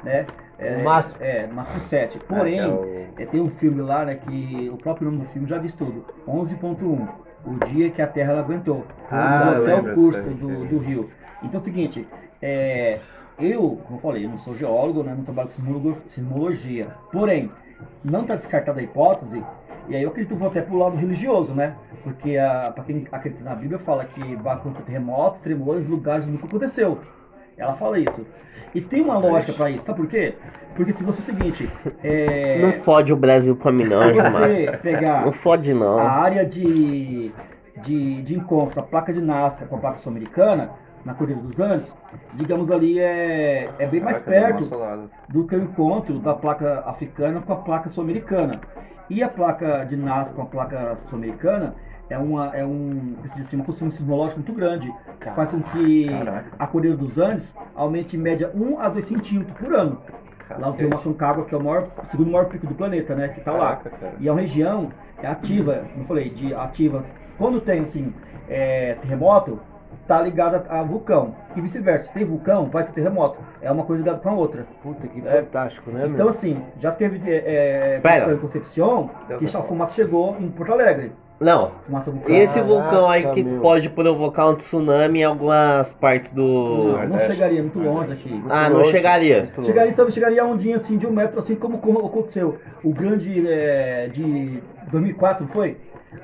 Né? 0.04 0.26
É, 0.58 0.78
No 0.78 0.84
máximo. 0.84 1.16
É, 1.20 1.48
no 1.48 1.54
máximo 1.54 1.80
7. 1.82 2.20
Porém, 2.20 2.60
É, 2.60 2.68
o- 2.68 3.08
é, 3.18 3.26
tem 3.26 3.42
um 3.42 3.50
filme 3.50 3.82
lá, 3.82 4.06
né, 4.06 4.16
que 4.16 4.70
o 4.74 4.78
próprio 4.78 5.12
nome 5.12 5.24
do 5.26 5.30
filme 5.32 5.48
já 5.48 5.58
diz 5.58 5.74
tudo. 5.76 6.06
11.1. 6.28 7.08
O 7.46 7.66
dia 7.66 7.90
que 7.92 8.02
a 8.02 8.08
Terra 8.08 8.32
ela 8.32 8.42
aguentou. 8.42 8.86
Ah, 9.12 9.52
hotel 9.60 9.76
lembro 9.78 9.94
curso 9.94 10.30
do, 10.32 10.66
do 10.66 10.78
Rio. 10.80 11.10
Então 11.44 11.60
é 11.60 11.62
o 11.62 11.64
seguinte, 11.66 12.08
é, 12.42 13.00
eu, 13.38 13.80
como 13.86 13.98
eu 14.00 14.02
falei, 14.02 14.26
eu 14.26 14.30
não 14.30 14.40
sou 14.40 14.56
geólogo, 14.56 15.04
né, 15.04 15.14
não 15.16 15.24
trabalho 15.24 15.50
com 15.50 15.96
sismologia. 16.10 16.88
Porém, 17.12 17.52
não 18.04 18.22
está 18.22 18.36
descartada 18.36 18.80
a 18.80 18.84
hipótese, 18.84 19.44
e 19.88 19.96
aí 19.96 20.02
eu 20.02 20.10
acredito 20.10 20.36
vou 20.36 20.48
até 20.48 20.62
pro 20.62 20.78
lado 20.78 20.96
religioso, 20.96 21.54
né? 21.54 21.76
Porque 22.04 22.36
para 22.74 22.84
quem 22.84 23.06
acredita 23.12 23.44
na 23.44 23.54
Bíblia 23.54 23.78
fala 23.80 24.06
que 24.06 24.36
vai 24.38 24.56
acontecer 24.56 24.84
terremotos, 24.84 25.42
tremores 25.42 25.86
em 25.86 25.90
lugares 25.92 26.24
onde 26.24 26.34
nunca 26.34 26.48
aconteceu. 26.48 27.00
Ela 27.58 27.74
fala 27.76 28.00
isso. 28.00 28.26
E 28.74 28.82
tem 28.82 29.02
uma 29.02 29.18
lógica 29.18 29.54
para 29.54 29.70
isso, 29.70 29.86
sabe 29.86 30.00
por 30.00 30.08
quê? 30.08 30.36
Porque 30.76 30.92
se 30.92 31.04
você 31.04 31.20
é 31.20 31.24
o 31.24 31.26
seguinte, 31.26 31.70
é, 32.04 32.60
Não 32.62 32.74
fode 32.84 33.14
o 33.14 33.16
Brasil 33.16 33.56
pra 33.56 33.72
mim, 33.72 33.86
não, 33.86 34.02
se 34.02 34.12
você 34.12 34.80
pegar 34.82 35.26
Não 35.26 35.32
fode, 35.32 35.74
não. 35.74 35.98
a 35.98 36.10
área 36.10 36.46
de, 36.46 37.32
de, 37.78 38.22
de 38.22 38.36
encontro 38.36 38.76
da 38.76 38.84
placa 38.84 39.14
de 39.14 39.22
Nazca 39.22 39.66
com 39.66 39.78
a 39.78 39.80
placa 39.80 40.00
sul-americana, 40.00 40.72
na 41.06 41.14
Cordilheira 41.14 41.48
dos 41.48 41.60
Andes, 41.60 41.94
digamos 42.34 42.70
ali, 42.72 43.00
é, 43.00 43.70
é 43.78 43.86
bem 43.86 44.02
mais 44.02 44.20
perto 44.20 44.70
do 45.30 45.46
que 45.46 45.56
o 45.56 45.64
encontro 45.64 46.20
da 46.20 46.34
placa 46.34 46.84
africana 46.86 47.42
com 47.42 47.54
a 47.54 47.58
placa 47.58 47.90
sul-americana. 47.92 48.60
E 49.08 49.22
a 49.22 49.30
placa 49.30 49.86
de 49.86 49.96
Nazca 49.96 50.34
com 50.34 50.42
a 50.42 50.46
placa 50.48 50.98
sul-americana 51.08 51.76
é, 52.10 52.18
uma, 52.18 52.56
é 52.56 52.66
um, 52.66 53.16
assim, 53.40 53.56
uma 53.56 53.66
construção 53.66 53.92
sismológica 53.92 54.38
muito 54.40 54.54
grande, 54.54 54.94
que 55.20 55.30
faz 55.32 55.52
com 55.52 55.62
que 55.62 56.08
Caraca. 56.10 56.46
a 56.58 56.68
Cordilheira 56.68 57.02
dos 57.02 57.18
Andes 57.18 57.54
aumente 57.76 58.16
em 58.16 58.20
média 58.20 58.52
1 58.54 58.80
a 58.80 58.90
2 58.90 59.06
centímetros 59.06 59.58
por 59.58 59.74
ano. 59.74 60.02
Lá 60.60 60.72
tem 60.74 60.86
o 60.88 60.96
Aconcagua, 60.96 61.46
que 61.46 61.56
é 61.56 61.58
o, 61.58 61.64
maior, 61.64 61.88
o 62.04 62.06
segundo 62.06 62.30
maior 62.32 62.46
pico 62.46 62.68
do 62.68 62.76
planeta, 62.76 63.16
né? 63.16 63.30
Que 63.30 63.40
está 63.40 63.52
lá. 63.52 63.78
Cara. 63.78 64.14
E 64.20 64.28
é 64.28 64.32
uma 64.32 64.40
região 64.42 64.90
é 65.22 65.28
ativa, 65.28 65.86
como 65.92 66.04
eu 66.04 66.08
falei, 66.08 66.30
de 66.30 66.54
ativa. 66.54 67.04
Quando 67.38 67.60
tem 67.60 67.82
assim, 67.82 68.14
é, 68.48 68.94
terremoto, 69.02 69.60
tá 70.08 70.22
ligada 70.22 70.64
a 70.70 70.84
vulcão. 70.84 71.36
E 71.56 71.62
vice-versa. 71.62 72.10
Tem 72.14 72.24
vulcão, 72.24 72.66
vai 72.70 72.84
ter 72.84 72.92
terremoto. 72.92 73.40
É 73.60 73.72
uma 73.72 73.84
coisa 73.86 74.04
ligada 74.04 74.20
com 74.20 74.30
a 74.30 74.34
outra. 74.34 74.68
Puta 74.84 75.08
que 75.08 75.20
É. 75.28 75.42
fantástico, 75.42 75.90
né, 75.90 76.02
Então 76.06 76.16
meu? 76.18 76.30
assim, 76.30 76.62
já 76.80 76.92
teve 76.92 77.20
é, 77.28 78.00
em 78.32 78.38
Concepción 78.38 79.10
que 79.28 79.34
é 79.34 79.36
a 79.36 79.62
bom. 79.62 79.68
fumaça 79.68 79.96
chegou 79.96 80.38
em 80.40 80.50
Porto 80.50 80.74
Alegre. 80.74 81.12
Não. 81.40 81.72
Fumaça 81.86 82.12
vulcão. 82.12 82.36
Esse 82.36 82.54
Caraca, 82.56 82.68
vulcão 82.74 83.10
aí 83.10 83.28
que 83.32 83.44
meu. 83.44 83.62
pode 83.62 83.90
provocar 83.90 84.48
um 84.48 84.56
tsunami 84.56 85.20
em 85.20 85.24
algumas 85.24 85.92
partes 85.94 86.32
do. 86.32 86.94
Não, 87.00 87.08
não 87.10 87.20
chegaria 87.20 87.62
muito 87.62 87.80
longe 87.80 88.14
aqui. 88.14 88.44
Ah, 88.50 88.70
não 88.70 88.78
longe, 88.78 88.92
chegaria. 88.92 89.40
muito 89.44 89.58
longe. 89.58 89.68
Chegaria, 89.70 89.92
então, 89.92 90.10
chegaria 90.10 90.42
a 90.42 90.46
ondinha 90.46 90.76
assim 90.78 90.98
de 90.98 91.06
um 91.06 91.12
metro, 91.12 91.40
assim 91.40 91.56
como 91.56 91.78
co- 91.80 92.06
aconteceu. 92.06 92.58
O 92.84 92.92
grande 92.94 93.46
é, 93.48 94.10
de 94.14 94.62
2004, 94.92 95.46
não 95.46 95.52
foi? 95.52 95.78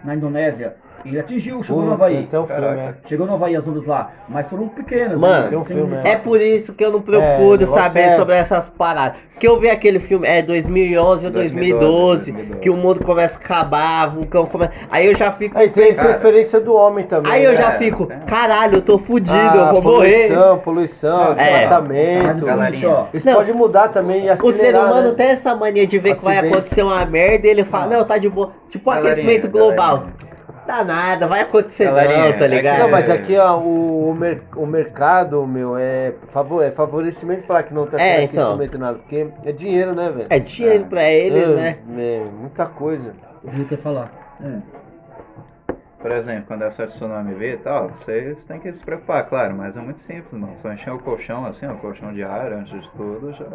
Na 0.04 0.16
Indonésia. 0.16 0.76
Ele 1.06 1.20
atingiu, 1.20 1.62
chegou 1.64 1.84
no 1.84 1.94
Havaí. 1.94 2.28
Tem 2.30 2.40
um 2.40 2.46
filme, 2.46 2.62
Caraca. 2.62 2.82
é. 2.82 3.08
Chegou 3.08 3.28
no 3.28 3.34
Havaí 3.34 3.56
as 3.56 3.68
ondas 3.68 3.86
lá, 3.86 4.12
mas 4.30 4.50
foram 4.50 4.68
pequenas. 4.68 5.20
Mano, 5.20 5.44
né? 5.44 5.50
tem 5.50 5.58
um 5.58 5.66
filme, 5.66 5.98
É 6.04 6.16
por 6.16 6.40
isso 6.42 6.74
que 6.74 6.84
eu 6.84 6.92
não 6.92 7.02
procuro 7.02 7.64
É, 7.64 7.66
saber 7.66 8.00
é- 8.02 8.16
sobre 8.18 8.36
essas 8.36 8.70
paradas. 8.70 9.18
Que 9.40 9.48
eu 9.48 9.60
vi 9.60 9.72
aquele 9.72 10.00
filme, 10.00 10.28
é 10.28 10.40
2011 10.44 11.26
ou 11.26 11.32
2012, 11.32 12.32
2012, 12.32 12.60
que 12.62 12.70
o 12.70 12.76
mundo 12.78 13.04
começa 13.04 13.38
a 13.40 13.42
acabar, 13.42 14.06
vulcão 14.12 14.46
começa. 14.46 14.72
Aí 14.92 15.08
eu 15.08 15.16
já 15.16 15.32
fico. 15.32 15.58
Aí 15.58 15.70
tem 15.70 15.90
essa 15.90 16.04
referência 16.04 16.60
do 16.60 16.76
homem 16.76 17.06
também. 17.08 17.32
Aí 17.32 17.44
eu 17.44 17.52
né? 17.52 17.58
já 17.58 17.74
É, 17.74 17.78
fico, 17.80 18.08
é. 18.12 18.18
caralho, 18.28 18.76
eu 18.78 18.82
tô 18.84 19.00
fudido, 19.00 19.34
Ah, 19.36 19.54
eu 19.56 19.72
vou 19.74 19.82
morrer. 19.82 20.28
poluição, 20.28 20.60
poluição, 20.60 21.32
É. 21.40 21.60
Tratamento. 21.68 22.48
é 22.48 22.88
ó. 22.88 23.06
Isso 23.12 23.26
Não. 23.26 23.34
pode 23.36 23.52
mudar 23.54 23.88
também 23.90 24.28
e 24.28 24.32
O 24.32 24.52
ser 24.52 24.76
humano 24.76 25.10
né? 25.10 25.14
tem 25.16 25.28
essa 25.28 25.56
mania 25.56 25.88
de 25.88 25.98
ver 25.98 26.16
que 26.18 26.24
vai 26.24 26.36
Acidente. 26.38 26.58
acontecer 26.58 26.84
uma 26.84 27.04
merda 27.06 27.48
e 27.48 27.50
ele 27.50 27.64
fala, 27.64 27.88
não, 27.98 28.06
tá 28.06 28.20
de 28.20 28.30
boa. 28.30 28.52
Tipo 28.70 28.90
Galerinha, 28.92 29.12
aquecimento 29.14 29.50
global. 29.50 29.98
galerinha. 29.98 30.31
Dá 30.66 30.84
nada, 30.84 31.28
vai 31.28 31.42
acontecer 31.42 31.86
Galerinha, 31.86 32.30
não, 32.32 32.38
tá 32.38 32.46
é 32.46 32.48
ligado? 32.48 32.80
Não, 32.80 32.90
mas 32.92 33.10
aqui 33.10 33.36
ó, 33.38 33.58
o, 33.60 34.10
o, 34.10 34.14
mer- 34.14 34.44
o 34.56 34.66
mercado, 34.66 35.46
meu, 35.48 35.76
é, 35.76 36.14
favor, 36.32 36.64
é 36.64 36.72
favorecimento 36.72 37.44
falar 37.48 37.64
que 37.64 37.74
não 37.74 37.88
tá 37.88 38.00
É, 38.00 38.24
então. 38.24 38.58
nada, 38.78 39.00
porque 39.00 39.28
é 39.44 39.52
dinheiro, 39.52 39.94
né, 39.96 40.10
velho? 40.10 40.28
É 40.30 40.40
dinheiro 40.40 40.86
pra 40.86 41.04
eles, 41.10 41.50
É, 41.50 41.56
né? 41.56 41.78
É, 41.98 42.24
muita 42.40 42.66
coisa. 42.68 43.14
O 43.44 43.50
Rio 43.50 43.66
quer 43.66 43.80
falar. 43.80 44.12
Hum. 44.40 44.62
Por 46.00 46.12
exemplo, 46.12 46.46
quando 46.48 46.64
essa 46.64 46.88
tsunami 46.88 47.34
vir 47.36 47.56
e 47.56 47.58
tal, 47.58 47.90
vocês 47.90 48.44
têm 48.46 48.60
que 48.60 48.74
se 48.74 48.84
preocupar, 48.84 49.24
claro, 49.30 49.56
mas 49.56 49.78
é 49.78 49.82
muito 49.82 50.02
simples, 50.02 50.32
mano. 50.34 50.54
Só 50.62 50.72
encher 50.74 50.92
o 50.92 50.98
colchão 51.00 51.46
assim, 51.46 51.68
o 51.68 51.76
colchão 51.78 52.12
de 52.12 52.24
ar 52.24 52.52
antes 52.54 52.82
de 52.82 52.90
tudo, 52.92 53.32
já. 53.34 53.46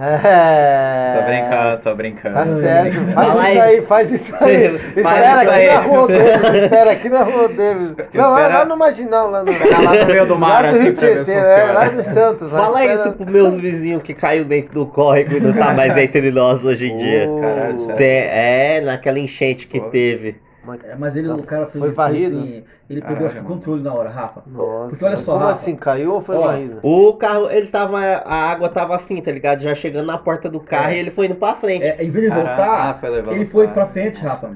É. 0.00 1.16
Tô 1.18 1.24
brincando, 1.26 1.82
tô 1.82 1.94
brincando. 1.94 2.34
Tá 2.34 2.46
certo, 2.46 2.94
faz 2.94 3.14
Fala 3.14 3.32
isso 3.50 3.60
aí. 3.60 3.60
aí, 3.60 3.82
faz 3.82 4.12
isso 4.12 4.34
aí. 4.40 4.78
Faz 4.78 4.96
espera 4.96 5.42
isso 5.42 5.50
aqui 5.50 5.60
aí. 5.60 5.66
na 5.66 5.80
rua 5.80 6.08
Davis, 6.08 6.62
espera 6.62 6.90
aqui 6.92 7.08
na 7.08 7.22
rua 7.24 7.48
Davis. 7.48 7.94
Não, 8.14 8.30
lá, 8.30 8.40
Espera- 8.42 8.58
lá 8.58 8.64
no 8.64 8.76
Marginal, 8.76 9.30
lá 9.30 9.42
no. 9.42 9.50
Espera 9.50 9.80
lá 9.82 9.94
no 9.94 10.06
meio 10.06 10.26
do 10.26 10.38
mar, 10.38 10.62
Lá 10.64 10.70
do 10.70 10.76
assim, 10.76 10.84
Rio 10.84 10.94
Tietê, 10.94 11.32
é, 11.32 11.72
lá 11.74 11.88
do 11.88 12.02
Santos. 12.04 12.52
lá, 12.52 12.58
Fala 12.60 12.80
espera- 12.84 13.00
isso 13.00 13.12
pros 13.12 13.28
meus 13.28 13.54
vizinhos 13.58 14.02
que 14.02 14.14
caiu 14.14 14.44
dentro 14.44 14.74
do 14.74 14.86
córrego 14.86 15.36
e 15.36 15.40
não 15.40 15.52
tá 15.52 15.72
mais 15.72 15.96
entre 15.98 16.30
nós 16.30 16.64
hoje 16.64 16.86
em 16.90 16.96
dia. 16.96 17.28
Ô, 17.28 17.40
Caralho, 17.40 17.80
sério. 17.86 17.98
É, 18.00 18.80
naquela 18.80 19.18
enchente 19.18 19.66
que 19.66 19.80
Pô. 19.80 19.86
teve. 19.88 20.36
É, 20.84 20.94
mas 20.96 21.16
ele, 21.16 21.28
o 21.30 21.42
cara 21.42 21.66
fez. 21.66 21.84
Foi 21.84 21.92
varrido? 21.92 22.38
assim, 22.38 22.64
ele 22.90 23.00
perdeu 23.02 23.26
acho 23.26 23.36
que 23.36 23.42
controle 23.42 23.82
na 23.82 23.92
hora, 23.94 24.08
Rafa. 24.08 24.42
Nossa, 24.46 24.88
Porque 24.88 25.04
olha 25.04 25.16
mas 25.16 25.24
só, 25.24 25.32
Como 25.32 25.44
Rafa. 25.44 25.60
assim, 25.62 25.76
caiu 25.76 26.14
ou 26.14 26.20
foi 26.20 26.36
Ó, 26.36 26.40
varrido? 26.42 26.78
O 26.82 27.12
carro, 27.14 27.50
ele 27.50 27.66
tava. 27.68 27.98
A 27.98 28.50
água 28.50 28.68
tava 28.68 28.96
assim, 28.96 29.20
tá 29.20 29.30
ligado? 29.30 29.60
Já 29.62 29.74
chegando 29.74 30.06
na 30.06 30.18
porta 30.18 30.48
do 30.48 30.60
carro 30.60 30.90
É. 30.90 30.96
e 30.96 30.98
ele 30.98 31.10
foi 31.10 31.26
indo 31.26 31.34
pra 31.36 31.54
frente. 31.54 31.84
É, 31.84 32.02
em 32.02 32.10
vez 32.10 32.24
de 32.24 32.30
Caraca, 32.30 32.56
voltar, 32.56 33.00
foi 33.00 33.10
levando 33.10 33.34
ele 33.34 33.46
foi 33.46 33.66
pra- 33.66 33.74
pra 33.84 33.86
frente, 33.92 34.20
Rafa. 34.22 34.50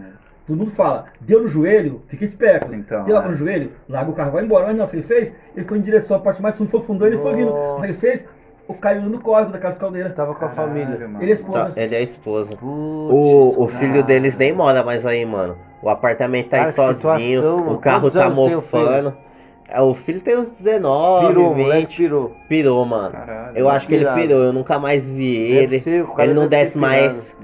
Todo 0.46 0.56
mundo 0.58 0.70
fala, 0.72 1.04
deu 1.20 1.42
no 1.42 1.48
joelho, 1.48 2.02
fica 2.08 2.24
esperto. 2.24 2.74
Então, 2.74 3.04
deu 3.04 3.16
água 3.16 3.28
é. 3.28 3.30
no 3.30 3.36
joelho, 3.36 3.70
larga 3.88 4.10
o 4.10 4.14
carro, 4.14 4.32
vai 4.32 4.44
embora. 4.44 4.66
Mas 4.66 4.76
não, 4.76 4.84
o 4.84 4.88
que 4.88 4.96
ele 4.96 5.02
fez? 5.06 5.32
Ele 5.56 5.64
foi 5.66 5.78
em 5.78 5.82
direção 5.82 6.16
à 6.16 6.20
parte 6.20 6.42
mais 6.42 6.56
fundo, 6.56 6.68
foi 6.68 7.06
ele 7.06 7.18
foi 7.18 7.34
vindo. 7.36 7.52
Que 7.80 7.86
ele 7.86 7.92
fez? 7.94 8.24
O 8.68 8.74
caiu 8.74 9.02
no 9.02 9.20
córrego 9.20 9.52
daquelas 9.52 9.76
caldeiras. 9.76 10.14
Tava 10.14 10.34
com 10.34 10.44
a 10.44 10.48
Caralho, 10.48 10.68
família. 10.84 11.08
mano. 11.08 11.22
Ele 11.22 11.30
é 11.30 11.34
esposa. 11.34 11.74
Tá, 11.74 11.80
ele 11.80 11.94
é 11.94 11.98
a 11.98 12.02
esposa. 12.02 12.50
Putz, 12.56 12.62
O, 12.62 13.64
o 13.64 13.68
filho 13.68 14.02
deles 14.02 14.36
nem 14.36 14.52
mora 14.52 14.82
mais 14.82 15.04
aí, 15.04 15.24
mano. 15.26 15.56
O 15.82 15.88
apartamento 15.90 16.48
tá 16.48 16.56
aí 16.64 16.72
Cara, 16.72 16.94
que 16.94 17.00
sozinho, 17.00 17.40
situação, 17.40 17.72
o 17.74 17.78
carro 17.78 18.10
tá 18.10 18.30
mofando. 18.30 19.14
É, 19.68 19.80
O 19.80 19.94
filho 19.94 20.20
tem 20.20 20.36
uns 20.38 20.48
19, 20.48 21.26
Pirou, 21.28 21.50
o 21.50 21.54
20. 21.54 21.62
moleque 21.64 21.96
pirou. 21.96 22.36
Pirou, 22.48 22.84
mano. 22.84 23.10
Caralho. 23.12 23.56
Eu 23.58 23.68
acho 23.68 23.86
que 23.88 23.94
ele 23.94 24.06
pirou, 24.12 24.42
eu 24.42 24.52
nunca 24.52 24.78
mais 24.78 25.10
vi 25.10 25.34
ele. 25.34 25.80
ser, 25.80 26.06
Ele 26.18 26.34
não 26.34 26.46
desce 26.46 26.76
mais. 26.78 27.34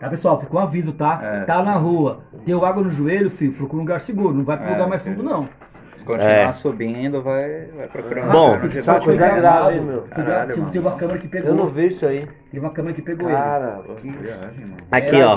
Tá, 0.00 0.08
pessoal, 0.10 0.38
ficou 0.40 0.60
um 0.60 0.62
aviso, 0.62 0.92
tá? 0.92 1.20
É. 1.22 1.40
Tá 1.44 1.62
na 1.62 1.74
rua, 1.74 2.18
deu 2.44 2.64
água 2.64 2.82
no 2.82 2.90
joelho, 2.90 3.30
filho, 3.30 3.52
procura 3.52 3.78
um 3.78 3.84
lugar 3.84 4.00
seguro. 4.00 4.34
Não 4.34 4.44
vai 4.44 4.56
pro 4.58 4.66
É, 4.66 4.72
lugar 4.72 4.88
mais 4.88 5.02
filho. 5.02 5.16
fundo, 5.16 5.28
não. 5.28 5.48
Se 5.98 6.04
continuar 6.04 6.30
É. 6.30 6.52
subindo, 6.52 7.22
vai, 7.22 7.66
vai 7.76 7.88
procurando 7.88 8.30
Bom, 8.32 8.52
só 8.82 9.00
coisa 9.00 9.28
grave, 9.28 9.80
meu? 9.80 10.02
Caralho, 10.02 10.54
teve-. 10.54 10.70
Teve 10.70 10.78
uma 10.86 10.96
câmera 10.96 11.18
que 11.18 11.28
pegou. 11.28 11.48
Eu 11.50 11.54
não 11.56 11.68
vi 11.68 11.86
isso 11.88 12.06
aí. 12.06 12.26
Teve 12.50 12.64
uma 12.64 12.72
câmera 12.72 12.94
que 12.94 13.02
pegou 13.02 13.28
ele. 13.28 13.36
Cara, 13.38 13.80
viagem, 14.02 14.60
mano. 14.66 14.76
Aqui, 14.90 15.16
ó. 15.22 15.36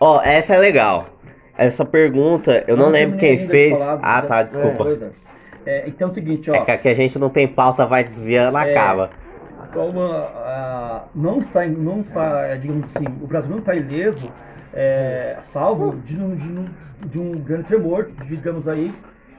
Ó, 0.00 0.22
essa 0.22 0.54
é 0.54 0.58
legal. 0.58 1.06
Essa 1.56 1.84
pergunta, 1.84 2.64
eu 2.66 2.76
não, 2.76 2.88
lembro 2.88 3.18
terminei 3.18 3.18
quem 3.18 3.30
ainda 3.30 3.44
de 3.44 3.50
fez. 3.50 3.78
falar, 3.78 4.00
Ah, 4.02 4.22
tá, 4.22 4.40
é, 4.40 4.44
desculpa. 4.44 4.84
coisa. 4.84 5.12
É, 5.66 5.84
então 5.86 6.08
é 6.08 6.10
o 6.10 6.14
seguinte, 6.14 6.50
ó. 6.50 6.54
É 6.54 6.60
que 6.64 6.70
aqui 6.70 6.88
a 6.88 6.94
gente 6.94 7.18
não 7.18 7.28
tem 7.28 7.46
pauta, 7.46 7.86
vai 7.86 8.02
desviando, 8.02 8.56
É. 8.58 8.70
acaba. 8.72 9.10
como 9.72 10.00
ah, 10.02 11.04
não 11.14 11.38
está, 11.38 11.64
não 11.66 12.00
está, 12.00 12.46
é, 12.46 12.56
digamos 12.56 12.84
assim, 12.96 13.04
o 13.22 13.26
Brasil 13.26 13.50
não 13.50 13.58
está 13.58 13.74
ileso, 13.74 14.32
é, 14.74 15.36
salvo 15.42 15.96
de 16.04 16.16
um, 16.20 16.34
de, 16.34 16.48
um, 16.48 16.64
de 17.06 17.18
um 17.20 17.32
grande 17.38 17.64
tremor, 17.64 18.08
digamos 18.26 18.66
aí, 18.66 18.92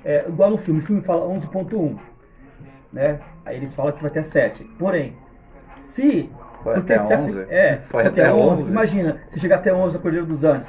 é, 0.04 0.26
igual 0.28 0.50
no 0.52 0.58
filme, 0.58 0.80
o 0.82 0.84
filme 0.84 1.02
fala 1.02 1.26
11.1, 1.28 1.98
né? 2.92 3.20
Aí 3.46 3.58
eles 3.58 3.74
falam 3.74 3.92
que 3.92 4.02
vai 4.02 4.12
ter 4.12 4.24
7. 4.24 4.64
Porém, 4.78 5.16
se 5.80 6.30
Foi 6.64 6.76
até 6.76 7.06
se- 7.06 7.14
11? 7.16 7.40
É, 7.50 7.78
Foi 7.90 8.06
até, 8.06 8.22
até 8.24 8.34
11. 8.34 8.62
11? 8.62 8.72
Imagina, 8.72 9.18
se 9.30 9.40
chegar 9.40 9.58
até 9.58 9.74
11 9.74 9.98
a 9.98 10.00
Cordilheira 10.00 10.28
dos 10.32 10.44
Andes, 10.44 10.68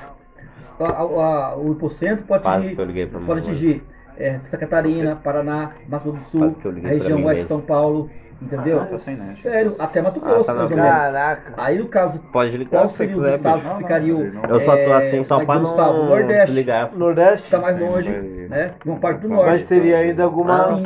a- 0.81 0.85
a- 0.85 1.01
a- 1.03 1.57
o 1.57 1.73
hipocentro 1.73 2.25
pode 2.25 2.43
Quase 2.43 2.67
atingir, 2.81 3.07
pode 3.27 3.41
atingir 3.41 3.83
é, 4.17 4.39
Santa 4.41 4.59
Catarina, 4.59 5.17
Paraná, 5.17 5.73
Mato 5.89 6.11
Grosso 6.13 6.19
do 6.19 6.25
Sul, 6.25 6.57
a 6.85 6.89
região 6.89 7.25
oeste 7.25 7.43
de. 7.43 7.49
São 7.49 7.61
Paulo, 7.61 8.11
entendeu? 8.43 8.81
Ah. 8.81 9.35
Sério, 9.37 9.75
até 9.79 10.03
Mato 10.03 10.21
Ah, 10.23 10.29
Grosso, 10.29 10.47
tá 10.47 10.53
na 10.53 10.59
mais 10.61 10.71
ou 10.71 10.77
menos. 10.77 10.93
Caraca. 10.93 11.53
Aí 11.57 11.79
no 11.79 11.87
caso, 11.89 12.19
Pode 12.33 12.57
ligar 12.57 12.71
qual 12.81 12.89
seria 12.89 13.17
os 13.17 13.27
estados 13.29 13.63
que 13.65 13.77
ficariam? 13.79 14.19
não, 14.21 14.45
Eu 14.45 14.61
só 14.61 14.73
tô 14.73 14.79
é, 14.91 14.95
assim 14.95 15.25
só 15.25 15.45
pra 15.45 15.55
ter 15.57 15.61
o 15.63 15.65
estado 15.65 15.93
não 15.99 16.07
Nordeste, 16.07 16.47
desligar. 16.47 16.91
Nordeste? 16.97 17.45
está 17.45 17.59
mais 17.59 17.79
longe, 17.79 18.11
né? 18.11 18.73
Uma 18.85 18.97
parte 18.97 19.21
do 19.21 19.29
norte. 19.29 19.51
Mas 19.51 19.65
teria 19.65 19.99
ainda 19.99 20.25
alguma. 20.25 20.61
Ah, 20.61 20.65
sim. 20.77 20.83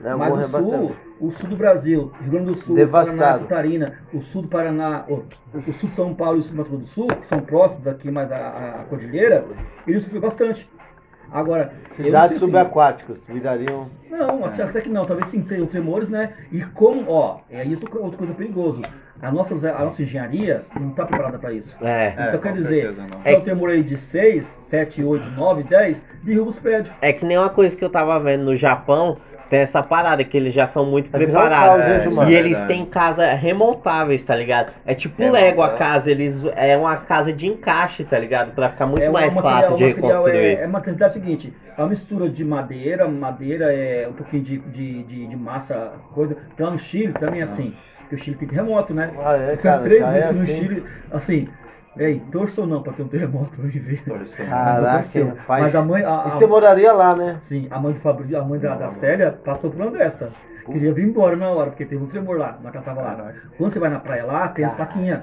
né, 0.00 0.10
algum 0.12 0.18
Mas 0.18 0.44
o 0.44 0.48
sul, 0.48 0.96
o 1.20 1.30
sul 1.32 1.48
do 1.48 1.56
Brasil, 1.56 2.12
Rio 2.20 2.30
Grande 2.30 2.46
do 2.46 2.54
Sul, 2.56 2.76
Devastado. 2.76 3.16
Paraná, 3.18 3.38
Catarina, 3.38 3.92
o 4.12 4.20
sul 4.22 4.42
do 4.42 4.48
Paraná, 4.48 5.04
o, 5.08 5.24
o 5.54 5.72
sul 5.72 5.88
de 5.88 5.94
São 5.94 6.14
Paulo 6.14 6.36
e 6.36 6.40
o 6.40 6.42
sul 6.42 6.52
do 6.52 6.58
Mato 6.58 6.70
Grosso 6.70 6.84
do 6.84 6.88
Sul, 6.90 7.06
que 7.08 7.26
são 7.26 7.40
próximos 7.40 7.86
aqui 7.86 8.10
mais 8.10 8.28
da 8.28 8.36
a 8.36 8.84
cordilheira, 8.88 9.44
eles 9.86 10.02
sofreram 10.02 10.22
bastante. 10.28 10.70
Agora, 11.30 11.72
eu 11.98 12.04
Cidades 12.06 12.38
subaquáticas 12.38 13.18
virariam. 13.28 13.88
Não, 14.10 14.44
até 14.44 14.62
até 14.62 14.80
que 14.80 14.88
não, 14.88 15.02
talvez 15.04 15.28
sim 15.28 15.42
tenham 15.42 15.66
tremores, 15.66 16.08
né? 16.08 16.32
E 16.50 16.60
como, 16.62 17.04
ó, 17.10 17.40
é 17.50 17.60
aí 17.60 17.72
outra 17.74 17.90
co- 17.90 17.98
outra 17.98 18.18
coisa 18.18 18.32
perigosa. 18.34 18.80
A 19.20 19.32
nossa, 19.32 19.54
a 19.72 19.84
nossa 19.84 20.00
engenharia 20.00 20.64
não 20.78 20.90
está 20.90 21.04
preparada 21.04 21.38
para 21.38 21.52
isso. 21.52 21.76
É. 21.80 22.14
É, 22.16 22.22
então 22.28 22.34
com 22.34 22.40
quer 22.40 22.52
dizer, 22.52 22.94
não. 22.94 23.18
se 23.18 23.24
der 23.24 23.36
um 23.38 23.40
tremor 23.40 23.70
aí 23.70 23.82
de 23.82 23.96
6, 23.96 24.44
7, 24.62 25.02
8, 25.02 25.30
9, 25.32 25.64
10, 25.64 26.02
derruba 26.22 26.50
os 26.50 26.58
prédios. 26.58 26.94
É 27.02 27.12
que 27.12 27.24
nem 27.24 27.36
uma 27.36 27.50
coisa 27.50 27.76
que 27.76 27.84
eu 27.84 27.90
tava 27.90 28.18
vendo 28.20 28.44
no 28.44 28.56
Japão, 28.56 29.16
tem 29.48 29.60
essa 29.60 29.82
parada 29.82 30.22
que 30.24 30.36
eles 30.36 30.52
já 30.54 30.66
são 30.66 30.84
muito 30.86 31.06
um 31.08 31.10
preparados. 31.10 31.82
caos, 31.82 32.06
É, 32.06 32.10
mano? 32.10 32.30
E 32.30 32.34
eles 32.34 32.50
verdade. 32.58 32.66
têm 32.68 32.84
casa 32.86 33.32
remontáveis, 33.34 34.22
tá 34.22 34.36
ligado? 34.36 34.72
É 34.86 34.94
tipo 34.94 35.22
É, 35.22 35.30
Lego 35.30 35.62
a 35.62 35.70
casa, 35.70 36.10
eles 36.10 36.42
é 36.56 36.76
uma 36.76 36.96
casa 36.96 37.32
de 37.32 37.46
encaixe, 37.46 38.04
tá 38.04 38.18
ligado? 38.18 38.52
Pra 38.52 38.70
ficar 38.70 38.86
muito 38.86 39.02
É, 39.02 39.10
mais 39.10 39.34
material- 39.34 39.62
fácil 39.62 39.76
de 39.76 39.84
o 39.84 39.88
material 39.88 40.22
reconstruir. 40.24 40.46
É, 40.46 40.62
é 40.62 40.66
materialidade 40.66 41.12
seguinte, 41.14 41.52
é 41.76 41.80
uma 41.80 41.88
mistura 41.88 42.28
de 42.28 42.44
madeira, 42.44 43.08
madeira 43.08 43.72
é 43.72 44.06
um 44.08 44.12
pouquinho 44.12 44.42
de, 44.42 44.58
de, 44.58 45.02
de, 45.04 45.26
de 45.26 45.36
massa, 45.36 45.92
coisa. 46.14 46.36
Então 46.54 46.66
lá 46.66 46.72
no 46.72 46.78
Chile 46.78 47.12
também 47.12 47.40
é 47.40 47.44
assim, 47.44 47.72
porque 48.00 48.14
o 48.14 48.18
Chile 48.18 48.36
tem 48.36 48.48
terremoto, 48.48 48.92
né? 48.94 49.10
Ah, 49.24 49.36
é, 49.36 49.46
Eu 49.52 49.56
fiz 49.56 49.62
cara, 49.62 49.78
três 49.82 50.06
vezes 50.08 50.24
é 50.24 50.32
no 50.32 50.42
assim. 50.42 50.54
Chile, 50.54 50.84
assim, 51.10 51.48
ei, 51.98 52.20
torçam 52.32 52.66
não 52.66 52.82
pra 52.82 52.92
ter 52.92 53.02
um 53.02 53.08
terremoto 53.08 53.50
pra 53.56 53.64
viver. 53.66 54.02
Caraca, 54.36 55.24
rapaz. 55.24 55.62
Mas 55.62 55.74
a 55.74 55.82
mãe, 55.82 56.02
a, 56.02 56.06
E 56.06 56.10
a- 56.10 56.30
você 56.30 56.46
moraria 56.46 56.92
lá, 56.92 57.14
né? 57.14 57.36
sim, 57.40 57.66
a 57.70 57.78
mãe 57.78 57.92
do 57.92 58.00
Fabrício, 58.00 58.38
a 58.38 58.44
mãe 58.44 58.58
da, 58.58 58.74
da 58.74 58.88
Célia 58.90 59.32
passou 59.44 59.70
por 59.70 59.80
uma 59.80 59.90
dessa. 59.90 60.30
Queria 60.66 60.92
vir 60.92 61.04
embora 61.06 61.34
na 61.34 61.48
hora, 61.48 61.70
porque 61.70 61.84
teve 61.86 62.02
um 62.02 62.06
tremor 62.08 62.36
lá, 62.38 62.58
na 62.62 62.70
que 62.70 62.76
ela 62.76 62.84
tava 62.84 63.00
lá. 63.00 63.32
Quando 63.56 63.72
você 63.72 63.78
vai 63.78 63.88
na 63.88 63.98
praia 64.00 64.24
lá, 64.26 64.48
tem 64.48 64.64
as 64.64 64.74
plaquinhas. 64.74 65.20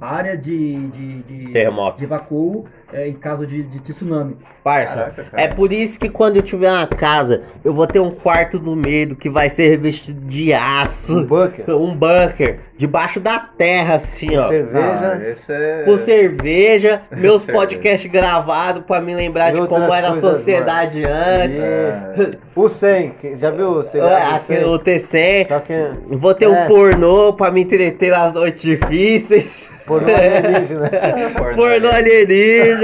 Área 0.00 0.34
de, 0.36 0.88
de, 0.88 1.22
de, 1.22 1.52
Terremoto. 1.52 1.98
de 1.98 2.04
evacuo 2.04 2.64
é, 2.92 3.08
em 3.08 3.14
caso 3.14 3.46
de, 3.46 3.62
de 3.62 3.80
tsunami. 3.80 4.36
Parça, 4.62 4.94
Caraca, 4.94 5.24
cara. 5.24 5.42
é 5.42 5.48
por 5.48 5.72
isso 5.72 5.98
que 5.98 6.08
quando 6.10 6.36
eu 6.36 6.42
tiver 6.42 6.70
uma 6.70 6.86
casa, 6.86 7.42
eu 7.64 7.72
vou 7.72 7.86
ter 7.86 7.98
um 7.98 8.10
quarto 8.10 8.58
do 8.58 8.76
medo 8.76 9.16
que 9.16 9.30
vai 9.30 9.48
ser 9.48 9.68
revestido 9.70 10.20
de 10.28 10.52
Um 10.52 10.56
aço, 10.56 11.24
bunker. 11.24 11.70
um 11.70 11.94
bunker, 11.96 12.58
debaixo 12.76 13.18
da 13.20 13.38
terra, 13.38 13.94
assim, 13.94 14.36
ó. 14.36 14.42
Não, 14.42 14.48
Cerveja. 14.48 15.22
esse 15.30 15.52
é... 15.52 15.82
Com 15.86 15.96
cerveja, 15.96 17.00
meus 17.10 17.44
podcasts 17.46 18.10
gravados 18.10 18.84
pra 18.84 19.00
me 19.00 19.14
lembrar 19.14 19.54
E 19.54 19.60
de 19.60 19.66
como 19.66 19.92
era 19.94 20.10
a 20.10 20.14
sociedade 20.20 21.02
antes. 21.04 21.58
É. 21.58 22.30
O 22.54 22.68
100, 22.68 23.10
que- 23.20 23.36
já 23.38 23.50
viu 23.50 23.68
o 23.70 23.82
100? 23.82 24.00
Ah, 24.02 24.36
aquele- 24.36 24.64
o 24.64 24.78
TC. 24.78 25.46
Só 25.48 25.58
que 25.60 25.72
Vou 26.10 26.34
ter 26.34 26.46
um 26.48 26.54
É. 26.54 26.66
pornô 26.66 27.32
pra 27.32 27.50
me 27.50 27.62
entreter 27.62 28.10
nas 28.10 28.32
noites 28.34 28.60
difíceis. 28.60 29.70
pornô 29.86 30.06
alienígena. 30.14 30.90
Pornô 31.56 31.88
alienígena. 31.90 32.79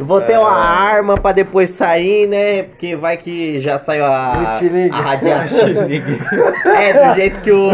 Vou 0.00 0.20
ter 0.20 0.34
É. 0.34 0.38
uma 0.38 0.54
arma 0.56 1.16
pra 1.16 1.32
depois 1.32 1.70
sair, 1.70 2.28
né? 2.28 2.62
Porque 2.62 2.94
vai 2.94 3.16
que 3.16 3.58
já 3.60 3.78
saiu 3.78 4.04
a, 4.04 4.32
estilingue. 4.52 4.94
a 4.94 5.00
radiação. 5.00 5.68
é, 6.76 6.92
do 6.92 7.14
jeito 7.16 7.40
que 7.40 7.50
o. 7.50 7.70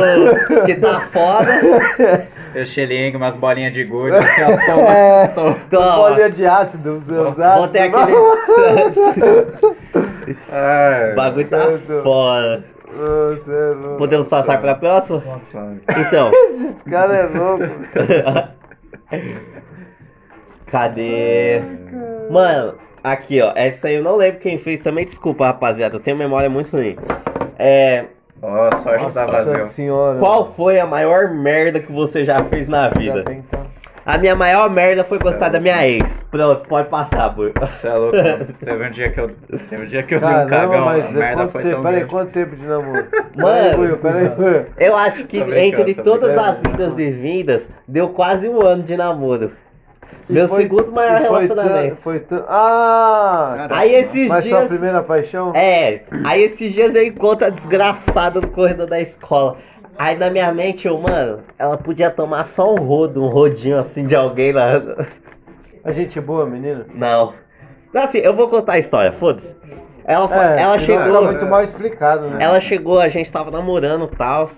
que 0.64 0.74
tá 0.76 1.00
foda. 1.12 2.26
Eu 2.54 2.64
xilingue, 2.64 3.16
umas 3.16 3.36
bolinhas 3.36 3.74
de 3.74 3.84
gude, 3.84 4.16
assim, 4.16 4.42
ó, 4.42 4.46
toma, 4.64 4.88
É, 4.94 5.26
toma. 5.28 5.56
Então, 5.66 5.96
bolinha 5.96 6.30
de 6.30 6.46
ácido, 6.46 6.96
usando 6.96 7.34
vou 7.58 7.68
ter 7.68 7.80
aquele. 7.80 8.12
Ai, 10.50 11.12
o 11.12 11.16
bagulho 11.16 11.48
tá 11.48 11.58
foda. 12.02 12.64
Você 12.96 13.50
é 13.50 13.74
louco. 13.74 13.98
Podemos 13.98 14.28
passar 14.28 14.60
pra 14.60 14.76
próxima? 14.76 15.20
Então. 15.90 16.30
Esse 16.30 16.84
cara 16.90 17.12
é 17.12 17.26
louco. 17.26 17.64
Cadê? 20.74 21.62
Mano, 22.28 22.74
aqui 23.04 23.40
ó, 23.40 23.52
essa 23.54 23.86
aí 23.86 23.94
eu 23.94 24.02
não 24.02 24.16
lembro 24.16 24.40
quem 24.40 24.58
fez 24.58 24.80
também, 24.80 25.04
desculpa 25.04 25.46
rapaziada, 25.46 25.94
eu 25.94 26.00
tenho 26.00 26.18
memória 26.18 26.50
muito 26.50 26.76
ruim. 26.76 26.96
É, 27.56 28.06
Ó, 28.42 28.74
sorte 28.78 29.08
da 29.12 29.24
Nossa 29.24 29.44
vazio. 29.44 29.66
senhora. 29.68 30.18
qual 30.18 30.52
foi 30.52 30.80
a 30.80 30.84
maior 30.86 31.32
merda 31.32 31.78
que 31.78 31.92
você 31.92 32.24
já 32.24 32.42
fez 32.46 32.66
na 32.66 32.88
vida? 32.88 33.22
bem 33.22 33.42
tá- 33.42 33.60
A 34.04 34.18
minha 34.18 34.34
maior 34.34 34.68
merda 34.68 35.04
foi 35.04 35.20
gostar 35.20 35.48
da 35.48 35.60
minha 35.60 35.86
ex. 35.86 36.20
Pronto, 36.28 36.68
pode 36.68 36.88
passar, 36.88 37.28
Bur. 37.28 37.52
Você 37.58 37.86
é 37.86 37.94
louco. 37.94 38.16
Teve 38.62 38.84
um 38.84 38.90
dia 38.90 39.10
que 39.10 39.20
eu, 39.20 39.30
teve 39.70 39.82
um 39.84 39.86
dia 39.86 40.02
que 40.02 40.14
eu 40.16 40.18
vi 40.18 40.26
um 40.26 40.46
cagão, 40.46 40.84
mas 40.84 41.04
a 41.06 41.08
é 41.08 41.12
merda 41.12 41.48
foi 41.48 41.62
tempo? 41.62 41.74
tão 41.76 41.82
Peraí, 41.84 42.04
quanto 42.04 42.30
tempo 42.32 42.56
de 42.56 42.66
namoro? 42.66 43.06
Mano. 43.36 43.96
Peraí, 43.98 44.28
peraí. 44.30 44.66
Eu 44.76 44.96
acho 44.96 45.24
que 45.24 45.38
entre 45.38 45.94
todas 45.94 46.36
as 46.36 46.60
idas 46.60 46.98
e 46.98 47.10
vindas, 47.12 47.70
deu 47.86 48.08
quase 48.08 48.48
um 48.48 48.60
ano 48.60 48.82
de 48.82 48.96
namoro. 48.96 49.52
Meu 50.28 50.48
foi- 50.48 50.62
segundo 50.62 50.90
maior 50.92 51.20
e 51.20 51.26
foi 51.26 51.46
relacionamento. 51.46 51.88
tão- 51.88 52.02
Foi 52.02 52.18
tão... 52.20 52.44
Ah! 52.48 53.54
Caramba. 53.56 53.76
Aí 53.76 53.94
esses 53.94 54.28
Mas 54.28 54.44
sua 54.44 54.58
dias. 54.58 54.68
primeira 54.68 55.02
paixão? 55.02 55.52
É, 55.54 56.00
aí 56.24 56.42
esses 56.42 56.72
dias 56.72 56.94
eu 56.94 57.04
encontro 57.04 57.46
a 57.46 57.50
desgraçada 57.50 58.40
no 58.40 58.48
corredor 58.48 58.86
da 58.86 59.00
escola. 59.00 59.56
Aí 59.98 60.16
na 60.16 60.30
minha 60.30 60.52
mente 60.52 60.88
eu, 60.88 60.98
mano, 60.98 61.40
ela 61.58 61.76
podia 61.76 62.10
tomar 62.10 62.46
só 62.46 62.72
um 62.72 62.78
rodo, 62.78 63.22
um 63.22 63.28
rodinho 63.28 63.78
assim 63.78 64.06
de 64.06 64.16
alguém 64.16 64.50
lá. 64.52 64.82
A 65.84 65.92
gente 65.92 66.18
é 66.18 66.22
boa, 66.22 66.46
menina? 66.46 66.86
Não. 66.94 67.34
Não, 67.92 68.02
assim, 68.02 68.18
eu 68.18 68.34
vou 68.34 68.48
contar 68.48 68.72
a 68.72 68.78
história, 68.78 69.12
foda-se. 69.12 69.54
Ela, 70.06 70.54
É, 70.56 70.62
ela 70.62 70.78
chegou. 70.78 71.12
Tá 71.12 71.20
muito 71.22 71.46
mal 71.46 71.62
explicado, 71.62 72.28
né? 72.28 72.38
Ela 72.42 72.60
chegou, 72.60 72.98
a 72.98 73.08
gente 73.08 73.30
tava 73.30 73.50
namorando 73.50 74.08
e 74.12 74.16
tal. 74.16 74.50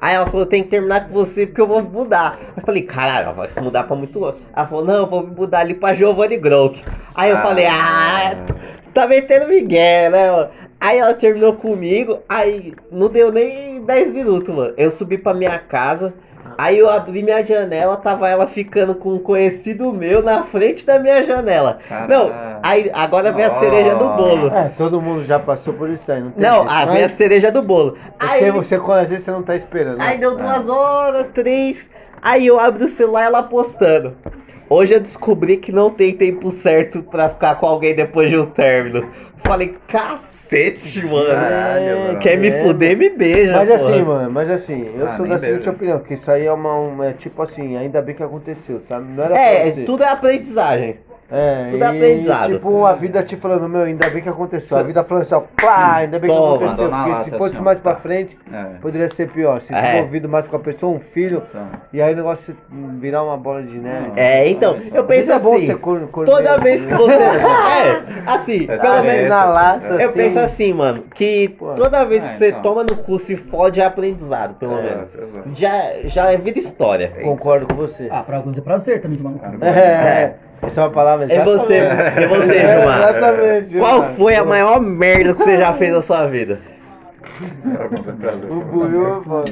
Aí 0.00 0.14
ela 0.14 0.26
falou, 0.26 0.46
tem 0.46 0.62
que 0.62 0.70
terminar 0.70 1.06
com 1.08 1.12
você 1.12 1.46
porque 1.46 1.60
eu 1.60 1.66
vou 1.66 1.82
mudar. 1.82 2.38
Eu 2.56 2.62
falei, 2.62 2.82
caralho, 2.82 3.24
ela 3.24 3.32
vai 3.34 3.48
se 3.48 3.60
mudar 3.60 3.82
pra 3.84 3.94
muito 3.94 4.18
longe. 4.18 4.38
Ela 4.56 4.66
falou, 4.66 4.84
não, 4.84 4.94
eu 4.94 5.06
vou 5.06 5.26
me 5.26 5.34
mudar 5.34 5.58
ali 5.60 5.74
pra 5.74 5.92
Giovanni 5.94 6.38
Gronk. 6.38 6.80
Aí 7.14 7.30
eu 7.30 7.36
Ah. 7.36 7.42
falei, 7.42 7.66
ah, 7.66 8.36
tá 8.94 9.06
metendo 9.06 9.46
migué, 9.48 10.08
né, 10.08 10.30
mano? 10.30 10.48
Aí 10.80 10.98
ela 10.98 11.12
terminou 11.12 11.52
comigo, 11.52 12.20
aí 12.26 12.72
não 12.90 13.08
deu 13.10 13.30
nem 13.30 13.84
10 13.84 14.10
minutos, 14.10 14.54
mano. 14.54 14.72
Eu 14.78 14.90
subi 14.90 15.18
pra 15.18 15.34
minha 15.34 15.58
casa, 15.58 16.14
aí 16.58 16.78
eu 16.78 16.88
abri 16.90 17.22
minha 17.22 17.44
janela, 17.44 17.96
tava 17.96 18.28
ela 18.28 18.46
ficando 18.46 18.94
com 18.94 19.14
um 19.14 19.18
conhecido 19.18 19.92
meu 19.92 20.22
na 20.22 20.42
frente 20.44 20.84
da 20.86 20.98
minha 20.98 21.22
janela. 21.22 21.78
Não, 22.08 22.30
aí 22.62 22.90
agora 22.92 23.32
vem 23.32 23.44
a 23.44 23.58
cereja 23.58 23.94
do 23.94 24.08
bolo. 24.10 24.48
É, 24.54 24.68
todo 24.76 25.00
mundo 25.00 25.24
já 25.24 25.38
passou 25.38 25.74
por 25.74 25.88
isso 25.90 26.10
aí, 26.10 26.20
não 26.20 26.30
tem 26.30 26.42
Não, 26.42 26.56
jeito. 26.58 26.70
ah, 26.70 26.84
vem 26.86 27.04
a 27.04 27.08
cereja 27.08 27.50
do 27.50 27.62
bolo. 27.62 27.96
é 28.20 28.24
Aí 28.26 28.38
porque 28.44 28.50
você, 28.52 28.78
quando 28.78 28.98
às 29.00 29.08
vezes 29.08 29.24
você 29.24 29.30
não 29.30 29.42
tá 29.42 29.56
esperando. 29.56 29.98
né? 29.98 30.04
Aí 30.08 30.18
deu 30.18 30.36
duas 30.36 30.68
horas, 30.68 31.26
três. 31.34 31.88
Aí 32.22 32.46
eu 32.46 32.60
abro 32.60 32.84
o 32.84 32.88
celular 32.88 33.22
e 33.22 33.26
ela 33.26 33.42
postando. 33.42 34.14
Hoje 34.68 34.94
eu 34.94 35.00
descobri 35.00 35.56
que 35.56 35.72
não 35.72 35.90
tem 35.90 36.12
tempo 36.14 36.50
certo 36.52 37.02
pra 37.02 37.28
ficar 37.28 37.56
com 37.56 37.66
alguém 37.66 37.94
depois 37.94 38.30
de 38.30 38.36
um 38.38 38.46
término. 38.46 39.08
Falei, 39.44 39.74
cacete, 39.88 40.39
mano. 41.04 41.26
Caralho, 41.28 41.98
mano. 41.98 42.18
Quer 42.20 42.38
me 42.38 42.48
É, 42.48 42.62
fuder, 42.62 42.96
me 42.96 43.08
beija. 43.10 43.52
Mas 43.52 43.68
porra. 43.68 43.90
assim, 43.90 44.02
mano, 44.02 44.30
mas 44.30 44.50
assim, 44.50 44.90
eu 44.98 45.06
Ah, 45.08 45.16
sou 45.16 45.26
da 45.26 45.38
seguinte 45.38 45.68
opinião, 45.68 45.98
que 46.00 46.14
isso 46.14 46.30
aí 46.30 46.46
é 46.46 46.52
uma, 46.52 46.74
um- 46.78 47.02
é 47.02 47.12
tipo 47.12 47.40
assim, 47.42 47.76
ainda 47.76 48.02
bem 48.02 48.14
que 48.14 48.22
aconteceu, 48.22 48.80
sabe? 48.88 49.06
Não 49.12 49.24
era 49.24 49.34
pra 49.34 49.42
É, 49.42 49.70
você. 49.70 49.82
tudo 49.84 50.02
é 50.02 50.08
aprendizagem. 50.08 50.96
É, 51.32 51.68
tudo 51.70 51.84
é 51.84 51.86
e, 51.86 51.96
aprendizado. 51.96 52.52
Tipo, 52.54 52.84
a 52.84 52.92
vida 52.94 53.22
te 53.22 53.36
falando, 53.36 53.68
meu, 53.68 53.82
ainda 53.82 54.10
bem 54.10 54.20
que 54.22 54.28
aconteceu. 54.28 54.76
A 54.76 54.82
vida 54.82 55.04
falando 55.04 55.22
assim, 55.22 55.34
ó, 55.34 55.42
pá, 55.60 55.94
ainda 55.96 56.18
bem 56.18 56.30
que 56.30 56.36
Toma. 56.36 56.56
aconteceu. 56.56 56.76
Dona 56.86 56.96
Porque 56.96 57.10
lata, 57.10 57.24
se 57.24 57.30
fosse 57.30 57.54
assim, 57.54 57.62
mais 57.64 57.78
pra 57.78 57.96
frente, 57.96 58.38
É, 58.52 58.64
poderia 58.80 59.08
ser 59.14 59.30
pior. 59.30 59.60
Se 59.60 59.72
É. 59.72 59.98
envolvido 59.98 60.28
mais 60.28 60.46
com 60.48 60.56
a 60.56 60.58
pessoa, 60.58 60.92
um 60.96 61.00
filho, 61.00 61.42
então. 61.48 61.66
e 61.92 62.02
aí 62.02 62.12
o 62.12 62.16
negócio 62.16 62.56
virar 62.98 63.22
uma 63.22 63.36
bola 63.36 63.62
de 63.62 63.78
neve. 63.78 64.12
É, 64.16 64.48
então, 64.48 64.76
eu 64.92 65.04
Mas 65.04 65.06
penso 65.06 65.32
é 65.32 65.38
bom 65.38 65.56
assim. 65.56 65.66
ser 65.66 65.78
cor, 65.78 66.00
cor 66.08 66.26
Toda 66.26 66.56
vez 66.58 66.84
que 66.84 66.94
você. 66.94 67.10
É, 67.80 68.30
assim, 68.30 68.66
pelo 68.66 69.02
menos. 69.02 69.28
na 69.28 69.44
lata, 69.44 69.86
Eu 69.86 70.08
assim, 70.10 70.18
penso 70.18 70.38
assim, 70.40 70.72
mano, 70.72 71.04
que 71.14 71.48
Pô. 71.50 71.74
toda 71.74 72.04
vez 72.04 72.24
Ah, 72.24 72.28
que 72.28 72.34
você 72.34 72.48
então. 72.48 72.62
toma 72.62 72.82
no 72.84 72.96
cu 72.96 73.18
se 73.18 73.36
fode 73.36 73.80
é 73.80 73.84
aprendizado, 73.84 74.54
pelo 74.54 74.78
É, 74.78 74.82
menos. 74.82 75.14
exato. 75.14 75.48
Já, 75.54 75.92
já 76.04 76.32
é 76.32 76.36
vida 76.36 76.58
história. 76.58 77.12
Concordo 77.22 77.66
com 77.66 77.74
você. 77.74 78.08
Ah, 78.10 78.22
pra 78.22 78.36
alguns 78.38 78.58
é 78.58 78.60
prazer 78.60 79.00
também 79.00 79.16
tomar 79.18 79.30
no 79.30 79.38
cu. 79.38 79.64
É, 79.64 80.34
essa 80.62 80.80
é 80.80 80.84
uma 80.84 80.90
palavra 80.90 81.26
É 81.32 81.44
você, 81.44 81.74
exatamente. 81.74 82.24
é 82.24 82.26
você, 82.28 82.56
É, 82.56 82.76
Gilmar. 82.76 82.98
Exatamente. 83.08 83.78
Qual 83.78 83.92
Gilmar. 83.94 84.14
foi 84.16 84.34
a 84.36 84.44
maior 84.44 84.80
merda 84.80 85.34
que 85.34 85.42
você 85.44 85.56
já 85.56 85.72
fez 85.74 85.92
na 85.92 86.02
sua 86.02 86.26
vida? 86.26 86.58
O 88.50 88.60
Buiu, 88.64 89.22
mano. 89.26 89.44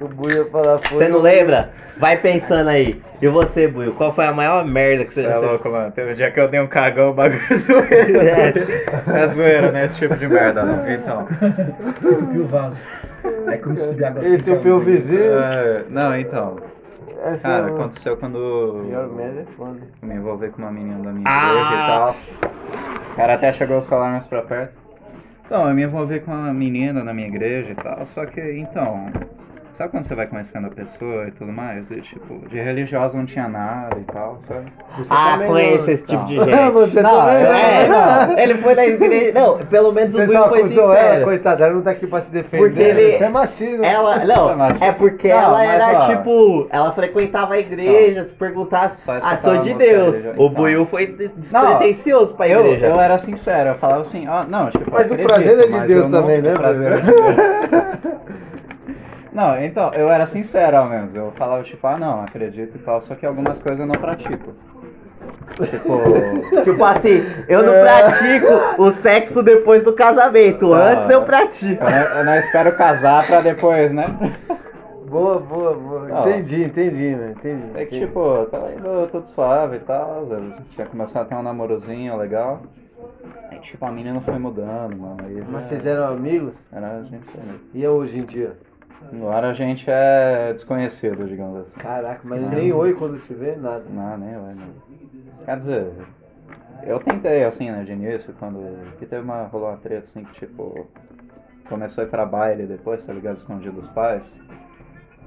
O 0.00 0.06
Buiu 0.08 0.38
ia 0.38 0.44
falar 0.46 0.78
foi. 0.78 0.98
Você 0.98 1.08
não 1.08 1.18
o- 1.18 1.22
lembra? 1.22 1.70
Vai 1.98 2.16
pensando 2.16 2.68
aí. 2.68 3.00
E 3.20 3.26
você, 3.26 3.66
Buio, 3.66 3.92
qual 3.94 4.12
foi 4.12 4.26
a 4.26 4.32
maior 4.32 4.64
merda 4.64 5.04
que 5.04 5.10
você 5.12 5.22
Você 5.22 5.26
é 5.26 5.30
já 5.30 5.38
fez? 5.40 5.50
louco, 5.50 5.68
mano. 5.70 5.90
Teve 5.90 6.12
um 6.12 6.14
dia 6.14 6.30
que 6.30 6.38
eu 6.38 6.46
dei 6.48 6.60
um 6.60 6.68
cagão, 6.68 7.10
o 7.10 7.14
bagulho 7.14 7.40
é 7.50 7.56
zoeira. 7.56 8.66
É 9.12 9.26
zoeira, 9.26 9.72
né? 9.72 9.84
Esse 9.86 9.98
tipo 9.98 10.14
de 10.16 10.28
merda, 10.28 10.62
não. 10.62 10.88
Então. 10.88 11.26
Entupiu 12.12 12.42
o 12.42 12.46
vaso. 12.46 12.78
Aí 13.48 13.58
começou 13.58 13.86
a 13.86 13.88
subir 13.88 14.04
água 14.04 14.22
Ele 14.24 14.36
assim, 14.36 14.50
entupiu 14.50 14.76
o 14.76 14.80
cara. 14.80 14.90
vizinho. 14.92 15.38
é, 15.42 15.82
não, 15.90 16.16
então. 16.16 16.56
Essa 17.20 17.42
Cara, 17.42 17.68
é 17.68 17.72
uma- 17.72 17.80
aconteceu 17.80 18.16
quando 18.16 18.84
Pior 18.88 19.08
merda 19.08 19.40
é 19.40 19.44
foda. 19.56 19.78
eu 20.02 20.08
me 20.08 20.14
envolvi 20.14 20.50
com 20.50 20.62
uma 20.62 20.70
menina 20.70 21.02
da 21.02 21.12
minha 21.12 21.24
Ah! 21.26 21.48
igreja 21.50 21.74
e 21.74 21.86
tal. 21.86 22.50
O 23.12 23.16
cara 23.16 23.34
até 23.34 23.52
chegou 23.52 23.78
o 23.78 23.82
celular 23.82 24.12
mais 24.12 24.28
pra 24.28 24.42
perto. 24.42 24.74
Então, 25.44 25.68
eu 25.68 25.74
me 25.74 25.82
envolvi 25.82 26.20
com 26.20 26.30
uma 26.30 26.52
menina 26.52 27.02
na 27.02 27.12
minha 27.12 27.26
igreja 27.26 27.72
e 27.72 27.74
tal, 27.74 28.04
só 28.06 28.24
que, 28.26 28.40
então, 28.58 29.06
sabe 29.78 29.90
quando 29.92 30.04
você 30.04 30.14
vai 30.16 30.26
conhecendo 30.26 30.66
a 30.66 30.70
pessoa 30.70 31.28
e 31.28 31.30
tudo 31.30 31.52
mais? 31.52 31.88
E, 31.90 32.00
tipo, 32.00 32.46
de 32.48 32.60
religiosa 32.60 33.16
não 33.16 33.24
tinha 33.24 33.46
nada 33.48 33.96
e 33.96 34.04
tal, 34.12 34.38
sabe? 34.42 34.72
Você 34.98 35.06
Ah, 35.08 35.30
também 35.34 35.48
conheço 35.48 35.84
não- 35.86 35.92
esse 35.92 36.04
tipo 36.04 36.24
de 36.24 36.34
Não. 36.36 36.44
gente. 36.50 36.70
Você 36.72 37.00
Não, 37.02 37.10
também 37.20 37.36
É, 37.36 37.88
não. 37.88 38.38
ele 38.38 38.54
foi 38.56 38.74
na 38.74 38.86
igreja. 38.86 39.32
Não, 39.40 39.58
pelo 39.58 39.92
menos 39.92 40.14
o 40.14 40.18
Você 40.18 40.32
só 40.32 40.48
foi 40.48 40.58
acusou 40.60 40.92
ela, 40.92 41.04
sincero. 41.08 41.24
coitada, 41.24 41.64
ela 41.64 41.74
não 41.74 41.82
tá 41.82 41.90
aqui 41.92 42.06
pra 42.08 42.20
se 42.20 42.30
defender. 42.30 42.58
Porque 42.64 42.82
ele- 42.82 43.14
Isso 43.14 43.24
é 43.24 43.28
machismo. 43.28 43.84
Ela, 43.84 44.22
é 44.22 44.26
não, 44.26 44.56
machismo. 44.56 44.84
é 44.84 44.92
porque 44.92 45.28
Não, 45.28 45.36
ela 45.38 45.64
era 45.64 45.98
ó. 46.02 46.06
tipo, 46.08 46.66
ela 46.70 46.92
frequentava 46.92 47.54
a 47.54 47.58
igreja, 47.60 48.24
se 48.24 48.32
perguntasse, 48.32 49.00
Só 49.02 49.12
ah, 49.22 49.36
sou 49.36 49.58
de 49.58 49.74
Deus. 49.74 50.08
religiosa, 50.14 50.28
O 50.30 50.32
então. 50.46 50.48
Buiu 50.50 50.86
foi 50.86 51.06
despretensioso 51.06 52.34
pra 52.34 52.48
Eu, 52.48 52.60
igreja. 52.66 52.86
eu 52.86 53.00
era 53.00 53.16
sincero, 53.16 53.70
eu 53.70 53.74
falava 53.76 54.00
assim, 54.00 54.26
ó, 54.28 54.42
não, 54.44 54.70
tipo, 54.70 54.90
Mas 54.90 55.08
o 55.08 55.14
prazer 55.16 55.58
é 55.60 55.66
de 55.66 55.86
Deus 55.86 56.04
eu 56.06 56.10
também, 56.10 56.42
né, 56.42 56.50
o 56.52 56.56
prazer 56.56 56.92
é 56.92 56.96
de 56.96 57.06
Deus. 57.06 57.18
Não, 59.32 59.62
então, 59.62 59.92
eu 59.94 60.08
era 60.10 60.26
sincero 60.26 60.76
ao 60.76 60.86
menos. 60.88 61.14
Eu 61.14 61.30
falava, 61.32 61.62
tipo, 61.62 61.86
ah, 61.86 61.96
não, 61.98 62.22
acredito 62.22 62.76
e 62.76 62.78
tal, 62.80 63.00
só 63.02 63.14
que 63.14 63.26
algumas 63.26 63.58
coisas 63.60 63.78
eu 63.80 63.86
não 63.86 63.94
pratico. 63.94 64.54
Tipo, 65.64 66.00
Tipo 66.64 66.84
assim, 66.84 67.22
eu 67.48 67.62
não 67.62 67.74
É. 67.74 67.82
pratico 67.82 68.82
o 68.82 68.90
sexo 68.90 69.42
depois 69.42 69.82
do 69.82 69.92
casamento. 69.92 70.72
Ah. 70.72 70.92
Antes 70.92 71.10
eu 71.10 71.22
pratico. 71.22 71.82
eu 71.82 71.90
não, 71.90 72.16
eu 72.18 72.24
não 72.24 72.34
espero 72.36 72.76
casar 72.76 73.26
pra 73.26 73.40
depois, 73.40 73.92
né? 73.92 74.04
Boa, 75.08 75.38
boa, 75.40 75.74
boa. 75.74 76.06
Não. 76.08 76.28
Entendi, 76.28 76.64
entendi, 76.64 77.16
mano. 77.16 77.30
Entendi. 77.32 77.62
É 77.74 77.84
que, 77.86 77.96
entendi. 77.96 78.06
tipo, 78.06 78.44
tava 78.46 78.72
indo 78.72 79.08
tudo 79.10 79.26
suave 79.26 79.76
e 79.76 79.80
tal, 79.80 80.26
tinha 80.74 80.86
começado 80.86 81.22
a 81.22 81.24
ter 81.26 81.34
um 81.34 81.42
namorozinho 81.42 82.16
legal. 82.16 82.60
Aí, 83.50 83.58
tipo, 83.60 83.84
a 83.86 83.90
menina 83.90 84.20
foi 84.20 84.38
mudando, 84.38 84.96
mano. 84.96 85.16
Aí 85.24 85.42
Mas 85.50 85.62
já- 85.62 85.68
vocês 85.68 85.86
eram 85.86 86.08
amigos? 86.12 86.54
Era 86.70 86.98
a 86.98 87.02
gente. 87.04 87.36
né? 87.38 87.54
E 87.72 87.86
hoje 87.86 88.18
em 88.18 88.24
dia? 88.24 88.52
Agora 89.12 89.50
a 89.50 89.54
gente 89.54 89.84
é 89.88 90.52
desconhecido, 90.52 91.26
digamos 91.26 91.60
assim. 91.60 91.80
Caraca, 91.80 92.20
mas 92.24 92.50
nem 92.50 92.72
oi 92.72 92.94
quando 92.94 93.18
se 93.20 93.32
vê, 93.32 93.56
nada. 93.56 93.84
Não, 93.88 94.18
nem 94.18 94.34
vai, 94.34 94.54
não. 94.54 94.68
Quer 95.44 95.56
dizer, 95.56 95.92
eu 96.82 96.98
tentei 97.00 97.44
assim, 97.44 97.70
né, 97.70 97.84
de 97.84 97.92
início, 97.92 98.34
quando. 98.38 98.60
Que 98.98 99.06
teve 99.06 99.22
uma. 99.22 99.44
rolou 99.44 99.68
uma 99.68 99.76
treta 99.76 100.04
assim 100.04 100.24
que 100.24 100.32
tipo. 100.46 100.86
Começou 101.68 102.02
a 102.02 102.06
ir 102.06 102.10
pra 102.10 102.24
baile 102.24 102.66
depois, 102.66 103.04
tá 103.04 103.12
ligado? 103.12 103.36
Escondido 103.36 103.80
dos 103.80 103.90
pais. 103.90 104.30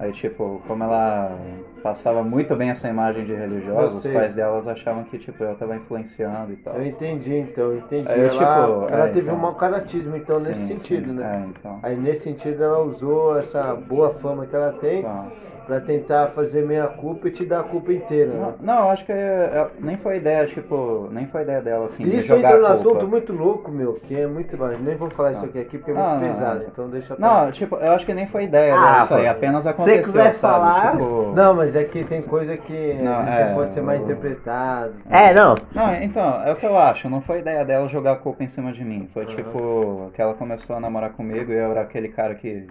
Aí, 0.01 0.11
tipo, 0.13 0.63
como 0.65 0.83
ela 0.83 1.37
passava 1.83 2.23
muito 2.23 2.55
bem 2.55 2.71
essa 2.71 2.87
imagem 2.89 3.23
de 3.23 3.33
religiosa, 3.33 3.97
os 3.97 4.07
pais 4.07 4.33
delas 4.33 4.67
achavam 4.67 5.03
que, 5.03 5.19
tipo, 5.19 5.43
eu 5.43 5.55
tava 5.55 5.75
influenciando 5.75 6.51
e 6.53 6.55
tal. 6.57 6.75
Eu 6.75 6.87
entendi, 6.87 7.35
então, 7.35 7.65
eu 7.71 7.77
entendi. 7.77 8.11
Aí 8.11 8.19
eu, 8.19 8.27
ela 8.29 8.31
tipo, 8.31 8.89
ela 8.89 9.05
é, 9.05 9.07
teve 9.09 9.21
então. 9.27 9.35
um 9.35 9.39
mau 9.39 9.55
caratismo, 9.55 10.15
então, 10.15 10.39
nesse 10.39 10.59
Sim, 10.61 10.67
sentido, 10.67 11.07
sim. 11.09 11.13
né? 11.13 11.43
É, 11.45 11.47
então. 11.49 11.79
Aí 11.83 11.95
nesse 11.95 12.23
sentido 12.23 12.63
ela 12.63 12.79
usou 12.79 13.37
essa 13.37 13.75
boa 13.75 14.09
fama 14.19 14.47
que 14.47 14.55
ela 14.55 14.71
tem 14.73 14.99
Então, 14.99 15.31
Pra 15.71 15.79
tentar 15.79 16.27
fazer 16.35 16.65
meia 16.65 16.85
culpa 16.85 17.29
e 17.29 17.31
te 17.31 17.45
dar 17.45 17.61
a 17.61 17.63
culpa 17.63 17.93
inteira. 17.93 18.33
né? 18.33 18.53
Não, 18.59 18.75
não, 18.75 18.89
acho 18.89 19.05
que 19.05 19.11
é- 19.13 19.15
é- 19.15 19.67
nem 19.79 19.95
foi 19.95 20.17
ideia, 20.17 20.45
tipo, 20.45 21.07
nem 21.13 21.27
foi 21.27 21.43
ideia 21.43 21.61
dela, 21.61 21.85
assim, 21.85 22.03
de 22.03 22.17
Isso 22.17 22.33
entra 22.33 22.57
culpa. 22.57 22.73
assunto 22.73 23.07
muito 23.07 23.31
louco, 23.31 23.71
meu, 23.71 23.93
que 23.93 24.19
é 24.19 24.27
muito. 24.27 24.57
mas 24.57 24.77
Nem 24.81 24.97
vou 24.97 25.09
falar 25.11 25.31
isso 25.31 25.45
aqui, 25.45 25.59
aqui 25.59 25.77
porque 25.77 25.91
é 25.91 25.93
muito 25.93 26.05
Não, 26.05 26.15
não, 26.19 26.21
pesado, 26.33 26.59
não. 26.59 26.67
então 26.67 26.89
deixa 26.89 27.15
pra 27.15 27.25
Não, 27.45 27.51
tipo, 27.53 27.77
eu 27.77 27.91
acho 27.93 28.05
que 28.05 28.13
nem 28.13 28.27
foi 28.27 28.43
ideia 28.43 28.73
Ah, 28.75 28.81
dela 28.91 29.03
isso 29.05 29.13
aí, 29.13 29.27
apenas 29.29 29.63
Se 29.63 29.69
aconteceu, 29.69 30.03
quiser 30.03 30.35
sabe? 30.35 30.37
falar- 30.39 30.91
Tipo... 30.91 31.31
Não, 31.33 31.53
mas 31.53 31.73
é 31.73 31.85
que 31.85 32.03
tem 32.03 32.21
coisa 32.21 32.57
que 32.57 32.93
Não, 33.01 33.21
é, 33.21 33.53
pode 33.53 33.73
ser 33.73 33.81
mal 33.81 33.95
eu- 33.95 34.01
interpretado. 34.01 34.93
É, 35.09 35.33
não. 35.33 35.55
Não, 35.73 35.95
então, 36.03 36.43
é 36.45 36.51
o 36.51 36.55
que 36.57 36.65
eu 36.65 36.77
acho, 36.77 37.07
não 37.09 37.21
foi 37.21 37.39
ideia 37.39 37.63
dela 37.63 37.87
jogar 37.87 38.11
a 38.11 38.15
culpa 38.17 38.43
em 38.43 38.49
cima 38.49 38.73
de 38.73 38.83
mim. 38.83 39.07
Foi 39.13 39.25
tipo, 39.25 40.11
que 40.13 40.21
ela 40.21 40.33
começou 40.33 40.75
a 40.75 40.81
namorar 40.81 41.11
comigo 41.13 41.49
e 41.49 41.55
eu 41.55 41.71
era 41.71 41.79
aquele 41.81 42.09
cara 42.09 42.35
que 42.35 42.67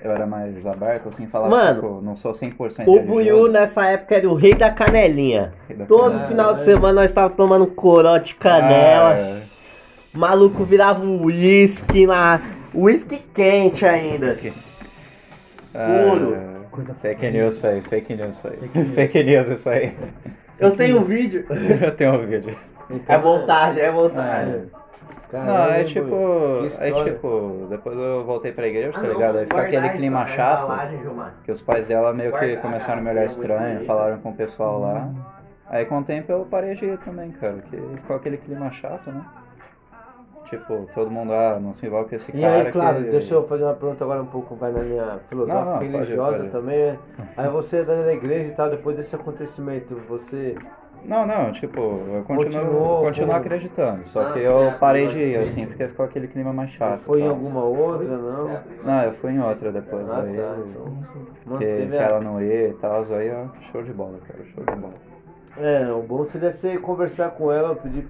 eu 0.00 0.12
era 0.12 0.24
mais 0.24 0.64
aberto, 0.66 1.08
assim, 1.08 1.26
falava, 1.26 1.50
Mano, 1.50 1.80
tipo, 1.82 2.00
não 2.00 2.14
sou 2.14 2.32
100% 2.50 2.86
O. 2.86 3.00
Buiu 3.00 3.48
nessa 3.48 3.86
época 3.86 4.16
era 4.16 4.28
o 4.28 4.34
rei 4.34 4.54
da 4.54 4.70
canelinha. 4.70 5.52
Rei 5.68 5.76
da 5.76 5.86
Todo 5.86 6.12
canela. 6.12 6.28
final 6.28 6.54
de 6.54 6.64
semana 6.64 6.92
nós 7.00 7.12
tava 7.12 7.30
tomando 7.30 7.66
corote 7.66 8.34
canela. 8.34 9.10
Ah, 9.14 9.18
é. 9.18 9.42
Maluco 10.12 10.64
virava 10.64 11.02
um 11.04 11.24
uísque 11.24 12.06
na. 12.06 12.40
Uísque 12.74 13.18
quente 13.34 13.84
ainda. 13.86 14.36
Puro. 15.72 16.36
Ah, 16.36 16.54
Fake 17.00 17.30
news 17.30 17.54
isso 17.56 17.66
aí, 17.68 17.80
fake 17.82 18.16
news 18.16 18.36
isso 18.36 18.48
aí. 18.48 18.84
Fake 18.94 19.22
news 19.22 19.46
isso 19.46 19.70
aí. 19.70 19.94
Eu 20.58 20.72
tenho 20.72 21.00
um 21.00 21.04
vídeo. 21.04 21.46
Eu 21.80 21.92
tenho 21.92 22.14
um 22.14 22.26
vídeo. 22.26 22.56
É 23.08 23.16
montagem, 23.16 23.82
é 23.82 23.90
montagem. 23.92 24.62
Caramba, 25.30 25.52
Não, 25.52 25.70
é 25.72 25.84
tipo. 25.84 26.14
Aí 26.60 26.66
história. 26.66 27.12
tipo, 27.14 27.66
depois 27.68 27.96
eu 27.98 28.24
voltei 28.24 28.52
pra 28.52 28.66
igreja, 28.68 28.92
Ah, 28.96 29.00
tá 29.00 29.06
ligado? 29.08 29.38
Aí 29.38 29.44
ficou 29.46 29.60
aquele 29.60 29.88
clima 29.90 30.26
chato. 30.26 30.70
Que 31.44 31.52
os 31.52 31.62
pais 31.62 31.88
dela 31.88 32.12
meio 32.12 32.32
que 32.32 32.56
começaram 32.58 32.98
a 32.98 33.02
me 33.02 33.06
cara, 33.06 33.16
olhar 33.18 33.26
estranho, 33.26 33.84
falaram 33.86 34.18
com 34.18 34.30
o 34.30 34.34
pessoal 34.34 34.80
lá. 34.80 34.94
Hum. 34.94 35.14
Aí 35.66 35.86
com 35.86 35.98
o 35.98 36.04
tempo 36.04 36.30
eu 36.30 36.46
parei 36.50 36.74
de 36.74 36.84
ir 36.84 36.98
também, 36.98 37.30
cara, 37.32 37.54
que 37.70 37.76
ficou 37.76 38.16
aquele 38.16 38.36
clima 38.36 38.70
chato, 38.70 39.10
né? 39.10 39.24
Tipo, 40.50 40.86
todo 40.94 41.10
mundo, 41.10 41.32
ah, 41.32 41.58
não 41.60 41.74
se 41.74 41.86
envolve 41.86 42.10
com 42.10 42.16
esse 42.16 42.30
E 42.36 42.40
cara. 42.40 42.54
aí, 42.66 42.70
claro, 42.70 43.02
que... 43.02 43.10
deixa 43.10 43.34
eu 43.34 43.48
fazer 43.48 43.64
uma 43.64 43.72
pergunta 43.74 44.04
agora 44.04 44.22
um 44.22 44.26
pouco, 44.26 44.54
vai 44.54 44.70
na 44.70 44.80
linha 44.80 45.18
filosófica 45.28 45.64
Não, 45.64 45.74
não, 45.76 45.82
e 45.82 45.86
pode, 45.86 45.92
religiosa 46.04 46.36
pode. 46.36 46.50
também. 46.50 46.78
né? 46.92 46.98
Aí 47.36 47.48
você 47.48 47.78
é 47.78 47.82
da 47.82 48.12
igreja 48.12 48.50
e 48.50 48.54
tal, 48.54 48.68
depois 48.70 48.96
desse 48.96 49.14
acontecimento, 49.16 49.96
você. 50.06 50.54
Não, 51.04 51.26
não, 51.26 51.52
tipo, 51.52 51.80
eu 51.80 52.24
continuo, 52.24 52.44
Continuou 52.64 53.04
continuo 53.04 53.34
acreditando. 53.34 54.06
Só 54.06 54.22
Ah, 54.22 54.32
que 54.32 54.38
eu 54.38 54.58
certo, 54.68 54.78
parei 54.78 55.04
pode 55.06 55.18
de 55.18 55.24
ir, 55.24 55.36
assim, 55.38 55.66
porque 55.66 55.88
ficou 55.88 56.04
aquele 56.06 56.28
clima 56.28 56.52
mais 56.52 56.70
chato. 56.70 57.00
foi 57.04 57.20
em 57.20 57.24
tal. 57.24 57.30
alguma 57.32 57.62
outra, 57.62 58.16
não? 58.16 58.58
Não, 58.82 59.02
eu 59.02 59.12
fui 59.14 59.32
em 59.32 59.40
outra 59.40 59.70
depois. 59.70 60.08
Ah, 60.08 60.22
aí, 60.22 60.36
tá. 60.36 60.56
Então, 60.70 60.98
que, 61.12 61.48
manteve 61.48 61.90
que 61.90 61.96
a- 61.96 62.06
ela 62.06 62.20
não 62.20 62.40
ia 62.42 62.68
e 62.68 62.72
tal, 62.74 63.02
aí 63.14 63.30
ó, 63.30 63.46
show 63.70 63.82
de 63.82 63.92
bola, 63.92 64.18
cara, 64.26 64.44
show 64.54 64.64
de 64.64 64.80
bola. 64.80 64.94
É, 65.58 65.92
o 65.92 66.00
bom 66.02 66.24
seria 66.24 66.50
você 66.50 66.78
conversar 66.78 67.30
com 67.32 67.52
ela, 67.52 67.76
pedir 67.76 68.08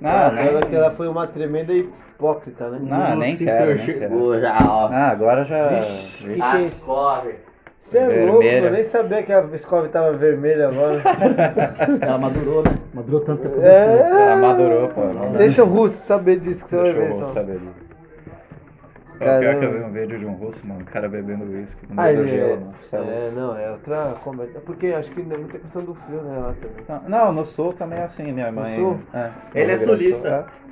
pra 0.00 0.32
nem- 0.32 0.46
ela 0.48 0.62
que 0.66 0.74
ela 0.74 0.90
foi 0.90 1.08
uma 1.08 1.26
tremenda 1.26 1.72
hipócrita, 1.72 2.68
né? 2.68 2.78
Não, 2.82 3.16
nem 3.16 3.30
Lucifer 3.32 3.56
quero, 3.56 3.74
nem 3.76 3.86
chegou 3.86 4.38
já, 4.40 4.58
ó. 4.68 4.88
Ah, 4.92 5.08
agora 5.08 5.44
já. 5.44 5.68
Vixe, 5.68 6.18
que 6.26 6.34
que 6.34 6.42
é 6.42 6.60
isso? 6.62 6.84
Você 7.84 7.98
é 7.98 8.06
louco, 8.24 8.40
Vermelha. 8.40 8.66
eu 8.66 8.72
nem 8.72 8.84
sabia 8.84 9.22
que 9.22 9.32
a 9.32 9.44
Escove 9.52 9.88
tava 9.88 10.12
vermelha 10.14 10.68
agora. 10.68 11.02
Ela 12.00 12.18
madurou, 12.18 12.62
né? 12.62 12.74
Madurou 12.94 13.20
tanto 13.20 13.42
que 13.42 13.46
apodreceu. 13.46 13.72
É, 13.76 14.00
Ela 14.32 14.36
madurou, 14.36 14.88
pô. 14.88 15.02
Deixa 15.36 15.62
o 15.62 15.66
russo 15.66 15.98
saber 16.06 16.40
disso 16.40 16.64
que 16.64 16.70
você 16.70 16.76
Deixa 16.82 16.92
vai 16.98 17.08
eu 17.08 17.12
ver 17.12 17.18
só. 17.18 17.24
saber 17.32 17.58
disso. 17.58 17.83
É, 19.20 19.24
Caramba. 19.24 19.40
pior 19.40 19.58
que 19.60 19.64
eu 19.64 19.72
vi 19.72 19.78
um 19.84 19.92
vídeo 19.92 20.18
de 20.18 20.26
um 20.26 20.32
russo, 20.34 20.66
mano, 20.66 20.80
o 20.80 20.84
cara 20.84 21.08
bebendo 21.08 21.44
uísque 21.44 21.86
no 21.88 22.00
Ah, 22.00 22.04
meio 22.04 22.16
do 22.18 22.26
gelo, 22.26 22.50
é, 22.52 22.56
mano. 22.56 22.74
É 22.92 22.96
é, 22.96 23.30
não, 23.34 23.56
é 23.58 23.70
outra 23.70 24.14
comédia. 24.24 24.60
Porque 24.66 24.88
acho 24.88 25.10
que 25.12 25.20
é 25.20 25.24
muita 25.24 25.58
questão 25.58 25.82
do 25.82 25.94
frio, 25.94 26.20
né, 26.22 26.38
lá 26.38 26.54
também. 26.86 27.08
Não, 27.08 27.32
no 27.32 27.44
sul 27.44 27.72
também 27.72 27.98
é 28.00 28.04
assim, 28.04 28.32
minha 28.32 28.50
mãe. 28.50 28.74
sul? 28.74 28.98
É, 29.12 29.30
Ele 29.54 29.76
no 29.76 29.82
é 29.82 29.84
sulista. 29.86 30.28
é. 30.60 30.64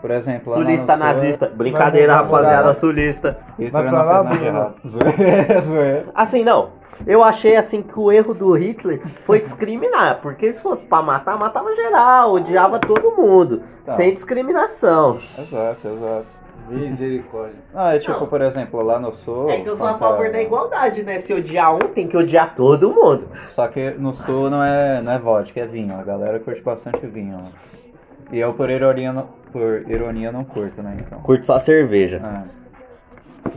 Por 0.00 0.10
exemplo, 0.10 0.52
lá 0.52 0.58
no 0.58 0.64
Sulista 0.64 0.92
sul, 0.96 1.04
nazista. 1.04 1.48
Brincadeira, 1.48 2.14
rapaziada, 2.16 2.66
lá. 2.68 2.74
sulista. 2.74 3.38
Hitler 3.58 3.70
Vai 3.70 3.82
pra 3.82 3.92
não 3.92 4.04
lá, 4.06 4.22
Bruno? 4.22 4.74
Zoeira, 4.86 5.60
zoeira. 5.60 6.06
Assim, 6.14 6.44
não. 6.44 6.70
Eu 7.06 7.22
achei 7.24 7.56
assim 7.56 7.82
que 7.82 7.98
o 7.98 8.12
erro 8.12 8.34
do 8.34 8.52
Hitler 8.52 9.00
foi 9.24 9.40
discriminar, 9.40 10.20
porque 10.20 10.52
se 10.52 10.60
fosse 10.62 10.82
pra 10.82 11.02
matar, 11.02 11.38
matava 11.38 11.74
geral, 11.74 12.32
odiava 12.34 12.78
todo 12.78 13.12
mundo, 13.12 13.62
Tá. 13.84 13.94
sem 13.94 14.12
discriminação. 14.12 15.18
Exato, 15.38 15.88
exato. 15.88 16.41
Misericórdia. 16.68 17.58
Não, 17.74 17.88
é 17.88 17.98
tipo, 17.98 18.12
Não. 18.12 18.26
por 18.26 18.40
exemplo, 18.40 18.82
lá 18.82 18.98
no 18.98 19.14
sul. 19.14 19.50
É 19.50 19.60
que 19.60 19.68
eu 19.68 19.76
sou 19.76 19.86
a 19.86 19.98
favor 19.98 20.30
da 20.30 20.40
igualdade, 20.40 21.02
né? 21.02 21.18
Se 21.18 21.32
odiar 21.34 21.74
um, 21.74 21.78
tem 21.78 22.08
que 22.08 22.16
odiar 22.16 22.54
todo 22.54 22.92
mundo. 22.92 23.28
Só 23.48 23.66
que 23.68 23.90
no 23.90 24.12
sul 24.14 24.48
não 24.48 24.62
é, 24.62 25.02
não 25.02 25.12
é 25.12 25.18
vodka, 25.18 25.60
é 25.60 25.66
vinho. 25.66 25.98
A 25.98 26.02
galera 26.02 26.38
curte 26.40 26.62
bastante 26.62 27.06
vinho. 27.06 27.52
E 28.30 28.38
eu, 28.38 28.54
por 28.54 28.70
ironia, 28.70 29.12
não, 29.12 29.28
por 29.52 29.84
ironia, 29.88 30.32
não 30.32 30.44
curto, 30.44 30.82
né? 30.82 30.96
Então. 31.00 31.20
Curto 31.20 31.46
só 31.46 31.58
cerveja. 31.58 32.16
É. 32.58 32.61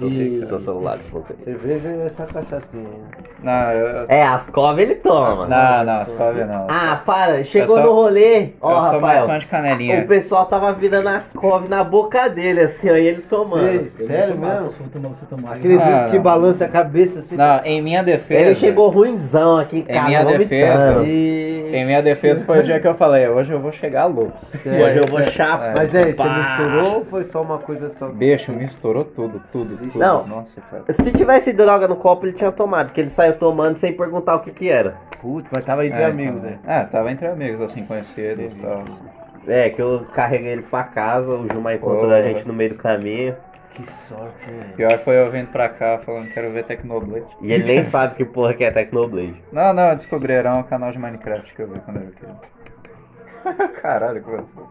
E- 0.01 0.43
Seu 0.45 0.59
celular, 0.59 0.97
aí. 0.97 1.35
Cerveja 1.45 1.87
e 1.89 2.01
essa 2.01 2.25
cachaçinha. 2.25 2.89
Não, 3.41 3.71
eu, 3.71 4.05
É, 4.09 4.23
Ascov 4.23 4.77
ele 4.79 4.95
toma. 4.95 5.47
não, 5.47 5.83
não, 5.85 6.01
Ascov 6.01 6.35
não. 6.45 6.67
Ah, 6.69 7.01
para, 7.05 7.43
chegou 7.45 7.77
Eu 7.77 7.83
só- 7.83 7.87
no 7.89 7.93
rolê. 7.95 8.49
Ó, 8.61 8.75
eu 8.75 8.81
sou 8.91 8.99
mais 9.01 9.19
Rafael. 9.19 9.27
fã 9.27 9.37
de 9.39 9.45
canelinha. 9.45 10.01
O 10.01 10.07
pessoal 10.07 10.45
tava 10.47 10.73
virando 10.73 11.07
Ascov 11.07 11.69
na 11.69 11.83
boca 11.83 12.27
dele, 12.27 12.61
assim, 12.61 12.89
ó, 12.89 12.95
e 12.95 13.05
ele 13.07 13.21
tomando. 13.21 13.89
Sei, 13.89 14.05
sério 14.05 14.33
tomar, 14.35 14.53
mesmo? 14.55 14.71
Se 14.71 14.79
você 14.83 14.89
tomar, 14.89 15.09
você 15.09 15.25
tomar. 15.27 15.53
Aquele 15.55 15.75
Ah, 15.77 16.07
que 16.11 16.19
balança 16.19 16.65
a 16.65 16.69
cabeça 16.69 17.19
assim. 17.19 17.35
Não, 17.37 17.63
em 17.63 17.81
minha 17.81 18.03
defesa. 18.03 18.41
Ele 18.41 18.55
chegou 18.55 18.89
ruimzão 18.89 19.57
aqui 19.57 19.77
em 19.77 19.81
Em 19.81 19.83
casa, 19.85 20.07
minha 20.07 20.25
defesa, 20.25 21.03
E... 21.05 21.71
Em 21.75 21.85
minha 21.85 22.01
defesa 22.01 22.43
foi 22.45 22.59
o 22.59 22.63
dia 22.63 22.79
que 22.79 22.87
eu 22.87 22.95
falei, 22.95 23.27
hoje 23.27 23.51
eu 23.51 23.59
vou 23.59 23.71
chegar 23.71 24.05
louco. 24.05 24.33
Hoje 24.53 24.97
eu 24.97 25.05
vou 25.07 25.21
chapar. 25.27 25.73
Mas 25.77 25.93
aí, 25.93 26.05
você 26.11 26.13
Pá. 26.13 26.37
misturou 26.57 26.95
ou 26.95 27.05
foi 27.05 27.23
só 27.25 27.41
uma 27.41 27.57
coisa 27.59 27.89
só? 27.99 28.07
Bicho, 28.07 28.51
misturou 28.51 29.03
tudo, 29.03 29.41
tudo, 29.51 29.74
tudo. 29.77 29.97
Não. 29.99 30.25
Nossa, 30.27 30.61
cara. 30.61 30.83
Se 30.93 31.11
tivesse 31.11 31.53
droga 31.53 31.87
no 31.87 31.95
copo, 31.95 32.25
ele 32.25 32.33
tinha 32.33 32.51
tomado, 32.51 32.87
porque 32.87 33.01
ele 33.01 33.09
saiu 33.09 33.37
tomando 33.37 33.77
sem 33.77 33.93
perguntar 33.93 34.35
o 34.35 34.39
que 34.39 34.51
que 34.51 34.69
era. 34.69 34.95
Putz, 35.21 35.47
mas 35.51 35.63
tava 35.65 35.85
entre 35.85 36.01
É, 36.01 36.05
amigos, 36.05 36.41
né? 36.41 36.59
É, 36.65 36.83
tava 36.83 37.11
entre 37.11 37.27
amigos, 37.27 37.61
assim, 37.61 37.85
conhecidos 37.85 38.55
e 38.55 38.59
tal. 38.59 38.83
É, 39.47 39.69
que 39.69 39.81
eu 39.81 40.05
carreguei 40.13 40.51
ele 40.53 40.63
pra 40.63 40.83
casa, 40.83 41.29
o 41.29 41.47
Gilmar 41.47 41.75
encontrou 41.75 42.11
a 42.11 42.21
gente 42.21 42.47
no 42.47 42.53
meio 42.53 42.71
do 42.71 42.75
caminho. 42.77 43.35
Que 43.75 43.85
sorte, 44.07 44.49
né? 44.49 44.71
Pior 44.77 44.97
foi 44.99 45.17
eu 45.17 45.29
vindo 45.29 45.51
pra 45.51 45.67
cá 45.67 45.99
falando 45.99 46.27
que 46.27 46.33
quero 46.33 46.49
ver 46.51 46.63
Tecnoblade. 46.63 47.25
E 47.41 47.51
ele 47.51 47.65
nem 47.65 47.83
sabe 47.85 48.15
que 48.15 48.23
porra 48.23 48.53
que 48.53 48.63
é 48.63 48.71
Tecnoblade. 48.71 49.35
Não, 49.51 49.73
não, 49.73 49.93
descobrirão 49.95 50.61
o 50.61 50.63
canal 50.63 50.91
de 50.93 50.97
Minecraft 50.97 51.53
que 51.53 51.61
eu 51.61 51.67
vi 51.67 51.79
quando 51.81 51.97
eu 51.97 52.03
era 52.03 52.11
criança. 52.11 53.73
Caralho, 53.81 54.23
que 54.23 54.29
começou. 54.31 54.69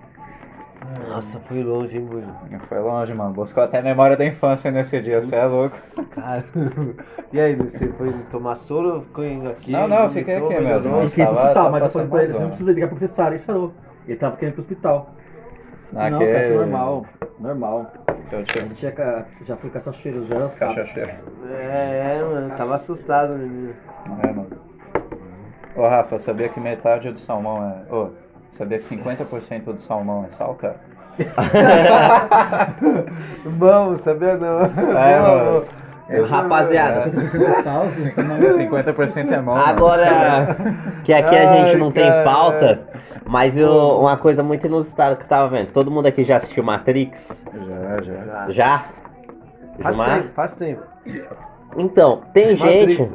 Nossa, 1.09 1.39
foi 1.41 1.63
longe, 1.63 1.97
hein, 1.97 2.05
Bruno? 2.05 2.35
Foi 2.69 2.79
longe, 2.81 3.15
mano. 3.15 3.33
Buscou 3.33 3.63
até 3.63 3.81
memória 3.81 4.17
da 4.17 4.25
infância 4.25 4.71
nesse 4.71 5.01
dia, 5.01 5.21
você 5.21 5.37
é 5.37 5.45
louco. 5.47 5.77
Caramba. 6.11 6.95
E 7.33 7.41
aí, 7.41 7.55
você 7.55 7.89
foi 7.89 8.13
tomar 8.31 8.57
soro 8.57 8.95
ou 8.97 9.03
ficou 9.03 9.25
em- 9.25 9.47
aqui? 9.47 9.73
Não, 9.73 9.87
não, 9.89 10.05
eu 10.05 10.11
fiquei 10.11 10.37
aqui 10.37 10.61
mesmo. 10.61 10.97
Ele 10.97 11.07
ir 11.07 11.11
pro 11.11 11.25
Tava- 11.25 11.41
hospital, 11.43 11.71
mas 11.71 11.83
eu 11.83 11.91
falei 11.91 12.09
pra 12.09 12.23
ele, 12.25 12.33
você 12.33 12.39
não 12.41 12.49
precisa 12.49 12.73
ligar 12.73 12.89
porque 12.89 13.07
você 13.07 13.13
sarou 13.13 13.35
e 13.35 13.39
sarou. 13.39 13.73
Ele 14.07 14.17
tava 14.19 14.37
querendo 14.37 14.53
ir 14.53 14.55
pro 14.57 14.63
hospital. 14.63 15.11
Não, 15.93 16.01
Naquele... 16.11 16.33
cara, 16.33 16.45
isso 16.45 16.53
é 16.53 16.57
normal. 16.57 17.07
Normal. 17.39 17.87
Eu 18.33 18.45
tinha 18.45 18.65
Ele 18.65 18.75
tinha, 18.75 18.93
ca- 18.93 19.25
já 19.45 19.57
foi 19.57 19.71
caçar 19.71 19.95
cheiro, 19.95 20.25
já 20.27 20.49
sabe. 20.51 20.75
cachaceiro. 20.75 21.11
É, 21.51 22.23
mano, 22.23 22.57
tava 22.57 22.75
assustado, 22.77 23.35
menino. 23.35 23.75
É, 24.23 24.27
mano. 24.33 24.51
Ô, 25.77 25.83
Rafa, 25.89 26.19
sabia 26.19 26.49
que 26.49 26.61
metade 26.61 27.11
do 27.11 27.19
salmão 27.19 27.63
é... 27.63 27.93
Ô, 27.95 28.11
sabia 28.55 28.79
que 28.79 28.85
50% 28.97 29.65
do 29.65 29.77
salmão 29.79 30.25
é 30.27 30.31
sal, 30.31 30.55
cara? 30.55 30.77
Vamos, 33.45 34.01
sabia 34.01 34.37
não. 34.37 34.61
É, 34.63 35.21
mano. 35.21 35.65
Esse 36.09 36.29
Rapaziada, 36.31 37.11
50% 37.11 37.43
é 37.43 37.63
sal, 37.63 37.87
50% 37.89 39.33
é 39.33 39.41
mão. 39.41 39.55
mano. 39.55 39.67
Agora, 39.69 40.57
que 41.03 41.13
aqui 41.15 41.35
a 41.35 41.53
gente 41.55 41.71
Ai, 41.71 41.77
não 41.77 41.91
tem 41.91 42.07
cara. 42.07 42.25
pauta, 42.25 42.83
mas 43.25 43.57
eu- 43.57 44.01
uma 44.01 44.15
coisa 44.19 44.43
muito 44.43 44.67
inusitada 44.67 45.17
que 45.17 45.23
eu 45.23 45.27
tava 45.29 45.49
vendo. 45.49 45.73
Todo 45.73 45.91
mundo 45.91 46.05
aqui 46.07 46.23
já 46.23 46.37
assistiu 46.37 46.63
Matrix? 46.63 47.43
Já, 47.55 48.03
já. 48.03 48.25
Já. 48.25 48.51
Já? 48.51 48.85
Faz 49.83 49.97
Gilmar? 49.97 50.17
tempo, 50.21 50.29
faz 50.35 50.53
tempo. 50.53 50.83
Então, 51.79 52.21
tem 52.35 52.55
Matrix. 52.55 52.97
gente 52.97 53.13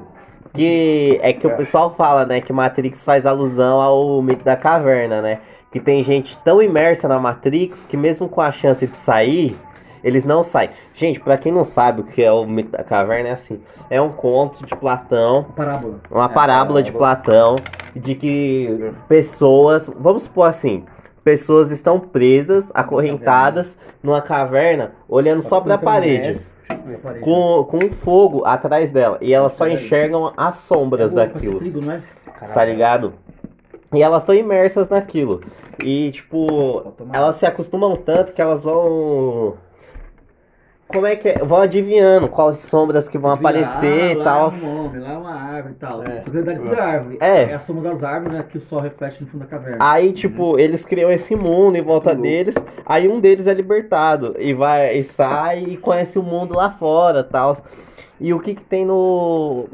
que 0.59 1.19
é 1.21 1.31
que 1.31 1.47
o 1.47 1.55
pessoal 1.55 1.95
fala, 1.95 2.25
né, 2.25 2.41
que 2.41 2.51
Matrix 2.51 3.01
faz 3.01 3.25
alusão 3.25 3.79
ao 3.79 4.21
mito 4.21 4.43
da 4.43 4.57
caverna, 4.57 5.21
né? 5.21 5.39
Que 5.71 5.79
tem 5.79 6.03
gente 6.03 6.37
tão 6.39 6.61
imersa 6.61 7.07
na 7.07 7.17
Matrix 7.17 7.85
que 7.85 7.95
mesmo 7.95 8.27
com 8.27 8.41
a 8.41 8.51
chance 8.51 8.85
de 8.85 8.97
sair, 8.97 9.57
eles 10.03 10.25
não 10.25 10.43
saem. 10.43 10.71
Gente, 10.93 11.19
pra 11.19 11.37
quem 11.37 11.51
não 11.51 11.63
sabe 11.63 12.01
o 12.01 12.03
que 12.03 12.21
é 12.21 12.31
o 12.31 12.45
mito 12.45 12.71
da 12.71 12.83
caverna, 12.83 13.29
é 13.29 13.31
assim, 13.31 13.61
é 13.89 14.01
um 14.01 14.09
conto 14.09 14.65
de 14.65 14.75
Platão, 14.75 15.45
Parábola. 15.55 16.01
uma 16.11 16.25
É, 16.25 16.29
parábola 16.29 16.83
de 16.83 16.91
parábola. 16.91 17.23
Platão 17.23 17.55
de 17.95 18.15
que 18.15 18.91
pessoas, 19.07 19.89
vamos 19.97 20.23
supor 20.23 20.49
assim, 20.49 20.83
pessoas 21.23 21.71
estão 21.71 21.99
presas, 21.99 22.69
acorrentadas 22.73 23.77
numa 24.03 24.21
caverna, 24.21 24.91
olhando 25.07 25.41
só 25.41 25.61
pra 25.61 25.77
parede. 25.77 26.21
parede. 26.21 26.58
Com, 27.21 27.63
com 27.65 27.77
um 27.85 27.91
fogo 27.91 28.45
atrás 28.45 28.89
dela. 28.89 29.17
E 29.21 29.33
elas 29.33 29.53
só 29.53 29.67
enxergam 29.67 30.33
as 30.37 30.55
sombras 30.55 31.11
É 31.11 31.15
daquilo. 31.15 31.59
não 31.81 31.93
é? 31.93 32.01
Tá 32.53 32.63
ligado? 32.63 33.13
E 33.93 34.01
elas 34.03 34.21
estão 34.21 34.35
imersas 34.35 34.87
naquilo. 34.87 35.41
E, 35.83 36.11
tipo, 36.11 36.93
elas 37.11 37.37
se 37.37 37.45
acostumam 37.45 37.95
tanto 37.95 38.33
que 38.33 38.41
elas 38.41 38.63
vão. 38.63 39.55
Como 40.89 41.05
é 41.05 41.15
que 41.15 41.29
é? 41.29 41.37
Vão 41.37 41.61
adivinhando 41.61 42.27
quais 42.27 42.57
sombras 42.57 43.07
que 43.07 43.15
vão 43.15 43.29
aparecer 43.29 44.01
ah, 44.01 44.11
e 44.11 44.15
lá 44.15 44.23
tal. 44.23 44.49
É 44.49 44.65
um 44.65 44.85
homem, 44.85 45.01
lá 45.01 45.11
é 45.11 45.17
uma 45.17 45.35
árvore 45.35 45.73
e 45.75 45.77
tal. 45.77 46.03
É. 46.03 46.21
Tudo 46.21 46.49
é 46.49 46.79
árvore. 46.79 47.17
É. 47.21 47.43
É 47.43 47.53
a 47.53 47.59
soma 47.59 47.81
das 47.81 48.03
árvores, 48.03 48.35
né? 48.35 48.43
Que 48.49 48.57
o 48.57 48.61
sol 48.61 48.79
reflete 48.79 49.21
no 49.21 49.29
fundo 49.29 49.41
da 49.41 49.45
caverna. 49.45 49.77
Aí, 49.79 50.11
tipo, 50.11 50.57
eles 50.57 50.87
criam 50.87 51.11
esse 51.11 51.35
mundo 51.35 51.77
em 51.77 51.83
volta 51.83 52.15
deles. 52.15 52.55
Aí 52.87 53.07
um 53.07 53.19
deles 53.19 53.45
é 53.45 53.53
libertado. 53.53 54.35
E 54.39 54.51
vai 54.51 54.97
e 54.97 55.03
sai 55.03 55.63
e 55.63 55.77
conhece 55.77 56.17
o 56.17 56.23
mundo 56.23 56.55
lá 56.55 56.71
fora 56.71 57.23
tal. 57.23 57.55
E 58.19 58.33
o 58.33 58.39
que, 58.39 58.55
que 58.55 58.63
tem 58.63 58.83
no. 58.83 59.67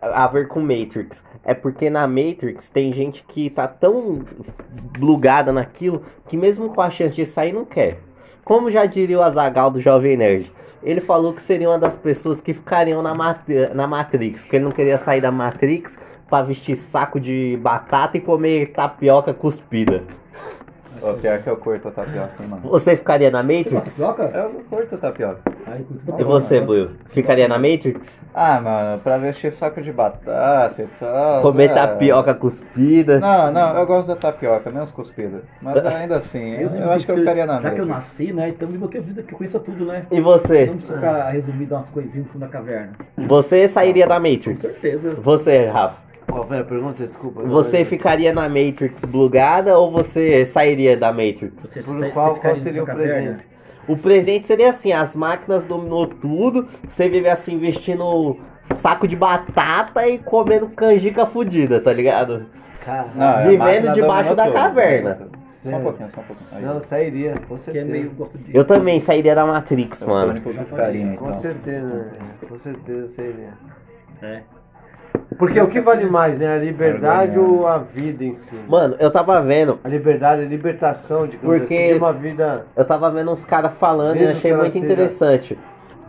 a 0.00 0.28
ver 0.28 0.46
com 0.46 0.60
Matrix? 0.60 1.24
É 1.44 1.54
porque 1.54 1.90
na 1.90 2.06
Matrix 2.06 2.70
tem 2.70 2.92
gente 2.92 3.24
que 3.24 3.50
tá 3.50 3.66
tão 3.66 4.20
blugada 4.96 5.52
naquilo 5.52 6.04
que 6.28 6.36
mesmo 6.36 6.72
com 6.72 6.80
a 6.80 6.88
chance 6.88 7.16
de 7.16 7.26
sair 7.26 7.52
não 7.52 7.64
quer. 7.64 7.98
Como 8.44 8.70
já 8.70 8.86
diria 8.86 9.18
o 9.18 9.22
Azagal 9.22 9.70
do 9.70 9.80
Jovem 9.80 10.16
Nerd, 10.16 10.52
ele 10.82 11.00
falou 11.00 11.32
que 11.32 11.40
seria 11.40 11.70
uma 11.70 11.78
das 11.78 11.94
pessoas 11.94 12.40
que 12.40 12.52
ficariam 12.52 13.00
na, 13.00 13.14
na 13.72 13.86
Matrix, 13.86 14.42
porque 14.42 14.56
ele 14.56 14.64
não 14.64 14.72
queria 14.72 14.98
sair 14.98 15.20
da 15.20 15.30
Matrix 15.30 15.96
pra 16.28 16.42
vestir 16.42 16.74
saco 16.74 17.20
de 17.20 17.56
batata 17.62 18.16
e 18.16 18.20
comer 18.20 18.72
tapioca 18.72 19.32
cuspida. 19.32 20.02
Ô, 21.02 21.14
pior 21.14 21.38
que 21.42 21.48
eu 21.48 21.56
curto 21.56 21.88
a 21.88 21.90
tapioca, 21.90 22.30
hein, 22.40 22.48
mano. 22.48 22.62
Você 22.64 22.96
ficaria 22.96 23.28
na 23.30 23.42
Matrix? 23.42 23.82
tapioca? 23.96 24.22
Eu 24.34 24.50
curto 24.70 24.96
tapioca. 24.98 25.40
Aí, 25.66 25.82
curto 25.82 26.02
E 26.02 26.06
tapioca. 26.06 26.24
você, 26.24 26.60
Buio? 26.60 26.90
Ficaria 27.10 27.48
na 27.48 27.58
Matrix? 27.58 28.20
Ah, 28.32 28.60
mano, 28.60 29.00
pra 29.00 29.18
vestir 29.18 29.52
saco 29.52 29.82
de 29.82 29.92
batata 29.92 30.82
e 30.82 30.86
tal. 31.00 31.42
Comer 31.42 31.70
é. 31.70 31.74
tapioca 31.74 32.32
cuspida? 32.34 33.18
Não, 33.18 33.50
não, 33.50 33.76
eu 33.76 33.84
gosto 33.86 34.08
da 34.08 34.16
tapioca, 34.16 34.70
menos 34.70 34.92
cuspida. 34.92 35.42
Mas 35.60 35.84
ainda 35.86 36.18
assim, 36.18 36.52
eu, 36.54 36.68
eu 36.68 36.90
acho 36.92 37.04
que 37.04 37.10
eu 37.12 37.16
ficaria 37.16 37.46
na 37.46 37.60
Já 37.60 37.70
que 37.72 37.80
eu 37.80 37.86
Matrix. 37.86 37.88
nasci, 37.88 38.32
né? 38.32 38.48
Então 38.50 38.68
viva 38.68 38.86
que 38.88 38.98
a 38.98 39.00
vida 39.00 39.22
que 39.24 39.34
conheça 39.34 39.58
tudo, 39.58 39.84
né? 39.84 40.06
E 40.10 40.20
você? 40.20 40.66
Não 40.66 40.76
precisa 40.76 40.94
ficar 40.98 41.30
resumido 41.30 41.74
umas 41.74 41.88
coisinhas 41.88 42.26
no 42.26 42.32
fundo 42.32 42.42
da 42.42 42.48
caverna. 42.48 42.92
Você 43.18 43.66
sairia 43.66 44.06
da 44.06 44.20
Com 44.20 44.28
Matrix? 44.28 44.60
certeza. 44.60 45.14
Você, 45.16 45.66
Rafa? 45.66 46.01
Qual 46.32 46.46
foi 46.46 46.58
a 46.58 46.64
pergunta? 46.64 47.06
Desculpa. 47.06 47.42
Você 47.42 47.84
ficaria 47.84 48.32
na 48.32 48.48
Matrix 48.48 49.04
blugada 49.04 49.76
ou 49.78 49.90
você 49.90 50.46
sairia 50.46 50.96
da 50.96 51.12
Matrix? 51.12 51.52
Você, 51.58 51.82
Por 51.82 51.96
você- 51.98 52.08
qual- 52.10 52.34
ficaria 52.36 52.54
qual 52.56 52.64
seria 52.64 52.82
o 52.82 52.86
caverna? 52.86 53.12
presente? 53.14 53.52
O 53.88 53.96
presente 53.96 54.46
seria 54.46 54.70
assim, 54.70 54.92
as 54.92 55.14
máquinas 55.14 55.64
dominou 55.64 56.06
tudo, 56.06 56.66
você 56.88 57.08
vive 57.08 57.28
assim 57.28 57.58
vestindo 57.58 58.38
saco 58.76 59.06
de 59.08 59.16
batata 59.16 60.08
e 60.08 60.18
comendo 60.18 60.68
canjica 60.68 61.26
fudida, 61.26 61.80
tá 61.80 61.92
ligado? 61.92 62.46
Caralho. 62.84 63.10
Não, 63.14 63.26
a 63.26 63.42
Vivendo 63.42 63.92
debaixo 63.92 64.34
da 64.34 64.44
tudo, 64.44 64.54
caverna. 64.54 65.28
Só 65.62 65.76
um 65.76 65.82
pouquinho, 65.82 66.10
só 66.10 66.20
um 66.20 66.24
pouquinho. 66.24 66.48
Aí, 66.52 66.64
Não, 66.64 66.82
sairia, 66.82 67.32
com 67.48 67.54
Que 67.54 67.54
é 67.54 67.58
certeza. 67.58 67.86
meio 67.92 68.10
gosto 68.12 68.38
de. 68.38 68.56
Eu 68.56 68.64
também 68.64 68.98
sairia 69.00 69.34
da 69.34 69.44
Matrix, 69.46 70.00
eu 70.00 70.08
sou 70.08 70.16
o 70.16 70.18
mano. 70.20 70.30
único 70.32 70.50
que 70.50 70.58
ficaria, 70.58 71.16
Com 71.16 71.28
então. 71.28 71.34
certeza, 71.40 71.86
né? 71.86 72.10
com 72.48 72.58
certeza 72.58 73.08
seria. 73.08 73.50
É. 74.22 74.40
Porque 75.38 75.60
o 75.60 75.66
que 75.68 75.80
vale 75.80 76.04
mais, 76.06 76.36
né? 76.38 76.54
A 76.54 76.58
liberdade 76.58 77.36
É, 77.36 77.40
ou 77.40 77.66
a 77.66 77.78
vida 77.78 78.24
em 78.24 78.36
si? 78.36 78.54
Mano, 78.68 78.96
eu 78.98 79.10
tava 79.10 79.40
vendo, 79.42 79.78
A 79.84 79.88
liberdade, 79.88 80.42
a 80.42 80.44
libertação, 80.44 81.26
digamos 81.26 81.58
Porque- 81.58 81.74
assim, 81.74 81.88
de 81.88 81.94
uma 81.94 82.12
vida. 82.12 82.66
eu 82.76 82.84
tava 82.84 83.10
vendo 83.10 83.30
uns 83.30 83.44
caras 83.44 83.72
falando 83.78 84.16
e 84.16 84.20
Mesmo 84.20 84.32
eu 84.32 84.36
achei 84.36 84.52
muito 84.54 84.72
seja- 84.72 84.84
interessante. 84.84 85.58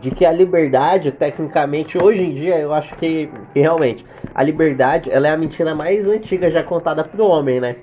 De 0.00 0.10
que 0.10 0.26
a 0.26 0.32
liberdade, 0.32 1.10
tecnicamente, 1.12 1.96
hoje 1.96 2.22
em 2.22 2.30
dia, 2.34 2.58
eu 2.58 2.74
acho 2.74 2.94
que, 2.96 3.30
que 3.54 3.60
realmente, 3.60 4.04
a 4.34 4.42
liberdade, 4.42 5.10
ela 5.10 5.28
é 5.28 5.30
a 5.32 5.36
mentira 5.36 5.74
mais 5.74 6.06
antiga 6.06 6.50
já 6.50 6.62
contada 6.62 7.02
pro 7.04 7.24
homem, 7.24 7.58
né? 7.58 7.76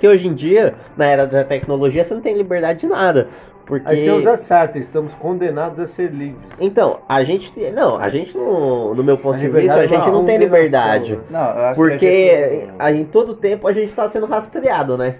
Que 0.00 0.08
hoje 0.08 0.26
em 0.26 0.34
dia, 0.34 0.74
na 0.96 1.06
era 1.06 1.26
da 1.26 1.44
tecnologia, 1.44 2.02
você 2.02 2.12
não 2.14 2.20
tem 2.20 2.36
liberdade 2.36 2.80
de 2.80 2.86
nada. 2.88 3.28
Porque... 3.66 3.88
Aí 3.88 4.04
você 4.04 4.10
usa 4.12 4.36
certo, 4.36 4.78
estamos 4.78 5.12
condenados 5.16 5.80
a 5.80 5.88
ser 5.88 6.12
livres. 6.12 6.36
Então, 6.60 7.00
a 7.08 7.24
gente. 7.24 7.52
Não, 7.72 7.96
a 7.98 8.08
gente 8.08 8.36
não. 8.38 8.94
No 8.94 9.02
meu 9.02 9.18
ponto 9.18 9.38
de 9.38 9.48
vista, 9.48 9.74
a 9.74 9.84
é 9.84 9.88
gente 9.88 10.08
não 10.08 10.24
tem 10.24 10.38
liberdade. 10.38 11.18
Não, 11.28 11.40
eu 11.40 11.46
acho 11.46 11.58
que 11.58 11.66
a 11.68 11.74
Porque 11.74 12.68
gente- 12.88 13.00
em 13.00 13.04
todo 13.04 13.34
tempo 13.34 13.66
a 13.66 13.72
gente 13.72 13.92
tá 13.92 14.08
sendo 14.08 14.26
rastreado, 14.26 14.96
né? 14.96 15.16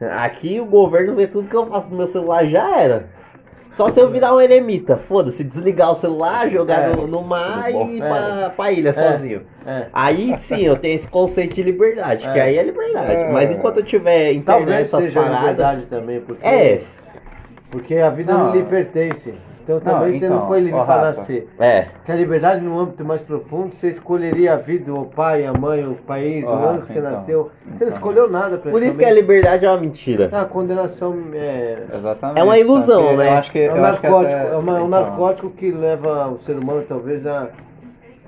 Aqui 0.00 0.60
o 0.60 0.64
governo 0.64 1.14
vê 1.14 1.26
tudo 1.26 1.48
que 1.48 1.54
eu 1.56 1.66
faço 1.66 1.88
no 1.88 1.96
meu 1.96 2.06
celular 2.06 2.46
já 2.46 2.80
era. 2.80 3.06
Só 3.72 3.90
se 3.90 4.00
eu 4.00 4.10
virar 4.10 4.34
um 4.34 4.40
eremita, 4.40 4.96
foda-se, 4.96 5.44
desligar 5.44 5.90
o 5.90 5.94
celular, 5.94 6.48
jogar 6.48 6.90
É, 6.90 6.96
no, 6.96 7.06
no 7.06 7.22
mar 7.22 7.70
e 7.70 7.96
ir 7.98 8.02
É. 8.02 8.08
pra, 8.08 8.50
pra 8.56 8.72
ilha 8.72 8.92
sozinho. 8.94 9.42
É. 9.66 9.86
Aí 9.92 10.36
sim 10.38 10.62
eu 10.64 10.76
tenho 10.76 10.94
esse 10.94 11.06
conceito 11.06 11.54
de 11.54 11.62
liberdade, 11.62 12.22
que 12.26 12.38
É. 12.38 12.42
aí 12.42 12.56
é 12.58 12.62
liberdade. 12.62 13.12
É. 13.12 13.30
Mas 13.30 13.50
enquanto 13.50 13.76
eu 13.78 13.84
tiver 13.84 14.32
internet, 14.32 14.46
Talvez 14.46 14.86
essas 14.88 15.04
seja 15.04 15.20
paradas. 15.20 15.40
liberdade 15.40 15.82
também, 15.86 16.20
porque, 16.22 16.46
É, 16.46 16.80
porque 17.70 17.96
a 17.96 18.10
vida 18.10 18.32
não, 18.32 18.46
Não. 18.46 18.54
lhe 18.54 18.62
pertence. 18.62 19.34
Então 19.62 19.80
talvez 19.80 20.18
você 20.18 20.28
não 20.30 20.36
então, 20.36 20.48
foi 20.48 20.60
livre 20.60 20.82
para 20.82 21.02
nascer. 21.02 21.46
é. 21.58 21.88
Que 22.06 22.10
a 22.10 22.14
liberdade 22.14 22.62
no 22.64 22.78
âmbito 22.80 23.04
mais 23.04 23.20
profundo, 23.20 23.76
você 23.76 23.90
escolheria 23.90 24.54
a 24.54 24.56
vida, 24.56 24.94
o 24.94 25.04
pai, 25.04 25.44
a 25.44 25.52
mãe, 25.52 25.86
o 25.86 25.92
país, 25.94 26.42
o 26.46 26.48
ano 26.50 26.80
que 26.80 26.86
você 26.90 26.98
então. 27.00 27.10
nasceu. 27.10 27.42
Você 27.44 27.74
Então. 27.74 27.86
não 27.88 27.94
escolheu 27.94 28.30
nada 28.30 28.56
Por 28.56 28.82
isso 28.82 28.96
que 28.96 29.04
a 29.04 29.12
liberdade 29.12 29.66
é 29.66 29.68
uma 29.70 29.76
mentira. 29.78 30.30
É 30.32 30.34
uma 30.36 30.46
condenação 30.46 31.14
é, 31.34 31.82
Exatamente. 31.94 32.40
É 32.40 32.42
uma 32.42 32.58
ilusão, 32.58 33.02
Porque 33.02 33.16
né? 33.18 33.28
Eu 33.28 33.32
acho 33.34 33.52
que, 33.52 33.58
é 33.58 33.70
um 33.72 33.76
eu 33.76 33.84
acho 33.84 34.00
que 34.00 34.06
narcótico, 34.06 34.34
até- 34.36 34.52
é 34.54 34.56
uma- 34.56 34.72
um 34.72 34.76
então, 34.76 34.88
narcótico 34.88 35.50
que 35.50 35.70
leva 35.70 36.28
o 36.28 36.38
ser 36.40 36.56
humano 36.56 36.84
talvez 36.88 37.26
a 37.26 37.48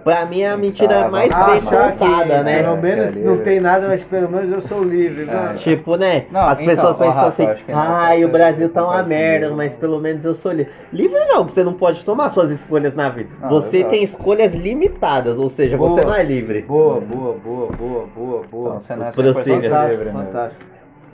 Pra 0.03 0.25
mim 0.25 0.41
é 0.41 0.49
a 0.51 0.57
mentira 0.57 1.09
mais 1.09 1.31
Ah, 1.33 1.45
bem 1.45 1.57
achar 1.59 1.93
que 1.93 1.99
contada, 1.99 2.43
né? 2.43 2.63
pelo 2.63 2.77
menos 2.79 3.09
é 3.11 3.19
não 3.21 3.39
tem 3.39 3.61
nada, 3.61 3.87
mas 3.89 4.03
pelo 4.03 4.31
menos 4.31 4.51
eu 4.51 4.61
sou 4.63 4.83
livre. 4.83 5.25
né? 5.27 5.53
Tipo, 5.57 5.97
né? 5.97 6.25
Não, 6.31 6.41
As 6.49 6.59
então, 6.59 6.75
pessoas 6.75 6.97
pensam 6.97 7.25
Rafa, 7.25 7.29
assim, 7.29 7.49
ai, 7.73 8.25
o 8.25 8.29
você 8.29 8.33
Brasil 8.33 8.69
tá 8.71 8.85
uma 8.85 9.03
merda, 9.03 9.51
mas 9.55 9.75
pelo 9.75 10.01
menos 10.01 10.25
eu 10.25 10.35
sou 10.35 10.53
livre. 10.53 10.73
Livre 10.93 11.19
não, 11.27 11.45
que 11.45 11.53
você 11.53 11.63
não 11.63 11.75
pode 11.75 12.05
tomar 12.05 12.31
suas 12.31 12.51
escolhas 12.51 12.95
na 12.95 13.09
vida. 13.11 13.29
Não, 13.41 13.49
você 13.51 13.85
tem 13.85 14.03
escolhas 14.03 14.55
limitadas, 14.55 15.39
ou 15.39 15.49
seja, 15.49 15.77
Boa. 15.77 15.91
você 15.91 16.01
não 16.01 16.15
é 16.15 16.23
livre. 16.23 16.63
Boa, 16.63 17.01
boa, 17.01 17.35
boa, 17.35 17.67
boa, 17.73 18.07
boa, 18.17 18.43
boa. 18.51 18.69
Então, 18.69 18.81
você 18.81 18.97
não 18.97 19.07
é 19.07 19.11
Prossiga. 19.13 19.43
100% 19.43 19.53
livre, 19.61 19.69
fantástico, 19.69 20.05
né? 20.05 20.13
fantástico. 20.13 20.65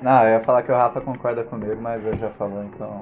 Não, 0.02 0.22
eu 0.24 0.28
ia 0.30 0.40
falar 0.40 0.62
que 0.62 0.70
o 0.70 0.74
Rafa 0.74 1.00
concorda 1.00 1.42
comigo, 1.42 1.76
mas 1.80 2.04
eu 2.06 2.16
já 2.18 2.28
falou, 2.30 2.62
então. 2.62 3.00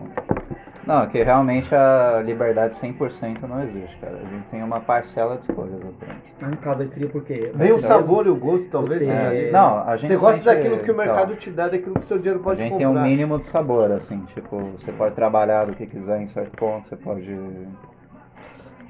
Não, 0.87 1.07
que 1.07 1.22
realmente 1.22 1.74
a 1.74 2.20
liberdade 2.24 2.74
100% 2.76 3.43
não 3.49 3.62
existe, 3.62 3.97
cara. 3.99 4.16
A 4.16 4.28
gente 4.28 4.45
tem 4.51 4.62
uma 4.62 4.80
parcela 4.80 5.37
de 5.37 5.43
escolhas 5.49 5.80
apenas. 5.80 6.16
Mas 6.41 6.51
no 6.51 6.57
caso 6.59 6.82
aí 6.82 6.89
seria 6.89 7.09
porque. 7.09 7.53
Nem 7.55 7.72
o 7.72 7.78
sabor 7.80 8.26
e 8.26 8.30
o 8.30 8.37
gosto 8.37 8.66
talvez 8.70 9.01
Você- 9.01 9.07
seja 9.07 9.35
É. 9.35 9.51
Não, 9.51 9.78
a 9.89 9.97
gente 9.97 10.09
Você 10.12 10.16
gosta 10.16 10.35
sente- 10.37 10.45
daquilo 10.47 10.76
que 10.78 10.91
o 10.91 10.95
então, 10.95 10.97
mercado 11.07 11.37
te 11.37 11.51
dá, 11.51 11.68
daquilo 11.68 11.95
que 11.95 12.01
o 12.01 12.09
seu 12.09 12.18
dinheiro 12.18 12.41
A 12.41 12.43
pode 12.43 12.61
gente 12.61 12.72
comprar. 12.72 12.87
tem 12.87 12.97
um 12.99 13.03
mínimo 13.03 13.39
de 13.39 13.47
sabor, 13.47 13.91
assim, 13.93 14.20
tipo, 14.35 14.59
você 14.78 14.93
pode 14.93 15.14
trabalhar 15.14 15.64
do 15.66 15.74
que 15.74 15.87
quiser 15.87 16.20
em 16.20 16.26
certo 16.26 16.55
ponto, 16.57 16.87
você 16.87 16.97
pode. 16.97 17.35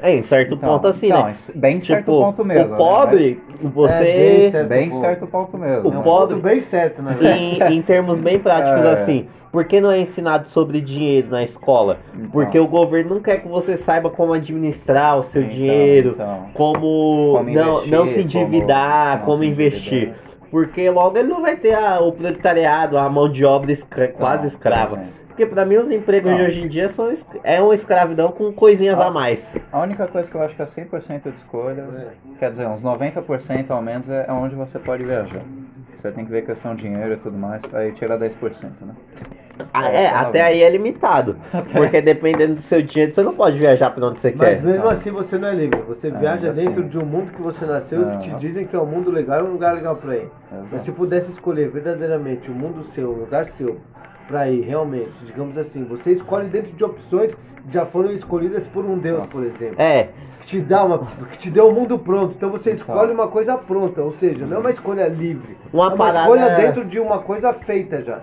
É, 0.04 0.14
em 0.16 0.20
certo 0.22 0.54
Então, 0.54 0.68
ponto 0.68 0.86
assim, 0.86 1.06
então, 1.06 1.24
né? 1.26 1.32
Bem 1.54 1.80
certo 1.80 2.00
Tipo, 2.00 2.20
ponto 2.20 2.44
mesmo. 2.44 2.74
o 2.74 2.76
pobre, 2.76 3.40
É, 3.64 3.66
você. 3.68 4.04
bem 4.04 4.50
certo. 4.50 4.68
Né? 4.68 4.76
Bem 4.76 4.90
ponto. 4.90 5.00
certo 5.00 5.26
ponto 5.26 5.58
mesmo. 5.58 5.88
O 5.88 5.92
É 5.92 5.94
um 5.94 5.98
né? 5.98 6.02
pobre- 6.04 6.34
ponto 6.34 6.42
bem 6.42 6.60
certo, 6.60 7.00
né? 7.02 7.16
em, 7.22 7.74
em 7.76 7.82
termos 7.82 8.18
bem 8.18 8.38
práticos 8.38 8.84
É. 8.84 8.92
assim, 8.92 9.26
por 9.50 9.64
que 9.64 9.80
não 9.80 9.90
é 9.90 9.98
ensinado 9.98 10.46
sobre 10.50 10.82
dinheiro 10.82 11.28
na 11.30 11.42
escola? 11.42 11.98
Então, 12.14 12.28
Porque 12.30 12.58
o 12.58 12.66
governo 12.68 13.14
não 13.14 13.22
quer 13.22 13.40
que 13.40 13.48
você 13.48 13.78
saiba 13.78 14.10
como 14.10 14.34
administrar 14.34 15.18
o 15.18 15.22
seu 15.22 15.40
então, 15.42 15.54
dinheiro, 15.54 16.10
então. 16.14 16.46
como, 16.52 17.32
Como 17.38 17.50
não, 17.50 17.84
investir, 17.84 17.90
não 17.90 18.06
se 18.06 18.10
como- 18.12 18.20
endividar, 18.24 19.18
não 19.20 19.24
como, 19.24 19.38
se 19.38 19.46
investir. 19.48 19.92
endividar. 19.94 20.18
Porque 20.50 20.88
logo 20.90 21.16
ele 21.18 21.28
não 21.28 21.40
vai 21.40 21.56
ter 21.56 21.74
a- 21.74 21.98
o 22.00 22.12
proletariado, 22.12 22.96
a 22.98 23.08
mão 23.08 23.28
de 23.28 23.44
obra 23.44 23.72
escra- 23.72 24.08
quase 24.08 24.46
escrava. 24.48 24.96
exemplo. 24.96 25.23
Porque 25.34 25.46
pra 25.46 25.66
mim 25.66 25.74
os 25.76 25.90
empregos 25.90 26.30
Não. 26.30 26.38
de 26.38 26.44
hoje 26.44 26.60
em 26.62 26.68
dia 26.68 26.88
são 26.88 27.12
é 27.42 27.60
uma 27.60 27.74
escravidão 27.74 28.30
com 28.30 28.52
coisinhas 28.52 29.00
Ah. 29.00 29.06
a 29.06 29.10
mais. 29.10 29.56
A 29.72 29.80
única 29.80 30.06
coisa 30.06 30.30
que 30.30 30.36
eu 30.36 30.40
acho 30.42 30.54
que 30.54 30.62
é 30.62 30.64
100% 30.64 31.22
de 31.32 31.36
escolha, 31.38 31.84
quer 32.38 32.52
dizer, 32.52 32.68
uns 32.68 32.82
90% 32.84 33.70
ao 33.72 33.82
menos 33.82 34.08
é 34.08 34.26
onde 34.30 34.54
você 34.54 34.78
pode 34.78 35.04
viajar. 35.04 35.42
Você 35.92 36.12
tem 36.12 36.24
que 36.24 36.30
ver 36.30 36.42
questão 36.46 36.76
de 36.76 36.84
dinheiro 36.84 37.14
e 37.14 37.16
tudo 37.16 37.36
mais, 37.36 37.62
aí 37.74 37.90
tira 37.92 38.16
10%, 38.16 38.84
né? 38.86 38.94
Ah, 39.72 39.88
é, 39.88 40.08
tá 40.08 40.20
até 40.20 40.40
aí 40.42 40.62
é 40.62 40.70
limitado. 40.70 41.36
Porque 41.72 42.00
dependendo 42.00 42.56
do 42.56 42.60
seu 42.62 42.80
dinheiro, 42.82 43.12
você 43.12 43.22
não 43.22 43.34
pode 43.34 43.58
viajar 43.58 43.90
pra 43.90 44.06
onde 44.06 44.20
você 44.20 44.32
Mas 44.36 44.48
quer. 44.60 44.62
mesmo 44.62 44.84
Não. 44.84 44.90
assim 44.90 45.10
você 45.10 45.36
não 45.38 45.48
é 45.48 45.54
livre. 45.54 45.80
Você 45.88 46.08
É, 46.08 46.10
viaja 46.10 46.50
assim. 46.50 46.64
dentro 46.64 46.84
de 46.84 46.98
um 46.98 47.04
mundo 47.04 47.32
que 47.32 47.40
você 47.42 47.64
nasceu 47.64 48.02
e 48.02 48.16
que 48.18 48.30
te 48.30 48.34
dizem 48.36 48.66
que 48.66 48.74
é 48.74 48.78
um 48.80 48.86
mundo 48.86 49.10
legal 49.10 49.40
e 49.44 49.48
um 49.48 49.52
lugar 49.52 49.74
legal 49.74 49.96
pra 49.96 50.14
ir. 50.16 50.28
Exato. 50.52 50.68
Se 50.70 50.76
você 50.86 50.92
pudesse 50.92 51.30
escolher 51.32 51.68
verdadeiramente 51.70 52.50
o 52.50 52.54
mundo 52.54 52.84
seu, 52.92 53.10
o 53.10 53.18
lugar 53.20 53.46
seu, 53.46 53.78
pra 54.26 54.48
ir 54.50 54.62
realmente, 54.62 55.10
digamos 55.24 55.56
assim, 55.58 55.84
você 55.84 56.12
escolhe 56.12 56.48
dentro 56.48 56.72
de 56.72 56.84
opções 56.84 57.34
que 57.34 57.72
já 57.72 57.84
foram 57.86 58.10
escolhidas 58.12 58.66
por 58.66 58.84
um 58.84 58.98
Deus, 58.98 59.26
por 59.26 59.42
exemplo. 59.44 59.76
É, 59.78 60.08
Que 60.40 60.46
te 60.46 60.60
dá 60.60 60.84
uma. 60.84 60.98
que 61.30 61.38
te 61.38 61.50
deu 61.50 61.68
o 61.68 61.72
mundo 61.74 61.98
pronto. 61.98 62.34
Então 62.36 62.50
você 62.50 62.72
Então. 62.72 62.94
escolhe 62.94 63.12
uma 63.12 63.28
coisa 63.28 63.56
pronta, 63.56 64.02
ou 64.02 64.12
seja, 64.14 64.44
não 64.46 64.58
é 64.58 64.60
uma 64.60 64.70
escolha 64.70 65.06
livre. 65.08 65.56
Uma 65.72 65.84
é 65.84 65.88
uma 65.88 65.96
parada- 65.96 66.20
escolha 66.20 66.56
dentro 66.56 66.84
de 66.84 67.00
uma 67.00 67.18
coisa 67.20 67.52
feita 67.54 68.02
já. 68.02 68.22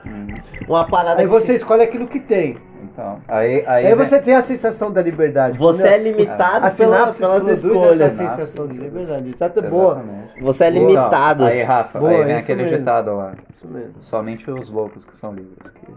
Uma 0.68 0.86
parada 0.86 1.22
Aí 1.22 1.28
você 1.28 1.47
se- 1.47 1.56
escolhe 1.58 1.82
aquilo 1.82 2.08
que 2.08 2.20
tem. 2.20 2.58
Então, 2.94 3.20
aí, 3.28 3.64
aí, 3.66 3.88
Aí 3.88 3.96
você 3.96 4.20
tem 4.20 4.36
a 4.36 4.44
sensação 4.44 4.92
da 4.92 5.02
liberdade. 5.02 5.58
Você 5.58 5.82
Quando 5.84 5.94
é 5.94 5.98
limitado 5.98 6.66
a 6.68 6.70
pela, 6.72 7.14
pelas 7.14 7.48
escolhas. 7.48 8.02
essa 8.02 8.18
sensação 8.18 8.68
de 8.68 8.78
liberdade. 8.78 9.30
Exato, 9.30 9.60
é 9.60 9.62
boa. 9.62 9.94
Exatamente. 9.94 10.42
Você 10.42 10.64
é 10.66 10.70
limitado. 10.70 11.44
Então, 11.44 11.54
aí, 11.54 11.64
Rafa, 11.64 12.00
Boa, 12.00 12.12
aí 12.12 12.24
vem 12.24 12.36
isso 12.36 12.44
aquele 12.44 12.64
mesmo. 12.64 12.78
ditado 12.80 13.16
lá. 13.16 13.34
Isso 13.56 13.68
mesmo. 13.68 13.94
Somente 14.02 14.52
os 14.52 14.70
loucos 14.70 15.06
que 15.06 15.16
são 15.16 15.34
livres. 15.34 15.56
Que, 15.74 15.94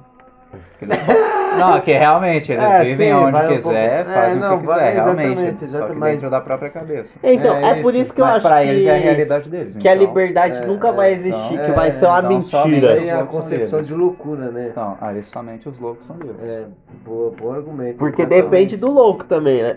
Não, 1.58 1.80
que 1.80 1.92
realmente 1.92 2.50
eles 2.52 2.62
É, 2.64 2.84
vivem 2.84 3.08
sim, 3.08 3.14
onde 3.14 3.32
vai 3.32 3.46
um 3.46 3.56
quiser, 3.56 4.04
pouco- 4.04 4.12
fazem 4.18 4.32
É, 4.32 4.34
não, 4.40 4.54
o 4.56 4.60
que 4.60 4.66
quiser, 4.66 4.92
realmente. 4.94 5.64
exatamente, 5.64 5.70
Só 5.70 5.86
que 5.88 6.00
dentro 6.00 6.30
da 6.30 6.40
própria 6.40 6.70
cabeça. 6.70 7.08
Então, 7.22 7.56
É 7.56 7.70
é, 7.70 7.74
por 7.82 7.94
isso. 7.94 8.12
que 8.12 8.20
eu 8.20 8.24
Mas 8.26 8.36
acho 8.36 8.48
pra 8.48 8.62
que, 8.62 8.68
eles 8.68 8.86
é 8.86 8.90
a 8.90 8.98
realidade 8.98 9.48
deles. 9.48 9.76
que 9.76 9.88
a 9.88 9.94
então. 9.94 10.06
liberdade 10.06 10.56
é, 10.62 10.66
nunca 10.66 10.88
é, 10.88 10.92
vai 10.92 11.12
existir, 11.12 11.54
então, 11.54 11.64
que 11.66 11.72
vai 11.72 11.88
é, 11.88 11.90
ser 11.92 12.06
uma 12.06 12.18
então, 12.18 12.28
mentira. 12.66 12.92
aí- 12.92 13.00
Tem 13.00 13.10
a 13.12 13.24
concepção 13.24 13.82
de 13.82 13.94
loucura, 13.94 14.50
né? 14.50 14.68
Então, 14.70 14.98
aí 15.00 15.22
somente 15.22 15.68
os 15.68 15.78
loucos 15.78 16.04
são 16.06 16.16
livres. 16.16 16.36
É, 16.50 16.64
boa, 17.04 17.30
bom 17.40 17.52
argumento. 17.52 17.98
Porque 17.98 18.22
exatamente. 18.22 18.44
depende 18.44 18.76
do 18.76 18.90
louco 18.90 19.24
também, 19.24 19.62
né? 19.62 19.76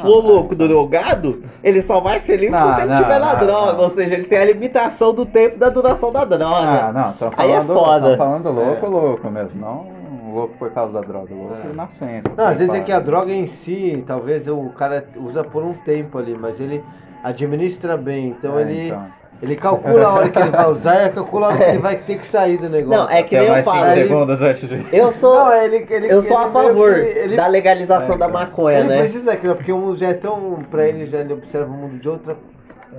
For 0.00 0.24
louco 0.24 0.54
não. 0.54 0.66
drogado, 0.66 1.42
ele 1.62 1.82
só 1.82 2.00
vai 2.00 2.18
ser 2.20 2.36
livre 2.36 2.50
Não, 2.50 2.62
quando 2.68 2.78
ele 2.80 2.88
não, 2.88 2.94
estiver 2.96 3.20
na 3.20 3.32
não, 3.34 3.46
droga. 3.46 3.72
não. 3.74 3.80
Ou 3.84 3.90
seja, 3.90 4.14
ele 4.14 4.24
tem 4.24 4.38
a 4.38 4.44
limitação 4.44 5.12
do 5.14 5.26
tempo 5.26 5.56
e 5.56 5.58
da 5.58 5.68
duração 5.68 6.12
da 6.12 6.24
droga. 6.24 6.44
Ah, 6.86 6.92
não, 6.92 7.12
tô 7.12 7.26
Aí 7.36 7.50
é 7.50 7.60
falando, 7.60 7.74
foda. 7.74 8.10
tô 8.10 8.16
falando 8.16 8.50
louco, 8.50 8.86
É. 8.86 8.88
louco 8.88 9.30
mesmo. 9.30 9.60
Não 9.60 10.02
louco 10.32 10.54
por 10.58 10.70
causa 10.70 10.94
da 10.94 11.00
droga, 11.02 11.34
louco 11.34 11.54
É. 11.62 11.74
na. 11.74 11.88
Não, 12.36 12.46
às 12.46 12.58
vezes 12.58 12.74
é 12.74 12.80
que 12.80 12.90
a 12.90 12.98
droga 12.98 13.30
em 13.32 13.46
si, 13.46 14.02
talvez 14.06 14.48
o 14.48 14.70
cara 14.70 15.04
usa 15.16 15.44
por 15.44 15.62
um 15.62 15.74
tempo 15.74 16.16
ali, 16.18 16.34
mas 16.40 16.58
ele 16.58 16.82
administra 17.22 17.96
bem. 17.96 18.28
Então 18.28 18.58
É, 18.58 18.62
ele, 18.62 18.86
então. 18.88 19.04
Ele 19.42 19.56
calcula 19.56 20.06
a 20.06 20.12
hora 20.14 20.28
que 20.30 20.38
ele 20.38 20.50
vai 20.50 20.70
usar 20.70 21.06
e 21.06 21.10
calcula 21.12 21.46
a 21.46 21.48
hora 21.50 21.58
que 21.58 21.64
ele 21.70 21.78
vai 21.78 21.96
ter 21.96 22.18
que 22.18 22.26
sair 22.26 22.56
do 22.58 22.68
negócio. 22.70 22.96
Não, 23.02 23.10
é 23.10 23.22
que 23.24 23.30
Quer 23.30 23.40
nem 23.48 23.56
eu 23.58 23.64
falo. 23.64 23.86
Ele- 23.88 24.02
segundos 24.08 24.40
antes 24.40 24.68
de... 24.68 24.86
Eu 24.96 25.10
sou, 25.12 25.34
Não, 25.34 25.52
é 25.52 25.64
ele, 25.64 25.86
ele, 25.90 26.12
eu 26.12 26.22
sou 26.22 26.38
a 26.38 26.42
ele 26.44 26.50
favor 26.52 26.94
que- 26.94 27.00
ele, 27.00 27.36
da 27.36 27.46
legalização 27.48 28.14
É, 28.14 28.18
da 28.18 28.28
cara. 28.28 28.38
maconha, 28.38 28.78
ele 28.78 28.88
né? 28.88 28.98
precisa 29.00 29.24
daquilo, 29.24 29.56
porque 29.56 29.72
o 29.72 29.78
mundo 29.78 29.96
já 29.98 30.08
é 30.08 30.14
tão. 30.14 30.62
Pra 30.70 30.86
ele 30.86 31.06
já 31.06 31.18
ele 31.18 31.32
observa 31.32 31.66
o 31.72 31.76
mundo 31.76 31.98
de 32.00 32.08
outra 32.08 32.36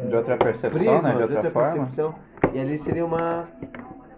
De 0.10 0.16
outra 0.16 0.36
percepção, 0.38 0.70
prisma, 0.72 1.02
né? 1.02 1.16
De 1.16 1.22
outra, 1.34 1.50
forma. 1.52 1.72
percepção. 1.72 2.16
E 2.54 2.60
ali 2.60 2.78
seria 2.78 3.06
uma, 3.06 3.46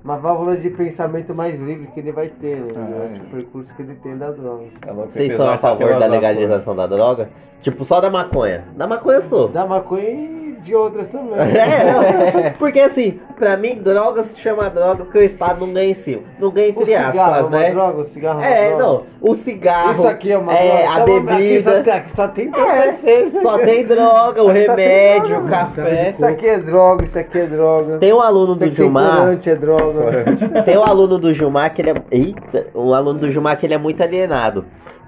uma 0.04 0.18
válvula 0.18 0.58
de 0.58 0.70
pensamento 0.72 1.34
mais 1.36 1.60
livre 1.62 1.88
que 1.94 2.00
ele 2.00 2.12
vai 2.12 2.28
ter, 2.30 2.56
né? 2.58 2.72
É. 2.72 2.74
Durante 2.74 3.22
o 3.22 3.26
percurso 3.26 3.74
que 3.76 3.82
ele 3.84 3.96
tem 3.96 4.18
da 4.18 4.32
droga. 4.32 4.64
É 4.88 4.92
Vocês 4.94 5.34
são 5.36 5.48
a 5.48 5.58
favor 5.60 5.80
da 5.80 5.86
filosófico. 5.86 6.12
legalização 6.12 6.76
da 6.76 6.88
droga? 6.88 7.30
Tipo, 7.62 7.86
só 7.86 8.02
da 8.02 8.10
maconha. 8.10 8.64
Da 8.76 8.88
maconha 8.88 9.18
eu 9.18 9.22
sou. 9.22 9.48
Da 9.50 9.66
maconha 9.66 10.10
e 10.10 10.45
de 10.66 10.76
outras 10.76 11.08
também. 11.08 11.34
É, 11.40 12.50
porque 12.60 12.80
assim, 12.80 13.20
pra 13.38 13.56
mim, 13.56 13.76
droga 13.76 14.24
se 14.24 14.38
chama 14.40 14.70
droga 14.70 15.04
porque 15.06 15.20
o 15.20 15.22
Estado 15.22 15.66
não 15.66 15.72
ganha 15.74 15.92
em 15.92 15.94
cima. 15.94 16.24
Não 16.40 16.50
ganha 16.52 16.68
O 16.68 16.70
entre 16.72 16.86
cigarro 16.86 17.18
é 17.18 17.22
aspas, 17.22 17.48
uma 17.48 17.60
né? 17.60 17.70
droga, 17.72 17.98
o 18.00 18.04
cigarro 18.04 18.42
é 18.42 18.52
É, 18.66 18.68
droga. 18.76 18.84
não. 18.84 19.04
O 19.22 19.36
cigarro. 19.36 19.92
Isso 19.92 20.08
aqui 20.08 20.32
é 20.32 20.38
uma 20.38 20.54
é, 20.54 20.68
droga. 20.68 20.78
a 20.78 20.82
é 20.82 21.02
Aqui 21.02 21.20
bebida. 21.20 21.72
só 21.78 21.84
tem, 21.84 21.94
aqui 21.94 22.12
só 22.12 22.28
tem 22.28 22.46
É, 22.46 22.48
entorpecente. 22.50 23.42
só 23.42 23.58
tem 23.60 23.86
droga, 23.86 24.44
o 24.44 24.50
Aqui 24.50 24.60
remédio, 24.60 25.26
o 25.38 25.42
droga. 25.42 25.50
café. 25.50 26.10
Isso 26.10 26.26
aqui 26.26 26.48
é 26.48 26.60
droga, 26.60 27.06
isso 27.06 27.20
aqui 27.20 27.38
é 27.40 27.46
droga. 27.46 27.98
Tem 28.00 28.14
um 28.14 28.22
aluno 28.22 28.52
Isso 28.54 28.56
do 28.56 28.60
tem 28.66 28.72
Gilmar. 28.72 29.38
é 29.46 29.56
droga. 29.56 30.64
Tem 30.66 30.78
um 30.78 30.84
aluno 30.84 31.18
do 31.20 31.32
Gilmar 31.32 31.74
que 31.74 31.82
ele 31.82 31.92
é. 31.92 31.96
Eita! 32.12 32.68
Um 32.74 32.94
aluno 32.94 33.20
do 33.20 33.30
Gilmar 33.30 33.58
que 33.58 33.66
ele 33.66 33.74
é 33.74 33.78
muito 33.78 34.02
alienado. 34.02 34.66